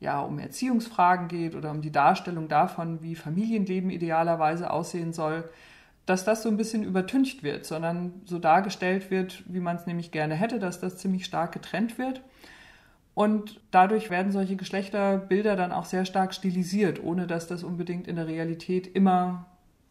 ja, 0.00 0.20
um 0.20 0.38
Erziehungsfragen 0.38 1.28
geht 1.28 1.54
oder 1.54 1.70
um 1.70 1.82
die 1.82 1.92
Darstellung 1.92 2.48
davon, 2.48 3.02
wie 3.02 3.14
Familienleben 3.14 3.90
idealerweise 3.90 4.70
aussehen 4.70 5.12
soll, 5.12 5.44
dass 6.06 6.24
das 6.24 6.42
so 6.42 6.48
ein 6.48 6.56
bisschen 6.56 6.84
übertüncht 6.84 7.42
wird, 7.42 7.66
sondern 7.66 8.22
so 8.24 8.38
dargestellt 8.38 9.10
wird, 9.10 9.42
wie 9.46 9.60
man 9.60 9.76
es 9.76 9.86
nämlich 9.86 10.12
gerne 10.12 10.36
hätte, 10.36 10.60
dass 10.60 10.80
das 10.80 10.96
ziemlich 10.96 11.24
stark 11.24 11.52
getrennt 11.52 11.98
wird. 11.98 12.22
Und 13.12 13.60
dadurch 13.72 14.08
werden 14.08 14.30
solche 14.30 14.56
Geschlechterbilder 14.56 15.56
dann 15.56 15.72
auch 15.72 15.84
sehr 15.84 16.04
stark 16.04 16.32
stilisiert, 16.32 17.02
ohne 17.02 17.26
dass 17.26 17.48
das 17.48 17.64
unbedingt 17.64 18.06
in 18.06 18.16
der 18.16 18.28
Realität 18.28 18.86
immer 18.86 19.46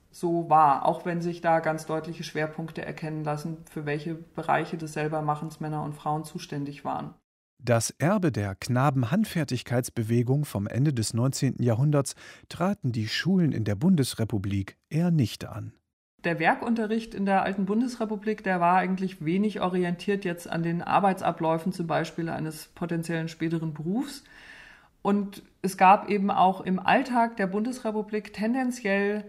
so 0.10 0.50
war, 0.50 0.86
auch 0.86 1.06
wenn 1.06 1.22
sich 1.22 1.42
da 1.42 1.60
ganz 1.60 1.86
deutliche 1.86 2.24
Schwerpunkte 2.24 2.86
erkennen 2.86 3.26
lassen, 3.26 3.58
für 3.70 3.86
welche 3.86 4.16
Bereiche 4.16 4.78
des 4.78 4.94
Selbermachens 4.94 5.60
Männer 5.60 5.84
und 5.84 5.94
Frauen 5.94 6.24
zuständig 6.24 6.86
waren. 6.86 7.14
Das 7.62 7.90
Erbe 7.98 8.32
der 8.32 8.56
Knabenhandfertigkeitsbewegung 8.56 10.46
vom 10.46 10.68
Ende 10.68 10.94
des 10.94 11.14
19. 11.14 11.56
Jahrhunderts 11.60 12.16
traten 12.48 12.92
die 12.92 13.08
Schulen 13.08 13.52
in 13.52 13.66
der 13.66 13.76
Bundesrepublik 13.76 14.78
eher 14.90 15.10
nicht 15.12 15.46
an 15.46 15.74
der 16.26 16.40
Werkunterricht 16.40 17.14
in 17.14 17.26
der 17.26 17.44
alten 17.44 17.66
Bundesrepublik, 17.66 18.44
der 18.44 18.60
war 18.60 18.78
eigentlich 18.78 19.24
wenig 19.24 19.62
orientiert 19.62 20.26
jetzt 20.26 20.50
an 20.50 20.64
den 20.64 20.82
Arbeitsabläufen 20.82 21.72
zum 21.72 21.88
Beispiel 21.88 22.30
eines 22.30 22.68
potenziellen 22.76 23.30
späteren 23.30 23.74
Berufs. 23.74 24.24
Und 25.02 25.44
es 25.62 25.78
gab 25.78 26.10
eben 26.10 26.32
auch 26.32 26.62
im 26.62 26.80
Alltag 26.80 27.38
der 27.38 27.48
Bundesrepublik 27.48 28.34
tendenziell 28.34 29.24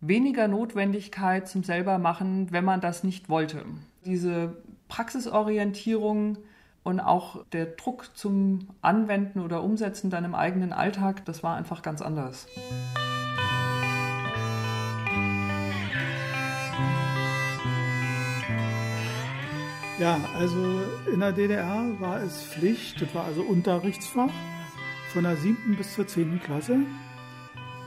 weniger 0.00 0.48
Notwendigkeit 0.48 1.46
zum 1.46 1.62
Selbermachen, 1.62 2.50
wenn 2.50 2.64
man 2.64 2.80
das 2.80 3.04
nicht 3.04 3.28
wollte. 3.28 3.64
Diese 4.04 4.56
Praxisorientierung 4.88 6.38
Und 6.84 6.98
auch 6.98 7.44
der 7.52 7.66
Druck 7.66 8.10
zum 8.16 8.68
Anwenden 8.80 9.38
oder 9.38 9.62
Umsetzen 9.62 10.10
dann 10.10 10.24
im 10.24 10.34
eigenen 10.34 10.72
Alltag, 10.72 11.24
das 11.26 11.44
war 11.44 11.56
einfach 11.56 11.82
ganz 11.82 12.02
anders. 12.02 12.48
Ja, 20.02 20.20
also 20.36 20.82
in 21.12 21.20
der 21.20 21.30
DDR 21.30 21.94
war 22.00 22.20
es 22.24 22.42
Pflicht, 22.42 23.00
das 23.00 23.14
war 23.14 23.24
also 23.24 23.42
Unterrichtsfach 23.42 24.32
von 25.12 25.22
der 25.22 25.36
siebten 25.36 25.76
bis 25.76 25.94
zur 25.94 26.08
zehnten 26.08 26.40
Klasse, 26.40 26.80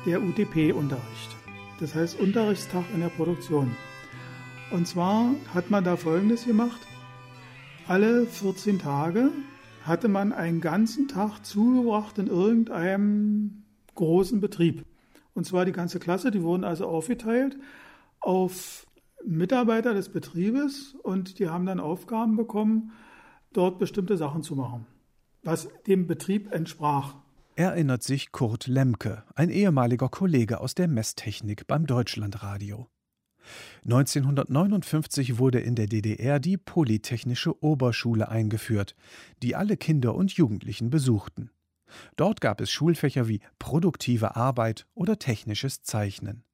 der 0.05 0.23
UTP-Unterricht. 0.23 1.35
Das 1.81 1.93
heißt 1.93 2.17
Unterrichtstag 2.17 2.85
in 2.93 3.01
der 3.01 3.09
Produktion. 3.09 3.75
Und 4.71 4.87
zwar 4.87 5.35
hat 5.53 5.69
man 5.71 5.83
da 5.83 5.97
Folgendes 5.97 6.45
gemacht. 6.45 6.79
Alle 7.85 8.25
14 8.27 8.79
Tage 8.79 9.31
hatte 9.83 10.07
man 10.07 10.31
einen 10.31 10.61
ganzen 10.61 11.09
Tag 11.09 11.45
zugebracht 11.45 12.17
in 12.17 12.27
irgendeinem 12.27 13.65
großen 13.95 14.39
Betrieb. 14.39 14.85
Und 15.33 15.45
zwar 15.45 15.65
die 15.65 15.73
ganze 15.73 15.99
Klasse, 15.99 16.31
die 16.31 16.43
wurden 16.43 16.63
also 16.63 16.85
aufgeteilt 16.85 17.57
auf 18.21 18.87
Mitarbeiter 19.27 19.93
des 19.93 20.09
Betriebes 20.09 20.95
und 21.03 21.39
die 21.39 21.49
haben 21.49 21.65
dann 21.65 21.79
Aufgaben 21.79 22.35
bekommen, 22.35 22.91
dort 23.53 23.79
bestimmte 23.79 24.17
Sachen 24.17 24.43
zu 24.43 24.55
machen, 24.55 24.85
was 25.43 25.69
dem 25.87 26.07
Betrieb 26.07 26.51
entsprach. 26.51 27.15
Erinnert 27.55 28.03
sich 28.03 28.31
Kurt 28.31 28.67
Lemke, 28.67 29.23
ein 29.33 29.49
ehemaliger 29.49 30.09
Kollege 30.09 30.59
aus 30.59 30.75
der 30.75 30.87
Messtechnik 30.87 31.67
beim 31.67 31.85
Deutschlandradio. 31.85 32.87
1959 33.85 35.37
wurde 35.37 35.59
in 35.59 35.75
der 35.75 35.87
DDR 35.87 36.39
die 36.39 36.57
Polytechnische 36.57 37.63
Oberschule 37.63 38.29
eingeführt, 38.29 38.95
die 39.43 39.55
alle 39.55 39.77
Kinder 39.77 40.15
und 40.15 40.31
Jugendlichen 40.33 40.89
besuchten. 40.89 41.51
Dort 42.15 42.41
gab 42.41 42.61
es 42.61 42.71
Schulfächer 42.71 43.27
wie 43.27 43.41
produktive 43.59 44.35
Arbeit 44.35 44.87
oder 44.95 45.19
technisches 45.19 45.83
Zeichnen. 45.83 46.44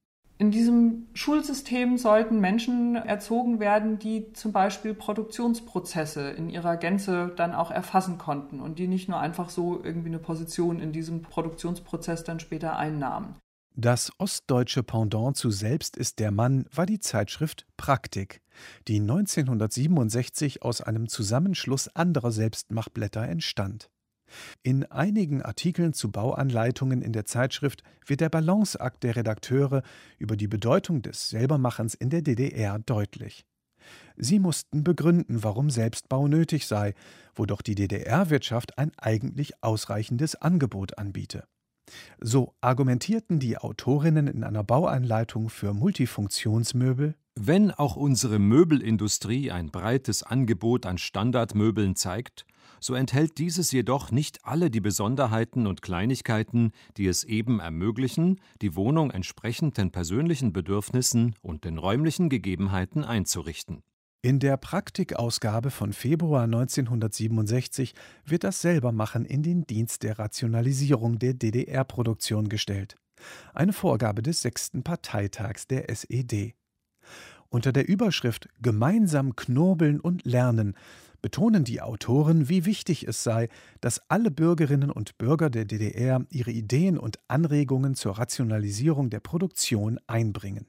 In 0.42 0.50
diesem 0.50 1.06
Schulsystem 1.14 2.00
sollten 2.00 2.40
Menschen 2.40 2.96
erzogen 2.96 3.60
werden, 3.60 4.00
die 4.00 4.34
zum 4.34 4.52
Beispiel 4.52 4.96
Produktionsprozesse 4.96 6.32
in 6.32 6.50
ihrer 6.50 6.78
Gänze 6.78 7.32
dann 7.36 7.54
auch 7.54 7.70
erfassen 7.70 8.18
konnten 8.18 8.60
und 8.60 8.80
die 8.80 8.88
nicht 8.88 9.08
nur 9.08 9.20
einfach 9.20 9.52
so 9.52 9.80
irgendwie 9.84 10.08
eine 10.08 10.18
Position 10.18 10.80
in 10.80 10.94
diesem 10.94 11.22
Produktionsprozess 11.22 12.24
dann 12.24 12.40
später 12.40 12.76
einnahmen. 12.76 13.36
Das 13.76 14.12
ostdeutsche 14.18 14.82
Pendant 14.82 15.38
zu 15.38 15.52
Selbst 15.52 15.96
ist 15.96 16.18
der 16.18 16.32
Mann 16.32 16.66
war 16.74 16.88
die 16.88 17.00
Zeitschrift 17.00 17.68
Praktik, 17.78 18.42
die 18.88 19.00
1967 19.00 20.64
aus 20.64 20.82
einem 20.82 21.08
Zusammenschluss 21.08 21.88
anderer 21.88 22.32
Selbstmachblätter 22.32 23.28
entstand. 23.28 23.91
In 24.64 24.86
einigen 24.92 25.42
Artikeln 25.42 25.94
zu 25.94 26.12
Bauanleitungen 26.12 27.02
in 27.02 27.14
der 27.14 27.26
Zeitschrift 27.26 27.84
wird 28.06 28.22
der 28.22 28.30
Balanceakt 28.30 29.04
der 29.04 29.16
Redakteure 29.16 29.84
über 30.18 30.36
die 30.36 30.48
Bedeutung 30.48 31.02
des 31.02 31.30
Selbermachens 31.30 31.94
in 31.94 32.10
der 32.10 32.22
DDR 32.22 32.80
deutlich. 32.80 33.46
Sie 34.16 34.40
mussten 34.40 34.84
begründen, 34.84 35.44
warum 35.44 35.70
Selbstbau 35.70 36.28
nötig 36.28 36.68
sei, 36.68 36.94
wo 37.36 37.46
doch 37.46 37.62
die 37.62 37.76
DDR-Wirtschaft 37.76 38.78
ein 38.78 38.92
eigentlich 38.98 39.64
ausreichendes 39.64 40.36
Angebot 40.36 40.98
anbiete. 40.98 41.46
So 42.20 42.54
argumentierten 42.62 43.40
die 43.40 43.58
Autorinnen 43.58 44.28
in 44.28 44.44
einer 44.44 44.64
Bauanleitung 44.64 45.50
für 45.50 45.74
Multifunktionsmöbel 45.74 47.16
Wenn 47.36 47.72
auch 47.72 47.96
unsere 47.96 48.40
Möbelindustrie 48.40 49.52
ein 49.52 49.72
breites 49.72 50.24
Angebot 50.24 50.86
an 50.86 50.98
Standardmöbeln 50.98 51.96
zeigt, 51.96 52.46
so 52.82 52.96
enthält 52.96 53.38
dieses 53.38 53.72
jedoch 53.72 54.12
nicht 54.12 54.44
alle 54.44 54.70
die 54.70 54.82
Besonderheiten 54.82 55.68
und 55.68 55.82
Kleinigkeiten, 55.82 56.72
die 56.98 57.08
es 57.08 57.24
eben 57.24 57.60
ermöglichen, 57.60 58.42
die 58.62 58.76
Wohnung 58.76 59.12
entsprechend 59.12 59.78
den 59.78 59.92
persönlichen 59.92 60.52
Bedürfnissen 60.52 61.36
und 61.42 61.64
den 61.64 61.78
räumlichen 61.78 62.28
Gegebenheiten 62.30 63.06
einzurichten. 63.06 63.84
In 64.24 64.40
der 64.40 64.58
Praktikausgabe 64.58 65.72
von 65.72 65.94
Februar 65.94 66.44
1967 66.44 67.94
wird 68.26 68.44
das 68.44 68.62
Selbermachen 68.62 69.26
in 69.26 69.42
den 69.42 69.66
Dienst 69.66 70.04
der 70.04 70.20
Rationalisierung 70.20 71.18
der 71.18 71.34
DDR-Produktion 71.34 72.50
gestellt. 72.50 72.98
Eine 73.54 73.74
Vorgabe 73.74 74.22
des 74.22 74.42
sechsten 74.42 74.84
Parteitags 74.84 75.68
der 75.68 75.90
SED. 75.90 76.56
Unter 77.50 77.72
der 77.72 77.88
Überschrift 77.88 78.48
Gemeinsam 78.62 79.36
knobeln 79.36 80.00
und 80.00 80.24
lernen 80.24 80.76
betonen 81.22 81.64
die 81.64 81.82
Autoren, 81.82 82.50
wie 82.50 82.66
wichtig 82.66 83.08
es 83.08 83.24
sei, 83.24 83.50
dass 83.80 84.02
alle 84.10 84.32
Bürgerinnen 84.32 84.92
und 84.92 85.18
Bürger 85.18 85.50
der 85.50 85.66
DDR 85.66 86.26
ihre 86.30 86.52
Ideen 86.52 86.98
und 86.98 87.20
Anregungen 87.28 87.96
zur 87.96 88.18
Rationalisierung 88.18 89.10
der 89.10 89.20
Produktion 89.20 90.00
einbringen. 90.08 90.68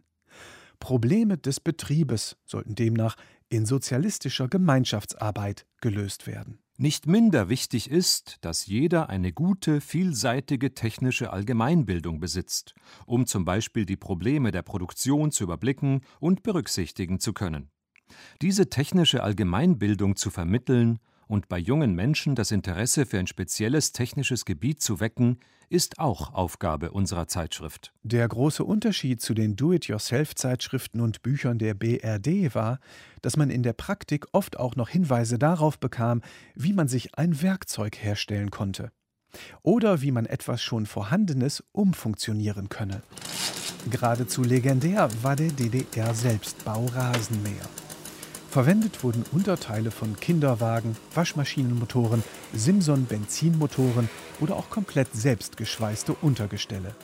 Probleme 0.79 1.39
des 1.39 1.61
Betriebes 1.61 2.37
sollten 2.45 2.75
demnach 2.75 3.17
in 3.49 3.67
sozialistischer 3.67 4.49
Gemeinschaftsarbeit 4.49 5.67
gelöst 5.81 6.27
werden. 6.27 6.59
Nicht 6.79 7.07
minder 7.07 7.49
wichtig 7.49 7.91
ist, 7.91 8.39
dass 8.41 8.67
jeder 8.67 9.09
eine 9.09 9.33
gute, 9.33 9.81
vielseitige 9.81 10.75
technische 10.75 11.33
Allgemeinbildung 11.33 12.19
besitzt, 12.19 12.75
um 13.07 13.27
zum 13.27 13.45
Beispiel 13.45 13.85
die 13.85 13.97
Probleme 13.97 14.51
der 14.51 14.63
Produktion 14.63 15.31
zu 15.31 15.45
überblicken 15.45 16.01
und 16.19 16.43
berücksichtigen 16.43 17.21
zu 17.21 17.33
können. 17.35 17.71
Diese 18.41 18.71
technische 18.71 19.23
Allgemeinbildung 19.23 20.17
zu 20.17 20.31
vermitteln 20.31 20.99
und 21.27 21.49
bei 21.49 21.59
jungen 21.59 21.95
Menschen 21.95 22.35
das 22.35 22.51
Interesse 22.51 23.07
für 23.07 23.19
ein 23.19 23.27
spezielles 23.27 23.93
technisches 23.93 24.45
Gebiet 24.45 24.83
zu 24.83 25.01
wecken, 25.01 25.39
ist 25.73 25.99
auch 25.99 26.35
Aufgabe 26.35 26.91
unserer 26.91 27.27
Zeitschrift. 27.27 27.95
Der 28.03 28.29
große 28.29 28.63
Unterschied 28.63 29.23
zu 29.23 29.33
den 29.33 29.57
Do-it-yourself-Zeitschriften 29.57 31.01
und 31.01 31.23
Büchern 31.23 31.59
der 31.59 31.73
BRD 31.73 32.55
war, 32.55 32.79
dass 33.23 33.39
man 33.39 33.49
in 33.49 33.63
der 33.63 33.73
Praktik 33.73 34.27
oft 34.33 34.59
auch 34.59 34.77
noch 34.77 34.91
Hinweise 34.91 35.39
darauf 35.39 35.79
bekam, 35.79 36.21
wie 36.55 36.75
man 36.75 36.89
sich 36.89 37.17
ein 37.17 37.41
Werkzeug 37.41 37.97
herstellen 37.97 38.51
konnte. 38.51 38.93
Oder 39.63 40.03
wie 40.03 40.11
man 40.11 40.27
etwas 40.27 40.63
schon 40.63 40.85
Vorhandenes 40.85 41.65
umfunktionieren 41.73 42.69
könne. 42.69 43.03
Geradezu 43.91 44.43
legendär 44.43 45.09
war 45.23 45.37
der 45.37 45.49
DDR-Selbstbau 45.53 46.85
Rasenmäher. 46.95 47.67
Verwendet 48.53 49.03
wurden 49.03 49.25
Unterteile 49.33 49.91
von 49.91 50.15
Kinderwagen, 50.21 50.95
Waschmaschinenmotoren, 51.15 52.23
Simson-Benzinmotoren 52.53 54.11
oder 54.41 54.57
auch 54.57 54.69
komplett 54.69 55.11
selbstgeschweißte 55.15 56.13
Untergestelle. 56.13 56.95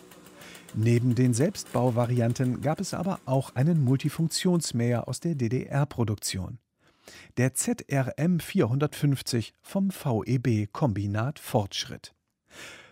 Neben 0.74 1.14
den 1.14 1.32
Selbstbauvarianten 1.32 2.60
gab 2.60 2.80
es 2.80 2.92
aber 2.92 3.20
auch 3.24 3.54
einen 3.54 3.82
Multifunktionsmäher 3.82 5.08
aus 5.08 5.20
der 5.20 5.36
DDR-Produktion. 5.36 6.58
Der 7.38 7.54
ZRM 7.54 8.40
450 8.40 9.54
vom 9.62 9.88
VEB 9.90 10.70
Kombinat 10.70 11.38
Fortschritt. 11.38 12.12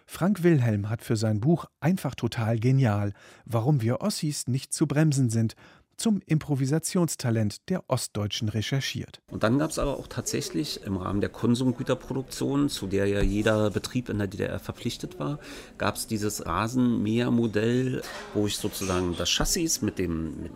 Frank 0.06 0.44
Wilhelm 0.44 0.88
hat 0.88 1.02
für 1.02 1.16
sein 1.16 1.40
Buch 1.40 1.66
Einfach 1.80 2.14
total 2.14 2.58
genial, 2.60 3.12
warum 3.44 3.82
wir 3.82 4.00
Ossis 4.00 4.46
nicht 4.46 4.72
zu 4.72 4.86
bremsen 4.86 5.30
sind, 5.30 5.56
zum 5.96 6.20
Improvisationstalent 6.26 7.68
der 7.68 7.84
Ostdeutschen 7.88 8.48
recherchiert. 8.48 9.20
Und 9.30 9.42
dann 9.42 9.58
gab 9.58 9.70
es 9.70 9.78
aber 9.78 9.98
auch 9.98 10.06
tatsächlich 10.06 10.82
im 10.84 10.96
Rahmen 10.96 11.20
der 11.20 11.30
Konsumgüterproduktion, 11.30 12.68
zu 12.68 12.86
der 12.86 13.06
ja 13.06 13.22
jeder 13.22 13.70
Betrieb 13.70 14.08
in 14.08 14.18
der 14.18 14.26
DDR 14.26 14.58
verpflichtet 14.58 15.18
war, 15.18 15.38
gab 15.78 15.96
es 15.96 16.06
dieses 16.06 16.46
Rasenmähermodell, 16.46 18.02
wo 18.34 18.46
ich 18.46 18.56
sozusagen 18.58 19.14
das 19.16 19.30
Chassis 19.30 19.82
mit 19.82 19.98
dem, 19.98 20.50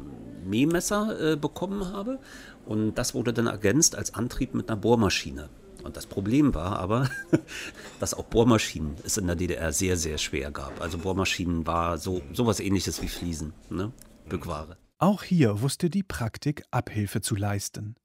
Mähmesser 0.45 1.32
äh, 1.32 1.36
bekommen 1.36 1.93
habe. 1.93 2.18
Und 2.66 2.95
das 2.95 3.14
wurde 3.14 3.32
dann 3.32 3.47
ergänzt 3.47 3.97
als 3.97 4.14
Antrieb 4.14 4.55
mit 4.55 4.68
einer 4.68 4.80
Bohrmaschine. 4.80 5.49
Und 5.82 5.97
das 5.97 6.07
Problem 6.07 6.55
war 6.55 6.78
aber, 6.78 7.09
dass 8.01 8.12
auch 8.12 8.24
Bohrmaschinen 8.24 8.97
es 9.05 9.16
in 9.16 9.26
der 9.26 9.36
DDR 9.36 9.72
sehr, 9.72 9.97
sehr 9.97 10.18
schwer 10.18 10.51
gab. 10.51 10.80
Also 10.80 10.99
Bohrmaschinen 10.99 11.66
war 11.66 11.97
so 11.97 12.20
sowas 12.32 12.61
ähnliches 12.61 13.01
wie 13.01 13.09
Fliesen, 13.09 13.55
ne? 13.70 13.93
Bückware. 14.28 14.76
Auch 15.03 15.22
hier 15.22 15.62
wusste 15.62 15.88
die 15.88 16.03
Praktik 16.03 16.62
Abhilfe 16.70 17.22
zu 17.22 17.34
leisten. 17.34 17.96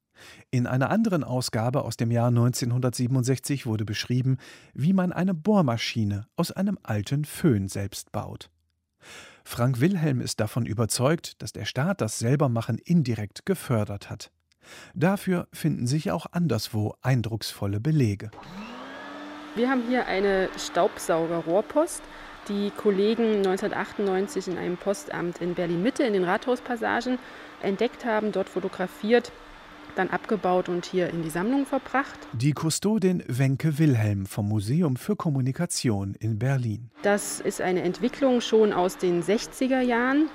In 0.50 0.66
einer 0.66 0.90
anderen 0.90 1.26
Ausgabe 1.26 1.84
aus 1.84 1.98
dem 1.98 2.10
Jahr 2.10 2.30
1967 2.30 3.66
wurde 3.66 3.84
beschrieben, 3.84 4.38
wie 4.74 4.94
man 4.94 5.12
eine 5.12 5.34
Bohrmaschine 5.34 6.26
aus 6.38 6.54
einem 6.54 6.80
alten 6.84 7.26
Föhn 7.26 7.68
selbst 7.68 8.14
baut. 8.14 8.50
Frank 9.44 9.82
Wilhelm 9.82 10.22
ist 10.22 10.40
davon 10.40 10.66
überzeugt, 10.66 11.42
dass 11.42 11.52
der 11.52 11.66
Staat 11.66 12.00
das 12.00 12.18
Selbermachen 12.18 12.78
indirekt 12.78 13.46
gefördert 13.46 14.10
hat. 14.10 14.32
Dafür 14.94 15.50
finden 15.52 15.88
sich 15.88 16.12
auch 16.12 16.28
anderswo 16.32 16.96
eindrucksvolle 17.02 17.82
Belege. 17.82 18.32
Wir 19.56 19.70
haben 19.70 19.84
hier 19.90 20.06
eine 20.06 20.50
Staubsaugerrohrpost, 20.58 22.02
die 22.48 22.72
Kollegen 22.72 23.38
1998 23.38 24.48
in 24.48 24.58
einem 24.58 24.78
Postamt 24.78 25.42
in 25.42 25.54
Berlin-Mitte 25.54 26.04
in 26.04 26.14
den 26.14 26.24
Rathauspassagen 26.24 27.18
entdeckt 27.62 28.06
haben, 28.06 28.32
dort 28.32 28.50
fotografiert, 28.50 29.32
dann 29.96 30.10
abgebaut 30.10 30.70
und 30.70 30.86
hier 30.86 31.10
in 31.10 31.24
die 31.24 31.30
Sammlung 31.30 31.66
verbracht. 31.66 32.20
Die 32.34 32.54
Kustodin 32.54 33.24
Wenke 33.28 33.80
Wilhelm 33.80 34.26
vom 34.26 34.48
Museum 34.50 34.98
für 34.98 35.16
Kommunikation 35.16 36.16
in 36.20 36.38
Berlin. 36.38 36.90
Das 37.02 37.40
ist 37.40 37.62
eine 37.62 37.82
Entwicklung 37.82 38.42
schon 38.42 38.74
aus 38.74 38.98
den 38.98 39.24
60er 39.24 39.80
Jahren, 39.82 40.30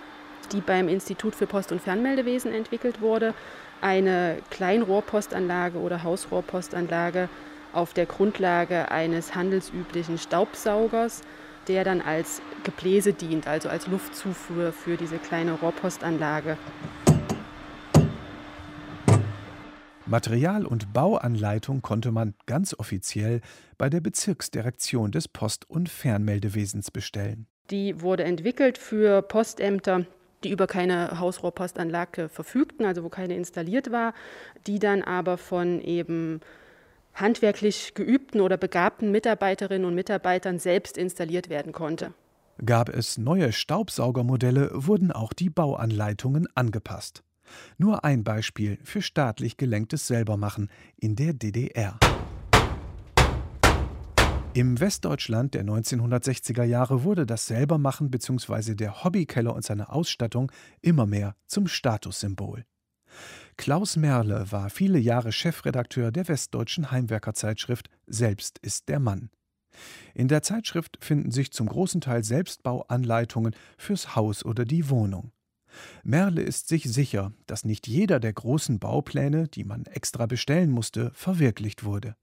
die 0.53 0.61
beim 0.61 0.89
Institut 0.89 1.35
für 1.35 1.47
Post- 1.47 1.73
und 1.73 1.81
Fernmeldewesen 1.81 2.53
entwickelt 2.53 3.01
wurde. 3.01 3.35
Eine 3.83 4.39
Kleinrohrpostanlage 4.51 5.79
oder 5.79 6.03
Hausrohrpostanlage 6.03 7.29
auf 7.73 7.95
der 7.95 8.07
Grundlage 8.07 8.91
eines 8.91 9.35
handelsüblichen 9.35 10.19
Staubsaugers, 10.19 11.23
der 11.69 11.85
dann 11.85 12.01
als 12.01 12.43
Gebläse 12.65 13.13
dient, 13.13 13.47
also 13.47 13.69
als 13.69 13.87
Luftzufuhr 13.87 14.73
für 14.73 14.97
diese 14.97 15.19
kleine 15.19 15.53
Rohrpostanlage. 15.53 16.57
Material- 20.11 20.67
und 20.67 20.93
Bauanleitung 20.93 21.83
konnte 21.83 22.11
man 22.11 22.35
ganz 22.47 22.75
offiziell 22.75 23.41
bei 23.79 23.89
der 23.89 24.01
Bezirksdirektion 24.01 25.13
des 25.13 25.29
Post- 25.29 25.71
und 25.71 25.89
Fernmeldewesens 25.89 26.91
bestellen. 26.91 27.47
Die 27.71 28.01
wurde 28.03 28.25
entwickelt 28.25 28.77
für 28.77 29.23
Postämter, 29.23 30.07
die 30.43 30.51
über 30.51 30.67
keine 30.67 31.21
Hausrohrpostanlage 31.21 32.29
verfügten, 32.29 32.85
also 32.85 33.05
wo 33.05 33.09
keine 33.09 33.37
installiert 33.37 33.93
war, 33.93 34.13
die 34.67 34.81
dann 34.81 35.03
aber 35.03 35.39
von 35.39 35.81
eben 35.81 36.41
handwerklich 37.15 37.95
geübten 37.95 38.41
oder 38.41 38.57
begabten 38.57 39.11
Mitarbeiterinnen 39.11 39.87
und 39.87 39.95
Mitarbeitern 39.95 40.59
selbst 40.59 40.97
installiert 40.97 41.49
werden 41.49 41.73
konnte. 41.73 42.13
Gab 42.65 42.91
es 42.91 43.17
neue 43.17 43.53
Staubsaugermodelle, 43.53 44.71
wurden 44.75 45.13
auch 45.13 45.33
die 45.33 45.49
Bauanleitungen 45.49 46.47
angepasst. 46.55 47.23
Nur 47.79 48.05
ein 48.05 48.23
Beispiel 48.23 48.79
für 48.85 49.03
staatlich 49.03 49.57
gelenktes 49.57 50.07
Selbermachen 50.07 50.71
in 50.97 51.17
der 51.17 51.33
DDR. 51.33 51.99
Im 54.53 54.81
Westdeutschland 54.81 55.55
der 55.55 55.65
1960er 55.65 56.65
Jahre 56.65 57.05
wurde 57.05 57.25
das 57.25 57.47
Selbermachen 57.47 58.11
bzw. 58.11 58.75
der 58.75 59.05
Hobbykeller 59.05 59.55
und 59.55 59.65
seine 59.65 59.91
Ausstattung 59.91 60.51
immer 60.83 61.07
mehr 61.07 61.37
zum 61.47 61.69
Statussymbol. 61.69 62.65
Klaus 63.57 63.97
Merle 63.97 64.51
war 64.51 64.71
viele 64.71 64.99
Jahre 64.99 65.33
Chefredakteur 65.33 66.13
der 66.13 66.29
Westdeutschen 66.29 66.91
Heimwerkerzeitschrift 66.91 67.91
Selbst 68.07 68.59
ist 68.59 68.89
der 68.89 69.01
Mann. 69.01 69.31
In 70.15 70.29
der 70.29 70.43
Zeitschrift 70.43 70.99
finden 71.01 71.31
sich 71.31 71.53
zum 71.53 71.69
großen 71.69 72.01
Teil 72.01 72.25
Selbstbauanleitungen 72.25 73.55
fürs 73.79 74.17
Haus 74.17 74.45
oder 74.45 74.65
die 74.65 74.89
Wohnung. 74.89 75.33
Merle 76.03 76.43
ist 76.43 76.69
sich 76.69 76.85
sicher, 76.85 77.33
dass 77.47 77.65
nicht 77.65 77.87
jeder 77.87 78.19
der 78.19 78.33
großen 78.33 78.79
Baupläne, 78.79 79.47
die 79.49 79.65
man 79.65 79.87
extra 79.87 80.27
bestellen 80.27 80.71
musste, 80.71 81.13
verwirklicht 81.15 81.85
wurde. 81.85 82.17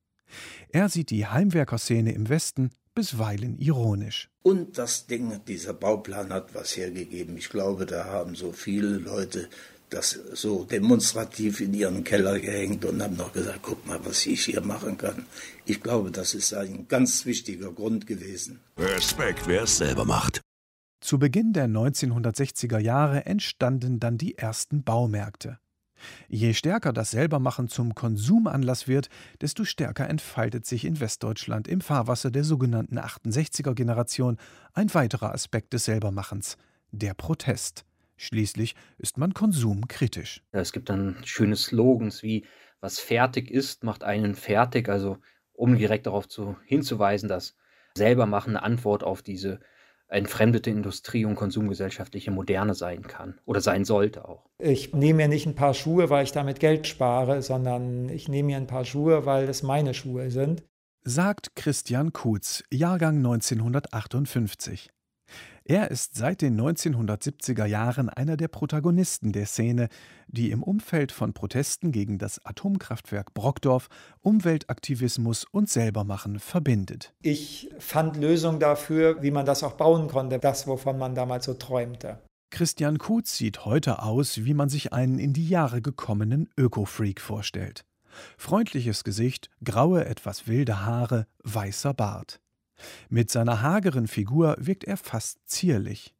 Er 0.69 0.89
sieht 0.89 1.09
die 1.09 1.25
Heimwerkerszene 1.25 2.11
im 2.11 2.27
Westen 2.27 2.71
bisweilen 2.93 3.57
ironisch. 3.59 4.29
Und 4.41 4.77
das 4.77 5.05
Ding, 5.05 5.39
dieser 5.47 5.73
Bauplan 5.73 6.33
hat 6.33 6.55
was 6.55 6.75
hergegeben. 6.75 7.37
Ich 7.37 7.49
glaube, 7.49 7.85
da 7.85 8.05
haben 8.05 8.35
so 8.35 8.51
viele 8.51 8.97
Leute 8.97 9.47
das 9.89 10.19
so 10.33 10.65
demonstrativ 10.65 11.61
in 11.61 11.73
ihren 11.73 12.03
Keller 12.03 12.39
gehängt 12.39 12.83
und 12.85 13.01
haben 13.01 13.15
noch 13.15 13.33
gesagt, 13.33 13.59
guck 13.61 13.85
mal, 13.87 13.99
was 14.03 14.25
ich 14.25 14.45
hier 14.45 14.61
machen 14.61 14.97
kann. 14.97 15.25
Ich 15.65 15.81
glaube, 15.81 16.11
das 16.11 16.33
ist 16.33 16.53
ein 16.53 16.87
ganz 16.87 17.25
wichtiger 17.25 17.71
Grund 17.71 18.05
gewesen. 18.05 18.59
Respekt, 18.77 19.47
wer 19.47 19.63
es 19.63 19.77
selber 19.77 20.05
macht. 20.05 20.41
Zu 20.99 21.19
Beginn 21.19 21.53
der 21.53 21.67
1960er 21.67 22.79
Jahre 22.79 23.25
entstanden 23.25 23.99
dann 23.99 24.17
die 24.17 24.37
ersten 24.37 24.83
Baumärkte. 24.83 25.59
Je 26.27 26.53
stärker 26.53 26.93
das 26.93 27.11
Selbermachen 27.11 27.69
zum 27.69 27.95
Konsumanlass 27.95 28.87
wird, 28.87 29.09
desto 29.41 29.63
stärker 29.63 30.09
entfaltet 30.09 30.65
sich 30.65 30.85
in 30.85 30.99
Westdeutschland 30.99 31.67
im 31.67 31.81
Fahrwasser 31.81 32.29
der 32.29 32.43
sogenannten 32.43 32.99
68er 32.99 33.73
Generation 33.73 34.37
ein 34.73 34.93
weiterer 34.93 35.33
Aspekt 35.33 35.73
des 35.73 35.85
Selbermachens, 35.85 36.57
der 36.91 37.13
Protest. 37.13 37.85
Schließlich 38.17 38.75
ist 38.97 39.17
man 39.17 39.33
konsumkritisch. 39.33 40.43
Es 40.51 40.73
gibt 40.73 40.89
dann 40.89 41.17
schöne 41.23 41.55
Slogans 41.55 42.23
wie 42.23 42.45
was 42.81 42.99
fertig 42.99 43.49
ist, 43.49 43.83
macht 43.83 44.03
einen 44.03 44.35
fertig, 44.35 44.89
also 44.89 45.17
um 45.53 45.77
direkt 45.77 46.05
darauf 46.05 46.27
zu, 46.27 46.55
hinzuweisen, 46.65 47.29
dass 47.29 47.55
Selbermachen 47.95 48.55
eine 48.55 48.63
Antwort 48.63 49.03
auf 49.03 49.21
diese 49.21 49.59
entfremdete 50.07 50.69
Industrie 50.69 51.25
und 51.25 51.35
konsumgesellschaftliche 51.35 52.31
Moderne 52.31 52.75
sein 52.75 53.01
kann 53.01 53.39
oder 53.45 53.61
sein 53.61 53.83
sollte 53.83 54.27
auch. 54.27 54.49
Ich 54.57 54.93
nehme 54.93 55.17
mir 55.17 55.27
nicht 55.27 55.45
ein 55.45 55.55
paar 55.55 55.73
Schuhe, 55.73 56.09
weil 56.09 56.23
ich 56.23 56.31
damit 56.31 56.59
Geld 56.59 56.87
spare, 56.87 57.41
sondern 57.41 58.07
ich 58.09 58.29
nehme 58.29 58.47
mir 58.47 58.57
ein 58.57 58.67
paar 58.67 58.85
Schuhe, 58.85 59.25
weil 59.25 59.49
es 59.49 59.63
meine 59.63 59.93
Schuhe 59.93 60.31
sind. 60.31 60.63
Sagt 61.03 61.55
Christian 61.55 62.13
Kutz, 62.13 62.63
Jahrgang 62.71 63.17
1958. 63.17 64.91
Er 65.69 65.91
ist 65.91 66.15
seit 66.15 66.41
den 66.41 66.57
1970er 66.57 67.65
Jahren 67.65 68.07
einer 68.07 68.37
der 68.37 68.47
Protagonisten 68.47 69.33
der 69.33 69.45
Szene, 69.45 69.89
die 70.29 70.51
im 70.51 70.63
Umfeld 70.63 71.11
von 71.11 71.33
Protesten 71.33 71.91
gegen 71.91 72.19
das 72.19 72.45
Atomkraftwerk 72.45 73.33
Brockdorf 73.33 73.89
Umweltaktivismus 74.21 75.43
und 75.43 75.69
Selbermachen 75.69 76.39
verbindet. 76.39 77.13
Ich 77.21 77.69
fand 77.79 78.15
Lösungen 78.15 78.61
dafür, 78.61 79.21
wie 79.21 79.31
man 79.31 79.45
das 79.45 79.61
auch 79.61 79.73
bauen 79.73 80.07
konnte, 80.07 80.39
das, 80.39 80.67
wovon 80.67 80.97
man 80.97 81.15
damals 81.15 81.43
so 81.43 81.53
träumte. 81.53 82.19
Christian 82.49 82.97
Kutz 82.97 83.35
sieht 83.35 83.65
heute 83.65 84.01
aus, 84.01 84.45
wie 84.45 84.53
man 84.53 84.69
sich 84.69 84.93
einen 84.93 85.19
in 85.19 85.33
die 85.33 85.49
Jahre 85.49 85.81
gekommenen 85.81 86.47
Öko-Freak 86.57 87.19
vorstellt. 87.19 87.83
Freundliches 88.37 89.03
Gesicht, 89.03 89.49
graue, 89.65 90.05
etwas 90.05 90.47
wilde 90.47 90.85
Haare, 90.85 91.27
weißer 91.43 91.93
Bart. 91.93 92.39
Mit 93.09 93.31
seiner 93.31 93.61
hageren 93.61 94.07
Figur 94.07 94.55
wirkt 94.59 94.83
er 94.83 94.97
fast 94.97 95.39
zierlich. 95.45 96.13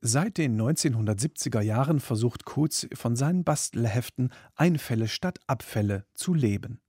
Seit 0.00 0.38
den 0.38 0.60
1970er 0.60 1.60
Jahren 1.60 2.00
versucht 2.00 2.44
Kutz 2.44 2.86
von 2.94 3.16
seinen 3.16 3.44
Bastelheften 3.44 4.30
Einfälle 4.54 5.08
statt 5.08 5.38
Abfälle 5.46 6.06
zu 6.14 6.34
leben. 6.34 6.80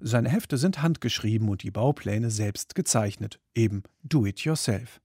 Seine 0.00 0.28
Hefte 0.28 0.56
sind 0.56 0.82
handgeschrieben 0.82 1.48
und 1.48 1.62
die 1.62 1.70
Baupläne 1.70 2.30
selbst 2.30 2.74
gezeichnet, 2.74 3.40
eben 3.54 3.82
do 4.02 4.26
it 4.26 4.40
yourself. 4.40 5.00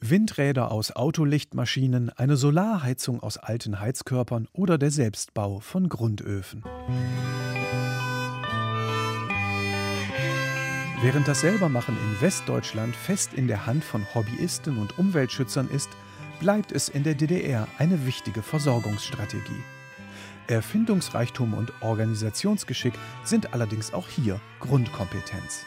Windräder 0.00 0.70
aus 0.70 0.94
Autolichtmaschinen, 0.94 2.10
eine 2.10 2.36
Solarheizung 2.36 3.20
aus 3.20 3.36
alten 3.36 3.80
Heizkörpern 3.80 4.46
oder 4.52 4.78
der 4.78 4.92
Selbstbau 4.92 5.58
von 5.58 5.88
Grundöfen. 5.88 6.62
Während 11.00 11.28
das 11.28 11.42
Selbermachen 11.42 11.96
in 11.96 12.20
Westdeutschland 12.20 12.96
fest 12.96 13.32
in 13.32 13.46
der 13.46 13.66
Hand 13.66 13.84
von 13.84 14.04
Hobbyisten 14.14 14.78
und 14.78 14.98
Umweltschützern 14.98 15.68
ist, 15.68 15.88
bleibt 16.40 16.72
es 16.72 16.88
in 16.88 17.04
der 17.04 17.14
DDR 17.14 17.68
eine 17.78 18.04
wichtige 18.04 18.42
Versorgungsstrategie. 18.42 19.62
Erfindungsreichtum 20.48 21.54
und 21.54 21.72
Organisationsgeschick 21.82 22.94
sind 23.22 23.54
allerdings 23.54 23.94
auch 23.94 24.08
hier 24.08 24.40
Grundkompetenz. 24.58 25.64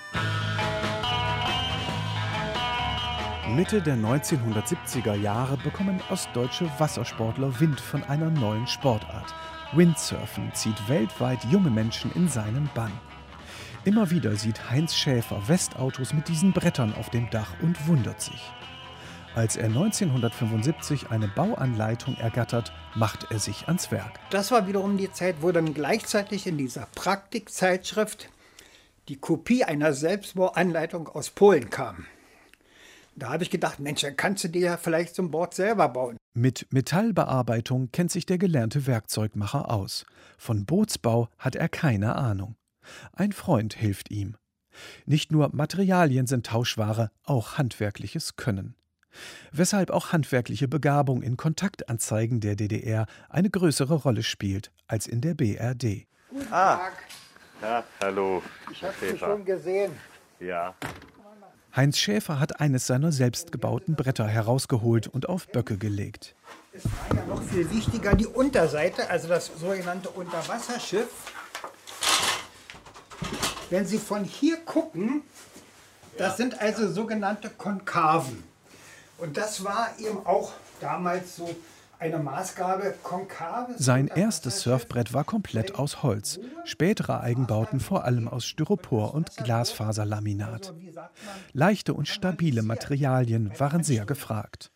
Mitte 3.56 3.82
der 3.82 3.96
1970er 3.96 5.16
Jahre 5.16 5.56
bekommen 5.64 6.02
ostdeutsche 6.10 6.70
Wassersportler 6.78 7.58
Wind 7.62 7.80
von 7.80 8.04
einer 8.04 8.30
neuen 8.30 8.68
Sportart. 8.68 9.34
Windsurfen 9.72 10.54
zieht 10.54 10.90
weltweit 10.90 11.42
junge 11.46 11.70
Menschen 11.70 12.12
in 12.16 12.28
seinen 12.28 12.70
Bann. 12.76 12.92
Immer 13.84 14.12
wieder 14.12 14.36
sieht 14.36 14.70
Heinz 14.70 14.94
Schäfer 14.94 15.48
Westautos 15.48 16.14
mit 16.14 16.28
diesen 16.28 16.54
Brettern 16.54 16.94
auf 16.94 17.10
dem 17.10 17.28
Dach 17.32 17.56
und 17.64 17.88
wundert 17.88 18.22
sich. 18.22 18.40
Als 19.34 19.56
er 19.56 19.66
1975 19.66 21.10
eine 21.10 21.28
Bauanleitung 21.28 22.16
ergattert, 22.18 22.72
macht 22.94 23.32
er 23.32 23.40
sich 23.40 23.68
ans 23.68 23.90
Werk. 23.90 24.20
Das 24.30 24.52
war 24.52 24.68
wiederum 24.68 24.98
die 24.98 25.12
Zeit, 25.12 25.38
wo 25.42 25.52
dann 25.52 25.74
gleichzeitig 25.74 26.46
in 26.46 26.60
dieser 26.60 26.88
Praktikzeitschrift 26.94 28.30
die 29.08 29.16
Kopie 29.16 29.64
einer 29.64 29.94
Selbstbauanleitung 29.94 31.08
aus 31.08 31.32
Polen 31.32 31.72
kam. 31.72 32.06
Da 33.16 33.30
habe 33.30 33.44
ich 33.44 33.50
gedacht, 33.50 33.80
Mensch, 33.80 34.02
dann 34.02 34.16
kannst 34.16 34.44
du 34.44 34.50
dir 34.50 34.62
ja 34.62 34.78
vielleicht 34.78 35.16
so 35.16 35.24
ein 35.24 35.32
Board 35.32 35.56
selber 35.56 35.90
bauen. 35.90 36.18
Mit 36.34 36.68
Metallbearbeitung 36.72 37.92
kennt 37.92 38.12
sich 38.12 38.28
der 38.28 38.38
gelernte 38.38 38.86
Werkzeugmacher 38.86 39.72
aus. 39.72 40.06
Von 40.38 40.66
Bootsbau 40.66 41.30
hat 41.40 41.56
er 41.56 41.68
keine 41.68 42.16
Ahnung. 42.16 42.56
Ein 43.14 43.32
Freund 43.32 43.74
hilft 43.74 44.12
ihm. 44.12 44.36
Nicht 45.06 45.32
nur 45.32 45.50
Materialien 45.54 46.28
sind 46.28 46.46
Tauschware, 46.46 47.12
auch 47.24 47.58
handwerkliches 47.58 48.36
Können. 48.36 48.76
Weshalb 49.52 49.92
auch 49.92 50.14
handwerkliche 50.14 50.68
Begabung 50.70 51.22
in 51.22 51.36
Kontaktanzeigen 51.36 52.40
der 52.40 52.56
DDR 52.56 53.06
eine 53.30 53.50
größere 53.50 53.96
Rolle 53.96 54.24
spielt 54.24 54.72
als 54.88 55.08
in 55.08 55.20
der 55.22 55.34
BRD. 55.34 56.08
Guten 56.30 56.48
Ah. 56.52 56.78
Tag. 56.78 56.94
Ja, 57.62 57.84
hallo. 58.02 58.42
Ich 58.72 58.82
habe 58.84 58.94
Sie 59.02 59.18
schon 59.18 59.44
gesehen. 59.46 59.92
Ja. 60.40 60.74
Heinz 61.76 61.98
Schäfer 62.00 62.40
hat 62.40 62.60
eines 62.60 62.88
seiner 62.88 63.12
selbstgebauten 63.12 63.96
Bretter 63.96 64.28
herausgeholt 64.28 65.08
und 65.08 65.30
auf 65.30 65.48
Böcke 65.48 65.78
gelegt. 65.78 66.36
Es 66.74 66.86
war 66.86 67.18
ja 67.18 67.26
noch 67.28 67.42
viel 67.44 67.70
wichtiger 67.70 68.16
die 68.16 68.26
Unterseite, 68.28 69.10
also 69.10 69.28
das 69.28 69.48
sogenannte 69.60 70.10
Unterwasserschiff. 70.10 71.10
Wenn 73.72 73.86
Sie 73.86 74.00
von 74.00 74.26
hier 74.26 74.58
gucken, 74.58 75.22
das 76.18 76.36
sind 76.36 76.60
also 76.60 76.92
sogenannte 76.92 77.50
Konkaven. 77.50 78.44
Und 79.18 79.38
das 79.38 79.64
war 79.64 79.90
eben 79.98 80.26
auch 80.26 80.52
damals 80.82 81.38
so 81.38 81.56
eine 81.98 82.18
Maßgabe 82.18 82.96
konkave. 83.02 83.74
Sein 83.78 84.08
erstes 84.08 84.60
Surfbrett 84.60 85.14
war 85.14 85.24
komplett 85.24 85.76
aus 85.76 86.04
Holz, 86.04 86.42
spätere 86.66 87.22
Eigenbauten 87.22 87.80
vor 87.80 88.04
allem 88.04 88.28
aus 88.28 88.46
Styropor 88.46 89.14
und 89.14 89.38
Glasfaserlaminat. 89.38 90.74
Leichte 91.54 91.94
und 91.94 92.10
stabile 92.10 92.64
Materialien 92.64 93.54
waren 93.58 93.84
sehr 93.84 94.06
gefragt. 94.06 94.70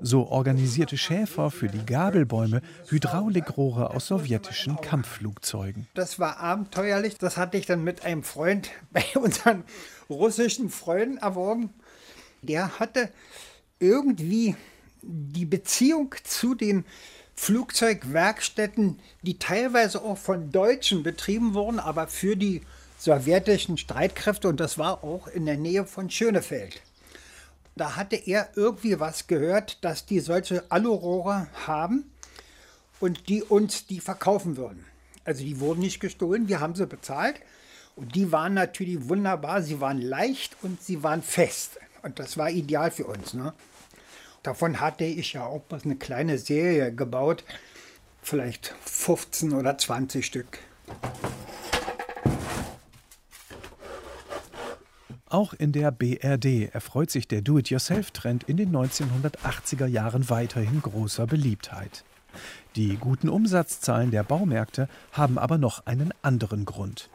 So 0.00 0.28
organisierte 0.28 0.98
Schäfer 0.98 1.50
für 1.50 1.68
die 1.68 1.84
Gabelbäume 1.84 2.62
Hydraulikrohre 2.88 3.90
aus 3.90 4.06
sowjetischen 4.06 4.80
Kampfflugzeugen. 4.80 5.86
Das 5.94 6.18
war 6.18 6.38
abenteuerlich. 6.38 7.18
Das 7.18 7.36
hatte 7.36 7.56
ich 7.56 7.66
dann 7.66 7.84
mit 7.84 8.04
einem 8.04 8.22
Freund 8.22 8.70
bei 8.92 9.04
unseren 9.14 9.64
russischen 10.08 10.70
Freunden 10.70 11.18
erworben. 11.18 11.70
Der 12.42 12.78
hatte 12.78 13.10
irgendwie 13.78 14.56
die 15.02 15.46
Beziehung 15.46 16.14
zu 16.24 16.54
den 16.54 16.84
Flugzeugwerkstätten, 17.34 18.98
die 19.22 19.38
teilweise 19.38 20.02
auch 20.02 20.18
von 20.18 20.52
Deutschen 20.52 21.02
betrieben 21.02 21.54
wurden, 21.54 21.80
aber 21.80 22.06
für 22.06 22.36
die 22.36 22.62
sowjetischen 22.98 23.78
Streitkräfte 23.78 24.48
und 24.48 24.60
das 24.60 24.78
war 24.78 25.02
auch 25.02 25.26
in 25.26 25.44
der 25.46 25.56
Nähe 25.56 25.84
von 25.84 26.08
Schönefeld. 26.08 26.80
Da 27.74 27.96
hatte 27.96 28.16
er 28.16 28.50
irgendwie 28.54 29.00
was 29.00 29.26
gehört, 29.26 29.82
dass 29.84 30.04
die 30.04 30.20
solche 30.20 30.70
Alurohre 30.70 31.48
haben 31.66 32.10
und 33.00 33.28
die 33.28 33.42
uns 33.42 33.86
die 33.86 34.00
verkaufen 34.00 34.56
würden. 34.56 34.84
Also 35.24 35.42
die 35.42 35.60
wurden 35.60 35.80
nicht 35.80 36.00
gestohlen, 36.00 36.48
wir 36.48 36.60
haben 36.60 36.74
sie 36.74 36.86
bezahlt 36.86 37.36
und 37.96 38.14
die 38.14 38.32
waren 38.32 38.54
natürlich 38.54 39.08
wunderbar, 39.08 39.62
sie 39.62 39.80
waren 39.80 40.00
leicht 40.00 40.56
und 40.62 40.82
sie 40.82 41.02
waren 41.02 41.22
fest 41.22 41.78
und 42.02 42.18
das 42.18 42.36
war 42.36 42.50
ideal 42.50 42.90
für 42.90 43.06
uns. 43.06 43.32
Ne? 43.34 43.54
Davon 44.42 44.80
hatte 44.80 45.04
ich 45.04 45.34
ja 45.34 45.46
auch 45.46 45.62
bloß 45.62 45.84
eine 45.84 45.96
kleine 45.96 46.38
Serie 46.38 46.92
gebaut, 46.92 47.44
vielleicht 48.22 48.74
15 48.84 49.52
oder 49.52 49.78
20 49.78 50.26
Stück. 50.26 50.58
Auch 55.32 55.54
in 55.54 55.72
der 55.72 55.90
BRD 55.92 56.74
erfreut 56.74 57.10
sich 57.10 57.26
der 57.26 57.40
Do-it-yourself-Trend 57.40 58.44
in 58.44 58.58
den 58.58 58.70
1980er 58.70 59.86
Jahren 59.86 60.28
weiterhin 60.28 60.82
großer 60.82 61.26
Beliebtheit. 61.26 62.04
Die 62.76 62.98
guten 62.98 63.30
Umsatzzahlen 63.30 64.10
der 64.10 64.24
Baumärkte 64.24 64.90
haben 65.10 65.38
aber 65.38 65.56
noch 65.56 65.86
einen 65.86 66.12
anderen 66.20 66.66
Grund. 66.66 67.08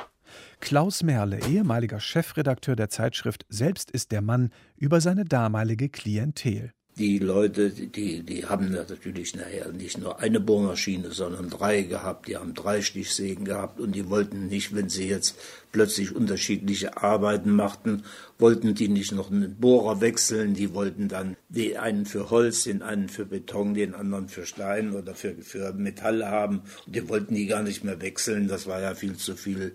Klaus 0.60 1.04
Merle, 1.04 1.46
ehemaliger 1.46 2.00
Chefredakteur 2.00 2.76
der 2.76 2.90
Zeitschrift 2.90 3.46
Selbst 3.50 3.92
ist 3.92 4.12
der 4.12 4.24
Mann, 4.24 4.50
über 4.78 5.00
seine 5.00 5.24
damalige 5.24 5.88
Klientel 5.88 6.74
die 6.98 7.20
Leute, 7.20 7.70
die, 7.70 8.24
die 8.24 8.46
haben 8.46 8.72
natürlich 8.72 9.36
nachher 9.36 9.72
nicht 9.72 10.00
nur 10.00 10.20
eine 10.20 10.40
Bohrmaschine, 10.40 11.12
sondern 11.12 11.50
drei 11.50 11.84
gehabt. 11.84 12.28
Die 12.28 12.38
haben 12.38 12.56
drei 12.56 12.82
Stichsägen 12.82 13.46
gehabt 13.46 13.80
und 13.80 13.94
die 13.94 14.10
wollten 14.10 14.48
nicht, 14.48 14.76
wenn 14.76 14.90
sie 14.90 15.08
jetzt 15.08 15.38
plötzlich 15.72 16.16
unterschiedliche 16.16 16.98
Arbeiten 16.98 17.52
machten, 17.52 18.04
wollten 18.40 18.74
die 18.74 18.88
nicht 18.88 19.12
noch 19.12 19.30
einen 19.30 19.56
Bohrer 19.58 20.02
wechseln. 20.02 20.56
Die 20.56 20.74
wollten 20.74 21.08
dann 21.08 21.38
den 21.50 21.78
einen 21.78 22.06
für 22.08 22.32
Holz, 22.32 22.64
den 22.64 22.82
einen 22.82 23.10
für 23.10 23.26
Beton, 23.26 23.76
den 23.76 23.94
anderen 23.94 24.28
für 24.28 24.48
Stein 24.48 24.94
oder 24.94 25.14
für, 25.14 25.36
für 25.36 25.74
Metall 25.74 26.26
haben. 26.26 26.62
Und 26.88 26.96
die 26.96 27.08
wollten 27.10 27.36
die 27.36 27.46
gar 27.46 27.62
nicht 27.62 27.84
mehr 27.84 28.02
wechseln. 28.02 28.48
Das 28.48 28.66
war 28.66 28.82
ja 28.82 28.96
viel 28.96 29.18
zu 29.18 29.36
viel 29.36 29.74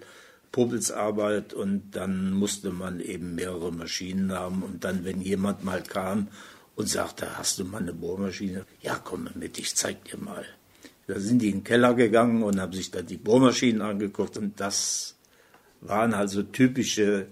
Puppelsarbeit 0.52 1.54
und 1.54 1.92
dann 1.92 2.32
musste 2.32 2.70
man 2.70 3.00
eben 3.00 3.34
mehrere 3.34 3.72
Maschinen 3.72 4.32
haben 4.32 4.62
und 4.62 4.84
dann, 4.84 5.04
wenn 5.04 5.22
jemand 5.22 5.64
mal 5.64 5.82
kam 5.82 6.28
und 6.76 6.88
sagte, 6.88 7.38
hast 7.38 7.58
du 7.58 7.64
mal 7.64 7.82
eine 7.82 7.92
Bohrmaschine? 7.92 8.64
Ja, 8.80 9.00
komm 9.02 9.28
mit, 9.34 9.58
ich 9.58 9.74
zeig 9.74 10.04
dir 10.04 10.18
mal. 10.18 10.44
Da 11.06 11.18
sind 11.18 11.42
die 11.42 11.48
in 11.48 11.58
den 11.58 11.64
Keller 11.64 11.94
gegangen 11.94 12.42
und 12.42 12.60
haben 12.60 12.72
sich 12.72 12.90
da 12.90 13.02
die 13.02 13.16
Bohrmaschinen 13.16 13.82
angeguckt 13.82 14.36
und 14.36 14.58
das 14.60 15.16
waren 15.80 16.14
also 16.14 16.42
typische 16.42 17.26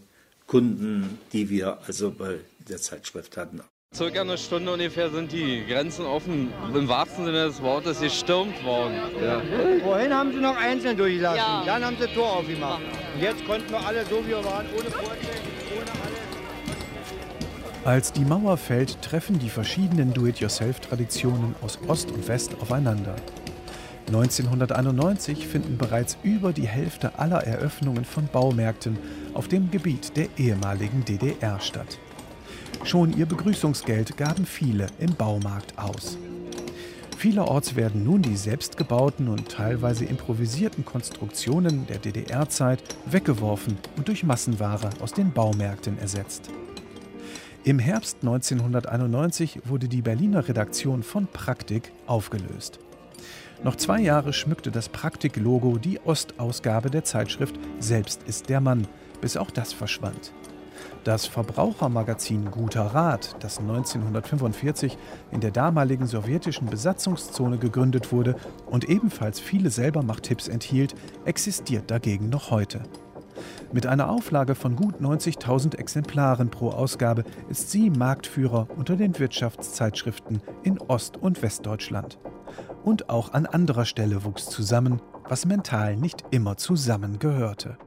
Kunden, 0.46 1.18
die 1.32 1.48
wir 1.48 1.78
also 1.86 2.10
bei 2.10 2.38
der 2.68 2.78
Zeitschrift 2.78 3.36
hatten. 3.36 3.62
Circa 3.92 4.20
eine 4.20 4.38
Stunde 4.38 4.72
ungefähr 4.72 5.10
sind 5.10 5.32
die 5.32 5.64
Grenzen 5.66 6.04
offen, 6.04 6.52
im 6.72 6.86
wahrsten 6.86 7.24
Sinne 7.24 7.46
des 7.46 7.60
Wortes 7.60 8.00
gestürmt 8.00 8.62
worden. 8.64 8.94
Ja. 9.20 9.42
Vorhin 9.82 10.14
haben 10.14 10.32
sie 10.32 10.38
noch 10.38 10.56
einzeln 10.56 10.96
durchgelassen, 10.96 11.38
ja. 11.38 11.64
dann 11.66 11.84
haben 11.84 11.96
sie 12.00 12.06
Tor 12.14 12.36
aufgemacht. 12.36 12.82
Und 13.14 13.20
jetzt 13.20 13.44
konnten 13.46 13.68
wir 13.70 13.84
alle 13.84 14.04
so, 14.06 14.24
wie 14.24 14.28
wir 14.28 14.44
waren, 14.44 14.66
ohne 14.76 14.90
Vorzeichen. 14.90 15.49
Als 17.84 18.12
die 18.12 18.26
Mauer 18.26 18.58
fällt, 18.58 19.00
treffen 19.00 19.38
die 19.38 19.48
verschiedenen 19.48 20.12
Do-it-yourself-Traditionen 20.12 21.54
aus 21.62 21.78
Ost 21.88 22.10
und 22.10 22.28
West 22.28 22.54
aufeinander. 22.60 23.16
1991 24.08 25.46
finden 25.46 25.78
bereits 25.78 26.18
über 26.22 26.52
die 26.52 26.68
Hälfte 26.68 27.18
aller 27.18 27.42
Eröffnungen 27.42 28.04
von 28.04 28.26
Baumärkten 28.26 28.98
auf 29.32 29.48
dem 29.48 29.70
Gebiet 29.70 30.14
der 30.18 30.28
ehemaligen 30.36 31.06
DDR 31.06 31.58
statt. 31.58 31.98
Schon 32.84 33.16
ihr 33.16 33.24
Begrüßungsgeld 33.24 34.18
gaben 34.18 34.44
viele 34.44 34.88
im 34.98 35.14
Baumarkt 35.14 35.78
aus. 35.78 36.18
Vielerorts 37.16 37.76
werden 37.76 38.04
nun 38.04 38.20
die 38.20 38.36
selbstgebauten 38.36 39.28
und 39.28 39.48
teilweise 39.48 40.04
improvisierten 40.04 40.84
Konstruktionen 40.84 41.86
der 41.86 41.98
DDR-Zeit 41.98 42.82
weggeworfen 43.06 43.78
und 43.96 44.08
durch 44.08 44.22
Massenware 44.22 44.90
aus 45.00 45.12
den 45.14 45.32
Baumärkten 45.32 45.98
ersetzt. 45.98 46.50
Im 47.62 47.78
Herbst 47.78 48.18
1991 48.22 49.60
wurde 49.66 49.86
die 49.86 50.00
Berliner 50.00 50.48
Redaktion 50.48 51.02
von 51.02 51.26
Praktik 51.26 51.92
aufgelöst. 52.06 52.78
Noch 53.62 53.76
zwei 53.76 54.00
Jahre 54.00 54.32
schmückte 54.32 54.70
das 54.70 54.88
Praktik-Logo 54.88 55.76
die 55.76 56.00
Ostausgabe 56.00 56.88
der 56.88 57.04
Zeitschrift 57.04 57.56
Selbst 57.78 58.22
ist 58.22 58.48
der 58.48 58.62
Mann, 58.62 58.88
bis 59.20 59.36
auch 59.36 59.50
das 59.50 59.74
verschwand. 59.74 60.32
Das 61.04 61.26
Verbrauchermagazin 61.26 62.50
Guter 62.50 62.86
Rat, 62.86 63.36
das 63.40 63.58
1945 63.58 64.96
in 65.30 65.40
der 65.40 65.50
damaligen 65.50 66.06
sowjetischen 66.06 66.66
Besatzungszone 66.66 67.58
gegründet 67.58 68.10
wurde 68.10 68.36
und 68.64 68.88
ebenfalls 68.88 69.38
viele 69.38 69.70
Selbermachttipps 69.70 70.48
enthielt, 70.48 70.94
existiert 71.26 71.90
dagegen 71.90 72.30
noch 72.30 72.50
heute. 72.50 72.80
Mit 73.72 73.86
einer 73.86 74.10
Auflage 74.10 74.56
von 74.56 74.74
gut 74.74 74.96
90.000 74.96 75.76
Exemplaren 75.76 76.50
pro 76.50 76.70
Ausgabe 76.70 77.22
ist 77.48 77.70
sie 77.70 77.88
Marktführer 77.88 78.66
unter 78.76 78.96
den 78.96 79.16
Wirtschaftszeitschriften 79.16 80.42
in 80.64 80.78
Ost- 80.80 81.16
und 81.16 81.40
Westdeutschland. 81.40 82.18
Und 82.82 83.10
auch 83.10 83.32
an 83.32 83.46
anderer 83.46 83.84
Stelle 83.84 84.24
wuchs 84.24 84.50
zusammen, 84.50 85.00
was 85.28 85.46
mental 85.46 85.96
nicht 85.96 86.24
immer 86.32 86.56
zusammengehörte. 86.56 87.78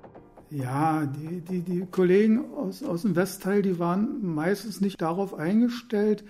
Ja, 0.50 1.06
die, 1.06 1.42
die, 1.42 1.62
die 1.62 1.86
Kollegen 1.86 2.54
aus, 2.54 2.82
aus 2.82 3.02
dem 3.02 3.18
Westteil, 3.18 3.62
die 3.62 3.78
waren 3.78 4.24
meistens 4.24 4.80
nicht 4.80 5.02
darauf 5.02 5.34
eingestellt, 5.34 6.24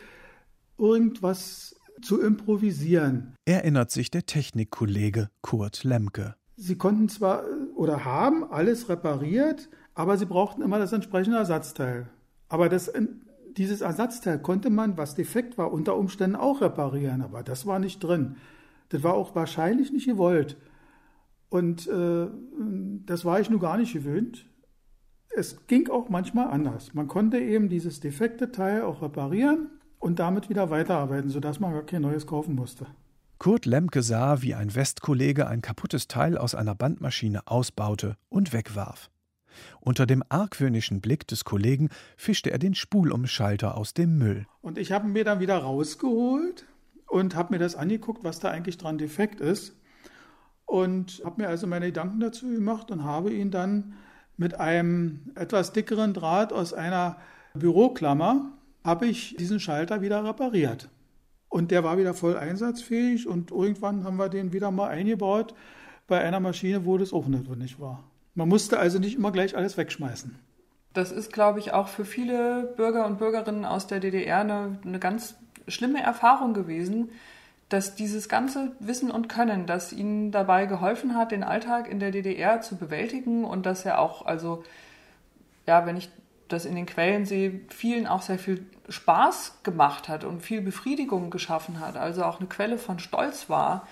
irgendwas 0.79 1.75
zu 2.01 2.19
improvisieren. 2.21 3.35
Erinnert 3.45 3.91
sich 3.91 4.09
der 4.09 4.25
Technikkollege 4.25 5.29
Kurt 5.41 5.83
Lemke. 5.83 6.35
Sie 6.55 6.77
konnten 6.77 7.09
zwar 7.09 7.43
oder 7.75 8.05
haben 8.05 8.43
alles 8.43 8.89
repariert, 8.89 9.69
aber 9.95 10.17
sie 10.17 10.25
brauchten 10.25 10.61
immer 10.61 10.79
das 10.79 10.93
entsprechende 10.93 11.37
Ersatzteil. 11.37 12.09
Aber 12.47 12.69
das, 12.69 12.91
dieses 13.57 13.81
Ersatzteil 13.81 14.39
konnte 14.39 14.69
man, 14.69 14.97
was 14.97 15.15
defekt 15.15 15.57
war, 15.57 15.71
unter 15.71 15.97
Umständen 15.97 16.35
auch 16.35 16.61
reparieren, 16.61 17.21
aber 17.21 17.43
das 17.43 17.65
war 17.65 17.79
nicht 17.79 17.99
drin. 18.03 18.35
Das 18.89 19.03
war 19.03 19.15
auch 19.15 19.35
wahrscheinlich 19.35 19.91
nicht 19.91 20.05
gewollt. 20.05 20.57
Und 21.49 21.87
äh, 21.87 22.27
das 23.05 23.25
war 23.25 23.39
ich 23.39 23.49
nur 23.49 23.59
gar 23.59 23.77
nicht 23.77 23.93
gewöhnt. 23.93 24.45
Es 25.35 25.65
ging 25.67 25.89
auch 25.89 26.09
manchmal 26.09 26.47
anders. 26.47 26.93
Man 26.93 27.07
konnte 27.07 27.39
eben 27.39 27.69
dieses 27.69 27.99
defekte 27.99 28.51
Teil 28.51 28.83
auch 28.83 29.01
reparieren 29.01 29.69
und 29.99 30.19
damit 30.19 30.49
wieder 30.49 30.69
weiterarbeiten, 30.69 31.29
sodass 31.29 31.59
man 31.59 31.73
gar 31.73 31.85
kein 31.85 32.01
neues 32.03 32.27
kaufen 32.27 32.55
musste. 32.55 32.87
Kurt 33.43 33.65
Lemke 33.65 34.03
sah, 34.03 34.41
wie 34.41 34.55
ein 34.55 34.73
Westkollege 34.73 35.47
ein 35.47 35.61
kaputtes 35.61 36.07
Teil 36.07 36.37
aus 36.37 36.55
einer 36.55 36.75
Bandmaschine 36.75 37.45
ausbaute 37.45 38.15
und 38.29 38.53
wegwarf. 38.53 39.09
Unter 39.81 40.05
dem 40.05 40.23
argwöhnischen 40.29 41.01
Blick 41.01 41.27
des 41.27 41.43
Kollegen 41.43 41.89
fischte 42.15 42.51
er 42.51 42.57
den 42.57 42.73
Spulumschalter 42.73 43.75
aus 43.75 43.93
dem 43.93 44.17
Müll. 44.17 44.45
Und 44.61 44.77
ich 44.77 44.93
habe 44.93 45.09
ihn 45.09 45.11
mir 45.11 45.25
dann 45.25 45.41
wieder 45.41 45.57
rausgeholt 45.57 46.65
und 47.05 47.35
habe 47.35 47.55
mir 47.55 47.59
das 47.59 47.75
angeguckt, 47.75 48.23
was 48.23 48.39
da 48.39 48.49
eigentlich 48.49 48.77
dran 48.77 48.97
defekt 48.97 49.41
ist. 49.41 49.75
Und 50.63 51.21
habe 51.25 51.41
mir 51.41 51.49
also 51.49 51.67
meine 51.67 51.87
Gedanken 51.87 52.21
dazu 52.21 52.47
gemacht 52.47 52.91
und 52.91 53.03
habe 53.03 53.33
ihn 53.33 53.51
dann 53.51 53.95
mit 54.37 54.57
einem 54.57 55.33
etwas 55.35 55.73
dickeren 55.73 56.13
Draht 56.13 56.53
aus 56.53 56.73
einer 56.73 57.17
Büroklammer, 57.55 58.53
habe 58.85 59.07
ich 59.07 59.35
diesen 59.35 59.59
Schalter 59.59 60.01
wieder 60.01 60.23
repariert. 60.23 60.87
Und 61.53 61.69
der 61.69 61.83
war 61.83 61.99
wieder 61.99 62.15
voll 62.15 62.35
einsatzfähig 62.35 63.27
und 63.27 63.51
irgendwann 63.51 64.05
haben 64.05 64.17
wir 64.17 64.27
den 64.27 64.53
wieder 64.53 64.71
mal 64.71 64.87
eingebaut 64.87 65.53
bei 66.07 66.19
einer 66.19 66.39
Maschine, 66.39 66.83
wo 66.83 66.97
das 66.97 67.13
auch 67.13 67.27
notwendig 67.27 67.79
war. 67.79 68.03
Man 68.33 68.49
musste 68.49 68.79
also 68.79 68.97
nicht 68.97 69.17
immer 69.17 69.31
gleich 69.31 69.55
alles 69.55 69.77
wegschmeißen. 69.77 70.35
Das 70.95 71.11
ist, 71.11 71.31
glaube 71.31 71.59
ich, 71.59 71.71
auch 71.71 71.89
für 71.89 72.05
viele 72.05 72.73
Bürger 72.75 73.05
und 73.05 73.19
Bürgerinnen 73.19 73.65
aus 73.65 73.85
der 73.85 73.99
DDR 73.99 74.39
eine, 74.39 74.79
eine 74.83 74.97
ganz 74.97 75.35
schlimme 75.67 76.01
Erfahrung 76.01 76.55
gewesen, 76.55 77.11
dass 77.69 77.93
dieses 77.93 78.29
ganze 78.29 78.71
Wissen 78.79 79.11
und 79.11 79.29
Können, 79.29 79.67
das 79.67 79.93
ihnen 79.93 80.31
dabei 80.31 80.65
geholfen 80.65 81.15
hat, 81.15 81.31
den 81.31 81.43
Alltag 81.43 81.87
in 81.87 81.99
der 81.99 82.09
DDR 82.09 82.61
zu 82.61 82.77
bewältigen 82.77 83.45
und 83.45 83.67
dass 83.67 83.85
er 83.85 83.99
auch, 83.99 84.25
also, 84.25 84.63
ja, 85.67 85.85
wenn 85.85 85.97
ich 85.97 86.09
das 86.53 86.65
in 86.65 86.75
den 86.75 86.85
Quellen 86.85 87.25
sehe, 87.25 87.61
vielen 87.69 88.07
auch 88.07 88.21
sehr 88.21 88.39
viel 88.39 88.65
Spaß 88.87 89.59
gemacht 89.63 90.07
hat 90.07 90.23
und 90.23 90.41
viel 90.41 90.61
Befriedigung 90.61 91.29
geschaffen 91.29 91.79
hat, 91.79 91.97
also 91.97 92.23
auch 92.23 92.39
eine 92.39 92.47
Quelle 92.47 92.77
von 92.77 92.99
Stolz 92.99 93.49
war, 93.49 93.87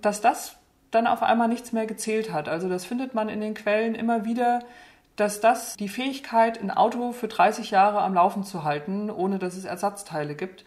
dass 0.00 0.20
das 0.20 0.56
dann 0.90 1.06
auf 1.06 1.22
einmal 1.22 1.48
nichts 1.48 1.72
mehr 1.72 1.86
gezählt 1.86 2.32
hat. 2.32 2.48
Also 2.48 2.68
das 2.68 2.84
findet 2.84 3.14
man 3.14 3.28
in 3.28 3.40
den 3.40 3.54
Quellen 3.54 3.94
immer 3.94 4.24
wieder, 4.24 4.60
dass 5.16 5.40
das 5.40 5.76
die 5.76 5.88
Fähigkeit, 5.88 6.60
ein 6.60 6.70
Auto 6.70 7.12
für 7.12 7.28
30 7.28 7.70
Jahre 7.70 8.00
am 8.00 8.14
Laufen 8.14 8.44
zu 8.44 8.64
halten, 8.64 9.10
ohne 9.10 9.38
dass 9.38 9.56
es 9.56 9.64
Ersatzteile 9.64 10.34
gibt, 10.34 10.64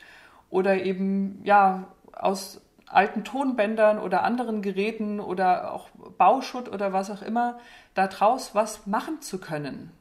oder 0.49 0.83
eben 0.83 1.41
ja 1.43 1.87
aus 2.11 2.61
alten 2.85 3.23
Tonbändern 3.23 3.97
oder 3.97 4.23
anderen 4.23 4.61
Geräten 4.61 5.19
oder 5.19 5.71
auch 5.73 5.89
Bauschutt 6.17 6.69
oder 6.69 6.91
was 6.93 7.09
auch 7.09 7.21
immer, 7.21 7.59
daraus 7.93 8.53
was 8.53 8.85
machen 8.85 9.21
zu 9.21 9.39
können. 9.39 9.91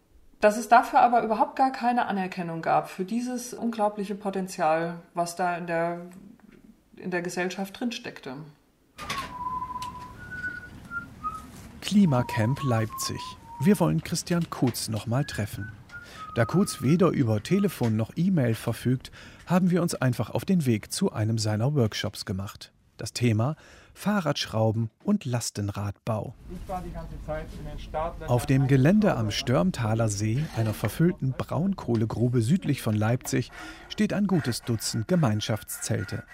Dass 0.40 0.56
es 0.56 0.68
dafür 0.68 1.00
aber 1.00 1.22
überhaupt 1.22 1.56
gar 1.56 1.70
keine 1.70 2.06
Anerkennung 2.06 2.62
gab 2.62 2.88
für 2.88 3.04
dieses 3.04 3.52
unglaubliche 3.52 4.14
Potenzial, 4.14 4.94
was 5.12 5.36
da 5.36 5.56
in 5.56 5.66
der, 5.66 6.06
in 6.96 7.10
der 7.10 7.20
Gesellschaft 7.20 7.78
drinsteckte. 7.78 8.36
Klimacamp 11.82 12.62
Leipzig. 12.62 13.20
Wir 13.60 13.78
wollen 13.80 14.02
Christian 14.02 14.48
Kutz 14.48 14.88
nochmal 14.88 15.26
treffen. 15.26 15.72
Da 16.34 16.46
Kutz 16.46 16.80
weder 16.80 17.08
über 17.08 17.42
Telefon 17.42 17.96
noch 17.96 18.12
E-Mail 18.16 18.54
verfügt, 18.54 19.10
haben 19.44 19.70
wir 19.70 19.82
uns 19.82 19.94
einfach 19.94 20.30
auf 20.30 20.46
den 20.46 20.64
Weg 20.64 20.92
zu 20.92 21.12
einem 21.12 21.36
seiner 21.36 21.74
Workshops 21.74 22.24
gemacht. 22.24 22.72
Das 22.96 23.12
Thema 23.12 23.56
Fahrradschrauben 24.00 24.88
und 25.04 25.26
Lastenradbau. 25.26 26.34
Auf 28.28 28.46
dem 28.46 28.66
Gelände 28.66 29.14
am 29.14 29.30
Störmtaler 29.30 30.08
See, 30.08 30.42
einer 30.56 30.72
verfüllten 30.72 31.32
Braunkohlegrube 31.32 32.40
südlich 32.40 32.80
von 32.80 32.94
Leipzig, 32.94 33.50
steht 33.90 34.14
ein 34.14 34.26
gutes 34.26 34.62
Dutzend 34.62 35.06
Gemeinschaftszelte. 35.06 36.24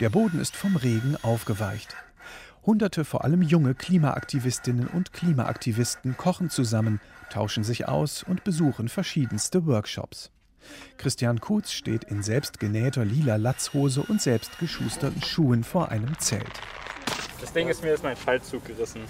Der 0.00 0.08
Boden 0.08 0.40
ist 0.40 0.56
vom 0.56 0.74
Regen 0.76 1.18
aufgeweicht. 1.20 1.94
Hunderte 2.64 3.04
vor 3.04 3.24
allem 3.24 3.42
junge 3.42 3.74
Klimaaktivistinnen 3.74 4.86
und 4.86 5.12
Klimaaktivisten 5.12 6.16
kochen 6.16 6.48
zusammen, 6.48 7.00
tauschen 7.28 7.62
sich 7.62 7.86
aus 7.86 8.22
und 8.22 8.42
besuchen 8.42 8.88
verschiedenste 8.88 9.66
Workshops. 9.66 10.30
Christian 10.96 11.40
Kutz 11.40 11.72
steht 11.72 12.04
in 12.04 12.22
selbstgenähter 12.22 13.04
lila 13.04 13.36
Latzhose 13.36 14.02
und 14.02 14.22
selbstgeschusterten 14.22 15.22
Schuhen 15.22 15.62
vor 15.62 15.90
einem 15.90 16.18
Zelt. 16.18 16.60
Das 17.40 17.52
Ding 17.52 17.68
ist 17.68 17.82
mir 17.82 17.92
ist 17.94 18.02
mein 18.02 18.16
Fallzug 18.16 18.64
gerissen. 18.64 19.02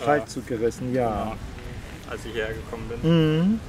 Fallzug 0.00 0.46
gerissen, 0.46 0.94
ja. 0.94 1.02
ja. 1.02 1.36
Als 2.10 2.24
ich 2.24 2.32
hierher 2.32 2.54
gekommen 2.54 2.88
bin. 2.88 3.42
Mhm. 3.42 3.60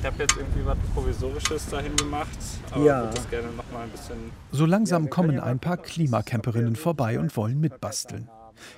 Ich 0.00 0.06
habe 0.06 0.16
jetzt 0.22 0.36
irgendwie 0.36 0.64
was 0.64 0.78
Provisorisches 0.94 1.68
dahin 1.68 1.96
gemacht, 1.96 2.38
aber 2.70 2.84
Ja. 2.84 3.02
würde 3.02 3.14
das 3.16 3.30
gerne 3.30 3.48
noch 3.48 3.70
mal 3.72 3.82
ein 3.82 3.90
bisschen. 3.90 4.30
So 4.52 4.64
langsam 4.64 5.10
kommen 5.10 5.40
ein 5.40 5.58
paar 5.58 5.76
Klimacamperinnen 5.76 6.76
vorbei 6.76 7.18
und 7.18 7.36
wollen 7.36 7.60
mitbasteln. 7.60 8.28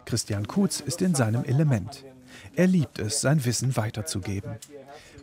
Christian 0.07 0.47
Kutz 0.47 0.81
ist 0.81 1.03
in 1.03 1.15
seinem 1.15 1.45
Element. 1.45 2.05
Er 2.57 2.67
liebt 2.67 2.99
es, 2.99 3.21
sein 3.21 3.45
Wissen 3.45 3.77
weiterzugeben. 3.77 4.53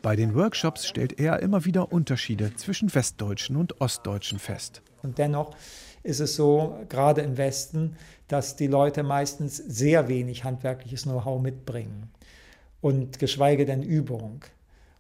Bei 0.01 0.15
den 0.15 0.35
Workshops 0.35 0.87
stellt 0.87 1.19
er 1.19 1.39
immer 1.39 1.65
wieder 1.65 1.91
Unterschiede 1.91 2.55
zwischen 2.55 2.93
Westdeutschen 2.93 3.55
und 3.55 3.81
Ostdeutschen 3.81 4.39
fest. 4.39 4.81
Und 5.01 5.17
dennoch 5.17 5.55
ist 6.07 6.21
es 6.21 6.35
so, 6.35 6.77
gerade 6.89 7.21
im 7.21 7.37
Westen, 7.37 7.97
dass 8.27 8.55
die 8.55 8.67
Leute 8.67 9.03
meistens 9.03 9.57
sehr 9.57 10.07
wenig 10.07 10.43
handwerkliches 10.43 11.03
Know-how 11.03 11.41
mitbringen 11.41 12.09
und 12.81 13.19
geschweige 13.19 13.65
denn 13.65 13.83
Übung. 13.83 14.41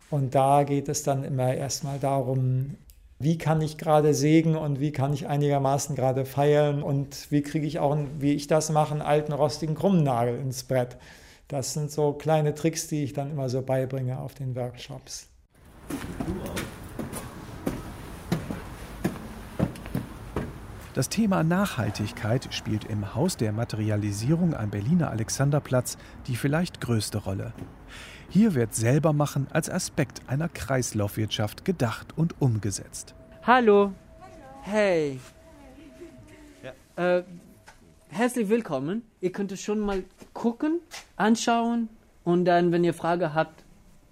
Und 0.09 0.35
da 0.35 0.63
geht 0.63 0.89
es 0.89 1.03
dann 1.03 1.23
immer 1.23 1.53
erstmal 1.53 1.99
darum, 1.99 2.75
wie 3.19 3.37
kann 3.37 3.61
ich 3.61 3.77
gerade 3.77 4.13
sägen 4.13 4.55
und 4.55 4.79
wie 4.79 4.91
kann 4.91 5.13
ich 5.13 5.27
einigermaßen 5.27 5.95
gerade 5.95 6.25
feilen 6.25 6.83
und 6.83 7.31
wie 7.31 7.41
kriege 7.41 7.65
ich 7.65 7.79
auch, 7.79 7.97
wie 8.19 8.33
ich 8.33 8.47
das 8.47 8.69
mache, 8.69 8.91
einen 8.91 9.01
alten 9.01 9.33
rostigen 9.33 9.75
Krummnagel 9.75 10.39
ins 10.39 10.63
Brett. 10.63 10.97
Das 11.47 11.73
sind 11.73 11.89
so 11.89 12.13
kleine 12.13 12.53
Tricks, 12.53 12.87
die 12.87 13.03
ich 13.03 13.13
dann 13.13 13.31
immer 13.31 13.49
so 13.49 13.61
beibringe 13.61 14.19
auf 14.19 14.35
den 14.35 14.55
Workshops. 14.55 15.27
Das 20.97 21.09
Thema 21.09 21.43
Nachhaltigkeit 21.43 22.51
spielt 22.51 22.85
im 22.85 23.13
Haus 23.13 23.37
der 23.37 23.51
Materialisierung 23.51 24.55
am 24.55 24.71
Berliner 24.71 25.11
Alexanderplatz 25.11 25.95
die 26.25 26.35
vielleicht 26.35 26.81
größte 26.81 27.19
Rolle. 27.19 27.53
Hier 28.29 28.55
wird 28.55 28.73
Selbermachen 28.73 29.45
als 29.51 29.69
Aspekt 29.69 30.23
einer 30.25 30.49
Kreislaufwirtschaft 30.49 31.65
gedacht 31.65 32.17
und 32.17 32.41
umgesetzt. 32.41 33.13
Hallo. 33.43 33.93
Hey. 34.63 35.19
Äh, 36.95 37.21
herzlich 38.09 38.49
willkommen. 38.49 39.03
Ihr 39.21 39.31
könnt 39.31 39.51
es 39.51 39.61
schon 39.61 39.79
mal 39.79 40.03
gucken, 40.33 40.79
anschauen 41.15 41.89
und 42.23 42.45
dann, 42.45 42.71
wenn 42.71 42.83
ihr 42.83 42.95
Frage 42.95 43.35
habt, 43.35 43.63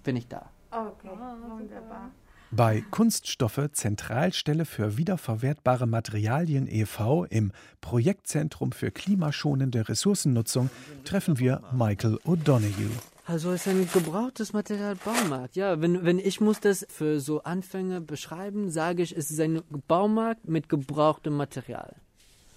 bin 0.04 0.14
ich 0.14 0.28
da. 0.28 0.48
Okay, 0.70 1.08
wunderbar. 1.08 2.12
Bei 2.56 2.82
Kunststoffe 2.90 3.68
Zentralstelle 3.72 4.64
für 4.64 4.96
wiederverwertbare 4.96 5.86
Materialien 5.86 6.66
e.V. 6.66 7.24
im 7.24 7.52
Projektzentrum 7.82 8.72
für 8.72 8.90
klimaschonende 8.90 9.90
Ressourcennutzung 9.90 10.70
treffen 11.04 11.38
wir 11.38 11.60
Michael 11.72 12.18
O'Donoghue. 12.24 12.88
Also 13.26 13.50
es 13.50 13.66
ist 13.66 13.68
ein 13.68 13.86
gebrauchtes 13.92 14.54
Material 14.54 14.96
Baumarkt. 14.96 15.54
Ja, 15.56 15.82
wenn, 15.82 16.06
wenn 16.06 16.18
ich 16.18 16.40
muss 16.40 16.58
das 16.60 16.86
für 16.88 17.20
so 17.20 17.42
Anfänger 17.42 18.00
beschreiben, 18.00 18.70
sage 18.70 19.02
ich, 19.02 19.14
es 19.14 19.30
ist 19.30 19.40
ein 19.40 19.60
Baumarkt 19.86 20.48
mit 20.48 20.70
gebrauchtem 20.70 21.36
Material. 21.36 21.94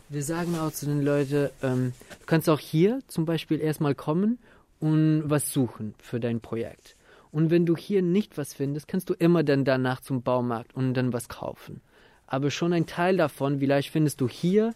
Wir 0.07 0.23
sagen 0.23 0.57
auch 0.57 0.71
zu 0.71 0.85
den 0.85 1.01
Leuten, 1.01 1.49
ähm, 1.61 1.91
du 2.21 2.25
kannst 2.25 2.47
auch 2.47 2.59
hier 2.59 3.01
zum 3.09 3.25
Beispiel 3.25 3.59
erstmal 3.59 3.95
kommen 3.95 4.39
und 4.79 5.23
was 5.25 5.51
suchen 5.51 5.93
für 5.99 6.21
dein 6.21 6.39
Projekt. 6.39 6.95
Und 7.31 7.51
wenn 7.51 7.65
du 7.65 7.77
hier 7.77 8.01
nicht 8.01 8.37
was 8.37 8.53
findest, 8.53 8.87
kannst 8.87 9.09
du 9.09 9.13
immer 9.13 9.43
dann 9.43 9.65
danach 9.65 10.01
zum 10.01 10.23
Baumarkt 10.23 10.75
und 10.75 10.93
dann 10.93 11.13
was 11.13 11.29
kaufen. 11.29 11.81
Aber 12.25 12.51
schon 12.51 12.73
ein 12.73 12.85
Teil 12.85 13.17
davon, 13.17 13.59
vielleicht 13.59 13.89
findest 13.89 14.21
du 14.21 14.27
hier, 14.27 14.73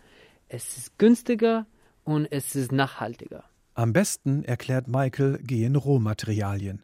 es 0.47 0.77
ist 0.77 0.97
günstiger 0.97 1.65
und 2.03 2.27
es 2.31 2.55
ist 2.55 2.71
nachhaltiger. 2.71 3.43
Am 3.75 3.93
besten, 3.93 4.43
erklärt 4.43 4.87
Michael, 4.87 5.39
gehen 5.39 5.75
Rohmaterialien. 5.75 6.83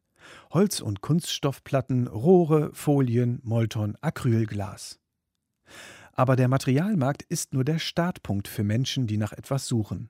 Holz- 0.52 0.82
und 0.82 1.02
Kunststoffplatten, 1.02 2.08
Rohre, 2.08 2.72
Folien, 2.74 3.40
Molton, 3.44 3.96
Acrylglas. 4.02 5.00
Aber 6.14 6.36
der 6.36 6.48
Materialmarkt 6.48 7.24
ist 7.24 7.54
nur 7.54 7.64
der 7.64 7.80
Startpunkt 7.80 8.48
für 8.48 8.64
Menschen, 8.64 9.08
die 9.08 9.18
nach 9.18 9.32
etwas 9.32 9.68
suchen. 9.68 10.10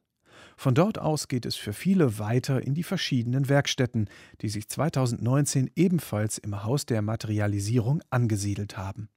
Von 0.57 0.75
dort 0.75 0.99
aus 0.99 1.27
geht 1.27 1.45
es 1.45 1.55
für 1.55 1.73
viele 1.73 2.19
weiter 2.19 2.61
in 2.61 2.73
die 2.73 2.83
verschiedenen 2.83 3.49
Werkstätten, 3.49 4.09
die 4.41 4.49
sich 4.49 4.69
2019 4.69 5.71
ebenfalls 5.75 6.37
im 6.37 6.63
Haus 6.63 6.85
der 6.85 7.01
Materialisierung 7.01 8.01
angesiedelt 8.09 8.77
haben. 8.77 9.09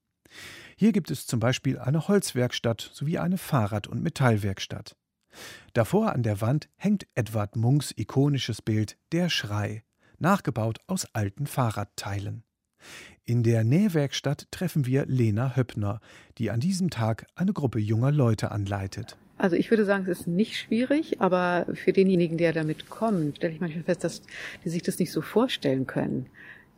Hier 0.77 0.93
gibt 0.93 1.11
es 1.11 1.27
zum 1.27 1.41
Beispiel 1.41 1.79
eine 1.79 2.09
Holzwerkstatt 2.09 2.91
sowie 2.93 3.19
eine 3.19 3.39
Fahrrad- 3.39 3.89
und 3.89 4.03
Metallwerkstatt. 4.03 4.97
Davor 5.73 6.13
an 6.13 6.23
der 6.23 6.41
Wand 6.41 6.69
hängt 6.77 7.07
Edward 7.15 7.57
Munks 7.57 7.93
ikonisches 7.97 8.63
Bild 8.63 8.99
Der 9.13 9.31
Schrei, 9.31 9.83
nachgebaut 10.19 10.79
aus 10.87 11.07
alten 11.15 11.47
Fahrradteilen. 11.47 12.45
In 13.25 13.43
der 13.43 13.65
Nähwerkstatt 13.65 14.49
treffen 14.51 14.87
wir 14.87 15.07
Lena 15.07 15.57
Höppner, 15.57 16.01
die 16.39 16.51
an 16.51 16.61
diesem 16.61 16.91
Tag 16.91 17.27
eine 17.35 17.53
Gruppe 17.53 17.79
junger 17.79 18.11
Leute 18.11 18.51
anleitet. 18.51 19.17
Also 19.43 19.57
ich 19.57 19.71
würde 19.71 19.85
sagen, 19.85 20.05
es 20.09 20.21
ist 20.21 20.27
nicht 20.29 20.57
schwierig, 20.57 21.21
aber 21.21 21.67
für 21.75 21.93
denjenigen, 21.93 22.39
der 22.39 22.53
damit 22.53 22.89
kommt, 22.89 23.39
stelle 23.39 23.53
ich 23.53 23.61
manchmal 23.61 23.83
fest, 23.83 24.05
dass 24.05 24.23
die 24.65 24.69
sich 24.69 24.83
das 24.83 25.01
nicht 25.01 25.11
so 25.11 25.21
vorstellen 25.21 25.85
können, 25.85 26.27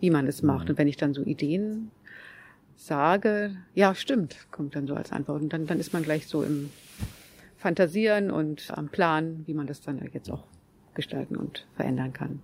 wie 0.00 0.08
man 0.08 0.26
es 0.26 0.42
macht. 0.42 0.70
Und 0.70 0.78
wenn 0.78 0.88
ich 0.88 0.96
dann 0.96 1.12
so 1.12 1.22
Ideen 1.24 1.90
sage, 2.74 3.54
ja, 3.74 3.94
stimmt, 3.94 4.50
kommt 4.50 4.76
dann 4.76 4.86
so 4.86 4.94
als 4.94 5.12
Antwort. 5.12 5.42
Und 5.42 5.52
dann, 5.52 5.66
dann 5.66 5.78
ist 5.78 5.92
man 5.92 6.04
gleich 6.04 6.26
so 6.26 6.42
im 6.42 6.70
Fantasieren 7.58 8.30
und 8.30 8.70
am 8.70 8.88
Plan, 8.88 9.42
wie 9.44 9.52
man 9.52 9.66
das 9.66 9.82
dann 9.82 10.00
jetzt 10.14 10.30
auch 10.30 10.44
gestalten 10.94 11.36
und 11.36 11.66
verändern 11.76 12.14
kann. 12.14 12.42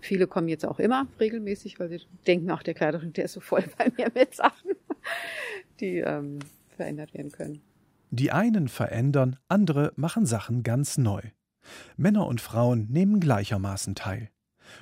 Viele 0.00 0.26
kommen 0.26 0.48
jetzt 0.48 0.66
auch 0.66 0.78
immer 0.78 1.06
regelmäßig, 1.18 1.80
weil 1.80 1.88
sie 1.88 2.02
denken, 2.26 2.50
auch 2.50 2.62
der 2.62 2.74
Kleiderschrank, 2.74 3.14
der 3.14 3.24
ist 3.24 3.32
so 3.32 3.40
voll 3.40 3.64
bei 3.78 3.90
mir 3.96 4.12
mit 4.14 4.34
Sachen, 4.34 4.72
die 5.80 6.00
ähm, 6.00 6.40
verändert 6.76 7.14
werden 7.14 7.32
können. 7.32 7.62
Die 8.14 8.30
einen 8.30 8.68
verändern, 8.68 9.38
andere 9.48 9.92
machen 9.96 10.24
Sachen 10.24 10.62
ganz 10.62 10.98
neu. 10.98 11.20
Männer 11.96 12.28
und 12.28 12.40
Frauen 12.40 12.86
nehmen 12.88 13.18
gleichermaßen 13.18 13.96
teil. 13.96 14.30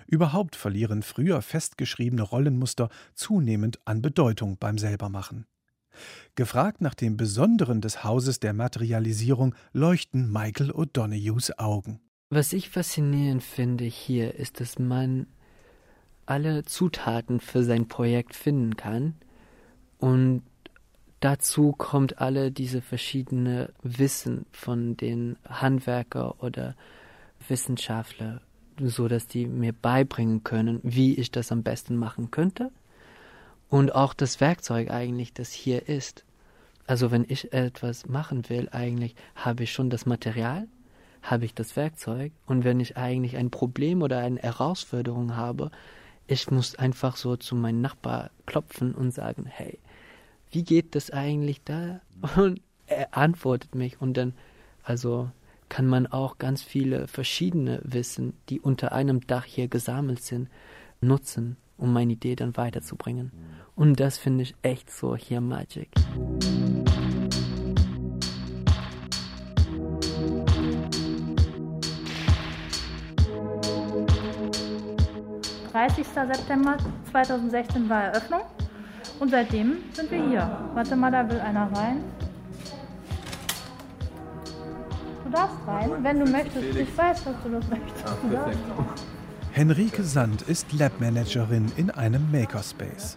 Überhaupt 0.07 0.55
verlieren 0.55 1.03
früher 1.03 1.41
festgeschriebene 1.41 2.21
Rollenmuster 2.21 2.91
zunehmend 3.15 3.79
an 3.87 4.03
Bedeutung 4.03 4.59
beim 4.59 4.77
Selbermachen. 4.77 5.47
Gefragt 6.35 6.83
nach 6.83 6.93
dem 6.93 7.17
Besonderen 7.17 7.81
des 7.81 8.05
Hauses 8.05 8.39
der 8.39 8.53
Materialisierung 8.53 9.55
leuchten 9.73 10.31
Michael 10.31 10.71
O'Donohues 10.71 11.59
Augen. 11.59 12.01
Was 12.29 12.53
ich 12.53 12.69
faszinierend 12.69 13.43
finde 13.43 13.85
hier, 13.85 14.35
ist, 14.35 14.61
dass 14.61 14.79
man 14.79 15.27
alle 16.27 16.65
Zutaten 16.65 17.41
für 17.41 17.65
sein 17.65 17.89
Projekt 17.89 18.35
finden 18.35 18.77
kann 18.77 19.15
und 19.97 20.43
dazu 21.25 21.73
kommt 21.73 22.21
alle 22.21 22.51
diese 22.51 22.83
verschiedene 22.83 23.73
Wissen 23.83 24.45
von 24.53 24.97
den 24.97 25.37
Handwerker 25.49 26.43
oder 26.43 26.75
Wissenschaftler, 27.49 28.41
so 28.81 29.09
dass 29.09 29.27
die 29.27 29.47
mir 29.47 29.73
beibringen 29.73 30.45
können, 30.45 30.81
wie 30.83 31.15
ich 31.15 31.31
das 31.31 31.53
am 31.53 31.63
besten 31.63 31.97
machen 31.97 32.31
könnte 32.31 32.71
und 33.69 33.95
auch 33.95 34.15
das 34.15 34.41
Werkzeug 34.41 34.91
eigentlich, 34.91 35.33
das 35.33 35.53
hier 35.53 35.89
ist. 35.89 36.25
Also 36.87 37.11
wenn 37.11 37.25
ich 37.29 37.53
etwas 37.53 38.07
machen 38.07 38.49
will, 38.49 38.69
eigentlich 38.73 39.15
habe 39.37 39.63
ich 39.63 39.73
schon 39.73 39.91
das 39.91 40.05
Material, 40.05 40.67
habe 41.23 41.45
ich 41.45 41.55
das 41.55 41.77
Werkzeug 41.77 42.33
und 42.47 42.65
wenn 42.65 42.81
ich 42.81 42.97
eigentlich 42.97 43.37
ein 43.37 43.51
Problem 43.51 44.03
oder 44.03 44.19
eine 44.19 44.41
Herausforderung 44.41 45.37
habe, 45.37 45.71
ich 46.27 46.51
muss 46.51 46.75
einfach 46.75 47.17
so 47.17 47.37
zu 47.37 47.55
meinem 47.55 47.81
Nachbar 47.81 48.31
klopfen 48.47 48.95
und 48.95 49.13
sagen, 49.13 49.45
hey, 49.47 49.79
wie 50.53 50.63
geht 50.63 50.95
das 50.95 51.11
eigentlich 51.11 51.63
da? 51.65 52.01
Und 52.37 52.61
er 52.87 53.17
antwortet 53.17 53.75
mich 53.75 54.01
und 54.01 54.17
dann, 54.17 54.35
also 54.85 55.31
kann 55.69 55.87
man 55.87 56.07
auch 56.07 56.37
ganz 56.37 56.63
viele 56.63 57.09
verschiedene 57.09 57.81
Wissen, 57.83 58.35
die 58.51 58.61
unter 58.61 58.93
einem 58.93 59.27
Dach 59.27 59.45
hier 59.45 59.69
gesammelt 59.69 60.23
sind, 60.23 60.51
nutzen, 61.01 61.57
um 61.79 61.95
meine 61.95 62.13
Idee 62.13 62.37
dann 62.37 62.57
weiterzubringen. 62.57 63.33
Und 63.75 63.99
das 63.99 64.19
finde 64.19 64.43
ich 64.43 64.55
echt 64.61 64.91
so 64.91 65.17
hier 65.17 65.41
Magic. 65.41 65.89
30. 75.73 76.07
September 76.07 76.77
2016 77.11 77.89
war 77.89 78.03
Eröffnung 78.05 78.43
und 79.23 79.31
seitdem 79.31 79.77
sind 79.93 80.11
wir 80.11 80.29
hier. 80.29 80.59
Warte 80.75 80.97
mal, 80.97 81.13
da 81.13 81.31
will 81.31 81.39
einer 81.39 81.71
rein. 81.73 81.99
Du 85.25 85.31
darfst 85.31 85.57
rein, 85.65 85.91
wenn 86.03 86.19
du 86.19 86.29
möchtest. 86.29 86.77
Ich 86.77 86.99
weiß, 86.99 87.23
dass 87.23 87.37
du 87.45 87.51
das 87.51 87.69
möchtest. 87.69 88.05
Du 88.21 88.31
darfst. 88.31 88.59
Henrike 89.53 90.03
Sand 90.03 90.43
ist 90.43 90.73
Labmanagerin 90.73 91.71
in 91.77 91.91
einem 91.91 92.33
Makerspace. 92.33 93.17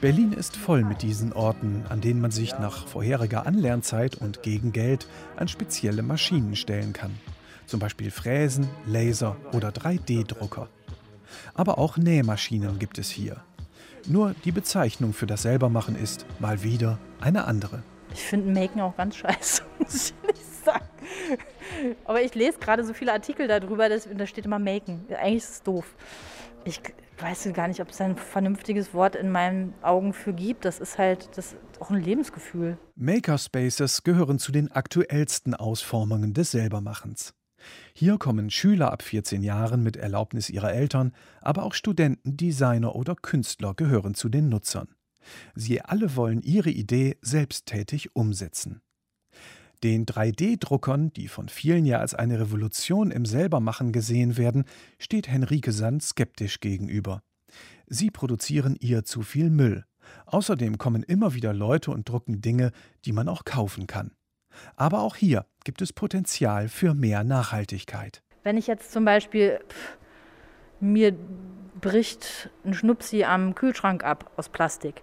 Berlin 0.00 0.32
ist 0.32 0.56
voll 0.56 0.84
mit 0.84 1.02
diesen 1.02 1.32
Orten, 1.32 1.82
an 1.88 2.00
denen 2.00 2.20
man 2.20 2.30
sich 2.30 2.56
nach 2.60 2.86
vorheriger 2.86 3.44
Anlernzeit 3.44 4.14
und 4.14 4.44
gegen 4.44 4.70
Geld 4.70 5.08
an 5.34 5.48
spezielle 5.48 6.04
Maschinen 6.04 6.54
stellen 6.54 6.92
kann. 6.92 7.18
Zum 7.66 7.80
Beispiel 7.80 8.12
Fräsen, 8.12 8.68
Laser 8.86 9.36
oder 9.52 9.70
3D-Drucker. 9.70 10.68
Aber 11.54 11.78
auch 11.78 11.96
Nähmaschinen 11.96 12.78
gibt 12.78 12.98
es 12.98 13.10
hier. 13.10 13.42
Nur 14.06 14.34
die 14.44 14.52
Bezeichnung 14.52 15.14
für 15.14 15.26
das 15.26 15.42
Selbermachen 15.42 15.96
ist 15.96 16.26
mal 16.38 16.62
wieder 16.62 16.98
eine 17.20 17.46
andere. 17.46 17.82
Ich 18.12 18.20
finde 18.20 18.52
Maken 18.52 18.80
auch 18.80 18.96
ganz 18.96 19.16
scheiße, 19.16 19.62
muss 19.78 19.94
ich 19.94 20.28
nicht 20.28 20.64
sagen. 20.64 20.84
Aber 22.04 22.22
ich 22.22 22.34
lese 22.34 22.58
gerade 22.58 22.84
so 22.84 22.92
viele 22.92 23.12
Artikel 23.12 23.48
darüber, 23.48 23.88
dass, 23.88 24.06
da 24.14 24.26
steht 24.26 24.44
immer 24.44 24.58
Maken. 24.58 25.06
Eigentlich 25.08 25.36
ist 25.36 25.50
es 25.50 25.62
doof. 25.62 25.94
Ich 26.64 26.80
weiß 27.18 27.50
gar 27.54 27.68
nicht, 27.68 27.80
ob 27.80 27.90
es 27.90 28.00
ein 28.00 28.16
vernünftiges 28.16 28.92
Wort 28.92 29.16
in 29.16 29.30
meinen 29.30 29.72
Augen 29.82 30.12
für 30.12 30.32
gibt. 30.32 30.64
Das 30.64 30.80
ist 30.80 30.98
halt 30.98 31.28
das 31.36 31.52
ist 31.52 31.56
auch 31.80 31.90
ein 31.90 32.02
Lebensgefühl. 32.02 32.76
Makerspaces 32.96 34.02
gehören 34.02 34.38
zu 34.38 34.52
den 34.52 34.70
aktuellsten 34.70 35.54
Ausformungen 35.54 36.34
des 36.34 36.50
Selbermachens. 36.50 37.34
Hier 37.94 38.18
kommen 38.18 38.50
Schüler 38.50 38.92
ab 38.92 39.02
14 39.02 39.42
Jahren 39.42 39.82
mit 39.82 39.96
Erlaubnis 39.96 40.50
ihrer 40.50 40.72
Eltern, 40.72 41.12
aber 41.40 41.62
auch 41.62 41.74
Studenten, 41.74 42.36
Designer 42.36 42.94
oder 42.94 43.14
Künstler 43.14 43.74
gehören 43.74 44.14
zu 44.14 44.28
den 44.28 44.48
Nutzern. 44.48 44.88
Sie 45.54 45.80
alle 45.80 46.16
wollen 46.16 46.42
ihre 46.42 46.70
Idee 46.70 47.16
selbsttätig 47.22 48.14
umsetzen. 48.14 48.82
Den 49.82 50.06
3D-Druckern, 50.06 51.12
die 51.12 51.28
von 51.28 51.48
vielen 51.48 51.84
ja 51.84 51.98
als 51.98 52.14
eine 52.14 52.40
Revolution 52.40 53.10
im 53.10 53.26
Selbermachen 53.26 53.92
gesehen 53.92 54.36
werden, 54.36 54.64
steht 54.98 55.28
Henrike 55.28 55.72
Sand 55.72 56.02
skeptisch 56.02 56.60
gegenüber. 56.60 57.22
Sie 57.86 58.10
produzieren 58.10 58.76
ihr 58.80 59.04
zu 59.04 59.22
viel 59.22 59.50
Müll. 59.50 59.84
Außerdem 60.26 60.78
kommen 60.78 61.02
immer 61.02 61.34
wieder 61.34 61.52
Leute 61.52 61.90
und 61.90 62.08
drucken 62.08 62.40
Dinge, 62.40 62.72
die 63.04 63.12
man 63.12 63.28
auch 63.28 63.44
kaufen 63.44 63.86
kann. 63.86 64.12
Aber 64.76 65.02
auch 65.02 65.16
hier 65.16 65.46
gibt 65.64 65.82
es 65.82 65.92
Potenzial 65.92 66.68
für 66.68 66.94
mehr 66.94 67.24
Nachhaltigkeit. 67.24 68.22
Wenn 68.42 68.56
ich 68.56 68.66
jetzt 68.66 68.92
zum 68.92 69.04
Beispiel 69.04 69.60
pff, 69.68 69.98
mir 70.80 71.14
bricht 71.80 72.50
ein 72.64 72.74
Schnupsi 72.74 73.24
am 73.24 73.54
Kühlschrank 73.54 74.04
ab 74.04 74.30
aus 74.36 74.48
Plastik. 74.48 75.02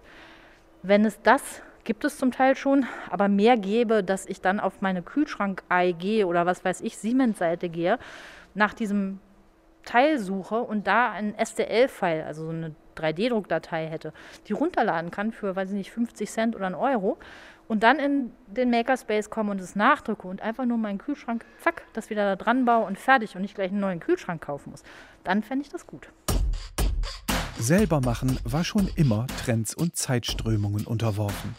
Wenn 0.82 1.04
es 1.04 1.20
das 1.22 1.62
gibt 1.84 2.04
es 2.04 2.16
zum 2.16 2.30
Teil 2.30 2.56
schon, 2.56 2.86
aber 3.10 3.28
mehr 3.28 3.56
gäbe, 3.56 4.04
dass 4.04 4.26
ich 4.26 4.40
dann 4.40 4.60
auf 4.60 4.80
meine 4.80 5.02
Kühlschrank-Ei 5.02 5.92
gehe 5.92 6.26
oder 6.26 6.46
was 6.46 6.64
weiß 6.64 6.80
ich, 6.80 6.96
Siemens-Seite 6.96 7.68
gehe, 7.68 7.98
nach 8.54 8.74
diesem 8.74 9.18
Teil 9.84 10.18
suche 10.18 10.62
und 10.62 10.86
da 10.86 11.10
einen 11.10 11.34
STL-File, 11.34 12.22
also 12.24 12.44
so 12.44 12.50
eine 12.50 12.74
3D-Druckdatei 12.96 13.88
hätte, 13.88 14.12
die 14.46 14.52
runterladen 14.52 15.10
kann 15.10 15.32
für, 15.32 15.56
weiß 15.56 15.70
ich 15.70 15.76
nicht, 15.76 15.90
50 15.90 16.30
Cent 16.30 16.56
oder 16.56 16.66
einen 16.66 16.74
Euro 16.74 17.18
und 17.68 17.82
dann 17.82 17.98
in 17.98 18.32
den 18.46 18.70
Makerspace 18.70 19.30
komme 19.30 19.50
und 19.50 19.60
es 19.60 19.76
nachdrücke 19.76 20.26
und 20.28 20.42
einfach 20.42 20.64
nur 20.64 20.78
meinen 20.78 20.98
Kühlschrank, 20.98 21.44
zack, 21.62 21.82
das 21.92 22.10
wieder 22.10 22.24
da 22.24 22.42
dran 22.42 22.64
baue 22.64 22.86
und 22.86 22.98
fertig 22.98 23.36
und 23.36 23.42
nicht 23.42 23.54
gleich 23.54 23.70
einen 23.70 23.80
neuen 23.80 24.00
Kühlschrank 24.00 24.42
kaufen 24.42 24.70
muss, 24.70 24.82
dann 25.24 25.42
fände 25.42 25.64
ich 25.64 25.70
das 25.70 25.86
gut. 25.86 26.08
Selber 27.58 28.00
machen 28.00 28.38
war 28.44 28.64
schon 28.64 28.88
immer 28.96 29.26
Trends 29.44 29.74
und 29.74 29.96
Zeitströmungen 29.96 30.86
unterworfen. 30.86 31.54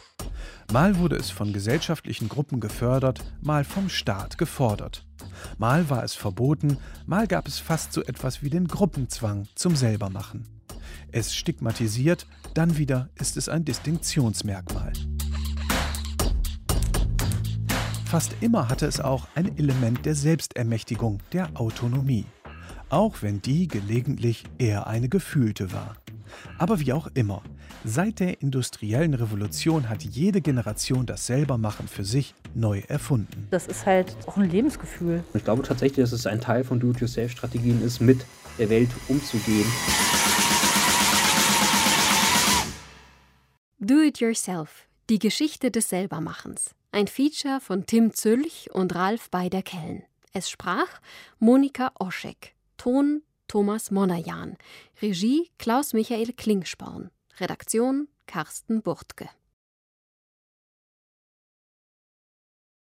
Mal 0.72 0.97
wurde 0.97 1.16
es 1.16 1.30
von 1.30 1.54
gesellschaftlichen 1.54 2.30
Gruppen 2.30 2.60
gefördert, 2.60 3.24
mal 3.41 3.64
vom 3.64 3.89
Staat 3.89 4.38
gefordert. 4.38 5.06
Mal 5.58 5.89
war 5.89 6.04
es 6.04 6.14
verboten, 6.16 6.78
mal 7.06 7.28
gab 7.28 7.47
es 7.47 7.60
fast 7.60 7.93
so 7.93 8.04
etwas 8.04 8.43
wie 8.43 8.49
den 8.49 8.68
Gruppenzwang 8.68 9.47
zum 9.56 9.76
Selbermachen. 9.76 10.47
Es 11.12 11.36
stigmatisiert, 11.36 12.26
dann 12.54 12.78
wieder 12.78 13.10
ist 13.16 13.38
es 13.38 13.49
ein 13.49 13.66
Distinktionsmerkmal. 13.66 14.93
Fast 18.14 18.36
immer 18.41 18.70
hatte 18.70 18.86
es 18.86 18.99
auch 18.99 19.28
ein 19.34 19.57
Element 19.57 20.05
der 20.05 20.14
Selbstermächtigung, 20.14 21.20
der 21.32 21.49
Autonomie. 21.55 22.26
Auch 22.89 23.24
wenn 23.24 23.41
die 23.41 23.68
gelegentlich 23.68 24.43
eher 24.59 24.86
eine 24.86 25.09
gefühlte 25.09 25.74
war. 25.74 25.97
Aber 26.59 26.80
wie 26.80 26.93
auch 26.93 27.07
immer, 27.16 27.41
seit 27.84 28.20
der 28.20 28.39
industriellen 28.39 29.16
Revolution 29.16 29.89
hat 29.89 30.03
jede 30.03 30.41
Generation 30.41 31.07
das 31.07 31.26
Selbermachen 31.26 31.88
für 31.88 32.05
sich 32.05 32.36
neu 32.53 32.84
erfunden. 32.88 33.47
Das 33.49 33.66
ist 33.66 33.88
halt 33.88 34.16
auch 34.28 34.38
ein 34.38 34.47
Lebensgefühl. 34.47 35.24
Ich 35.34 35.43
glaube 35.43 35.64
tatsächlich, 35.64 36.03
dass 36.03 36.11
es 36.11 36.28
ein 36.28 36.39
Teil 36.39 36.64
von 36.64 36.80
Do-it-yourself-Strategien 36.80 37.82
ist, 37.82 37.99
mit 37.99 38.28
der 38.59 38.70
Welt 38.70 38.91
umzugehen. 39.07 39.66
Do 43.80 44.01
it 44.01 44.20
yourself. 44.20 44.88
Die 45.09 45.18
Geschichte 45.18 45.72
des 45.72 45.89
Selbermachens. 45.89 46.76
Ein 46.94 47.08
Feature 47.08 47.60
von 47.60 47.88
Tim 47.88 48.14
Zülch 48.14 48.70
und 48.72 48.94
Ralf 48.94 49.32
Beider-Kellen. 49.32 50.04
Es 50.32 50.48
sprach 50.48 51.02
Monika 51.39 51.91
Oschek. 52.00 52.54
Ton 52.78 53.24
Thomas 53.48 53.89
Monajan. 53.89 54.58
Regie 55.02 55.50
Klaus-Michael 55.58 56.34
Klingsporn. 56.34 57.10
Redaktion 57.39 58.10
Carsten 58.28 58.84
Burtke. 58.84 59.28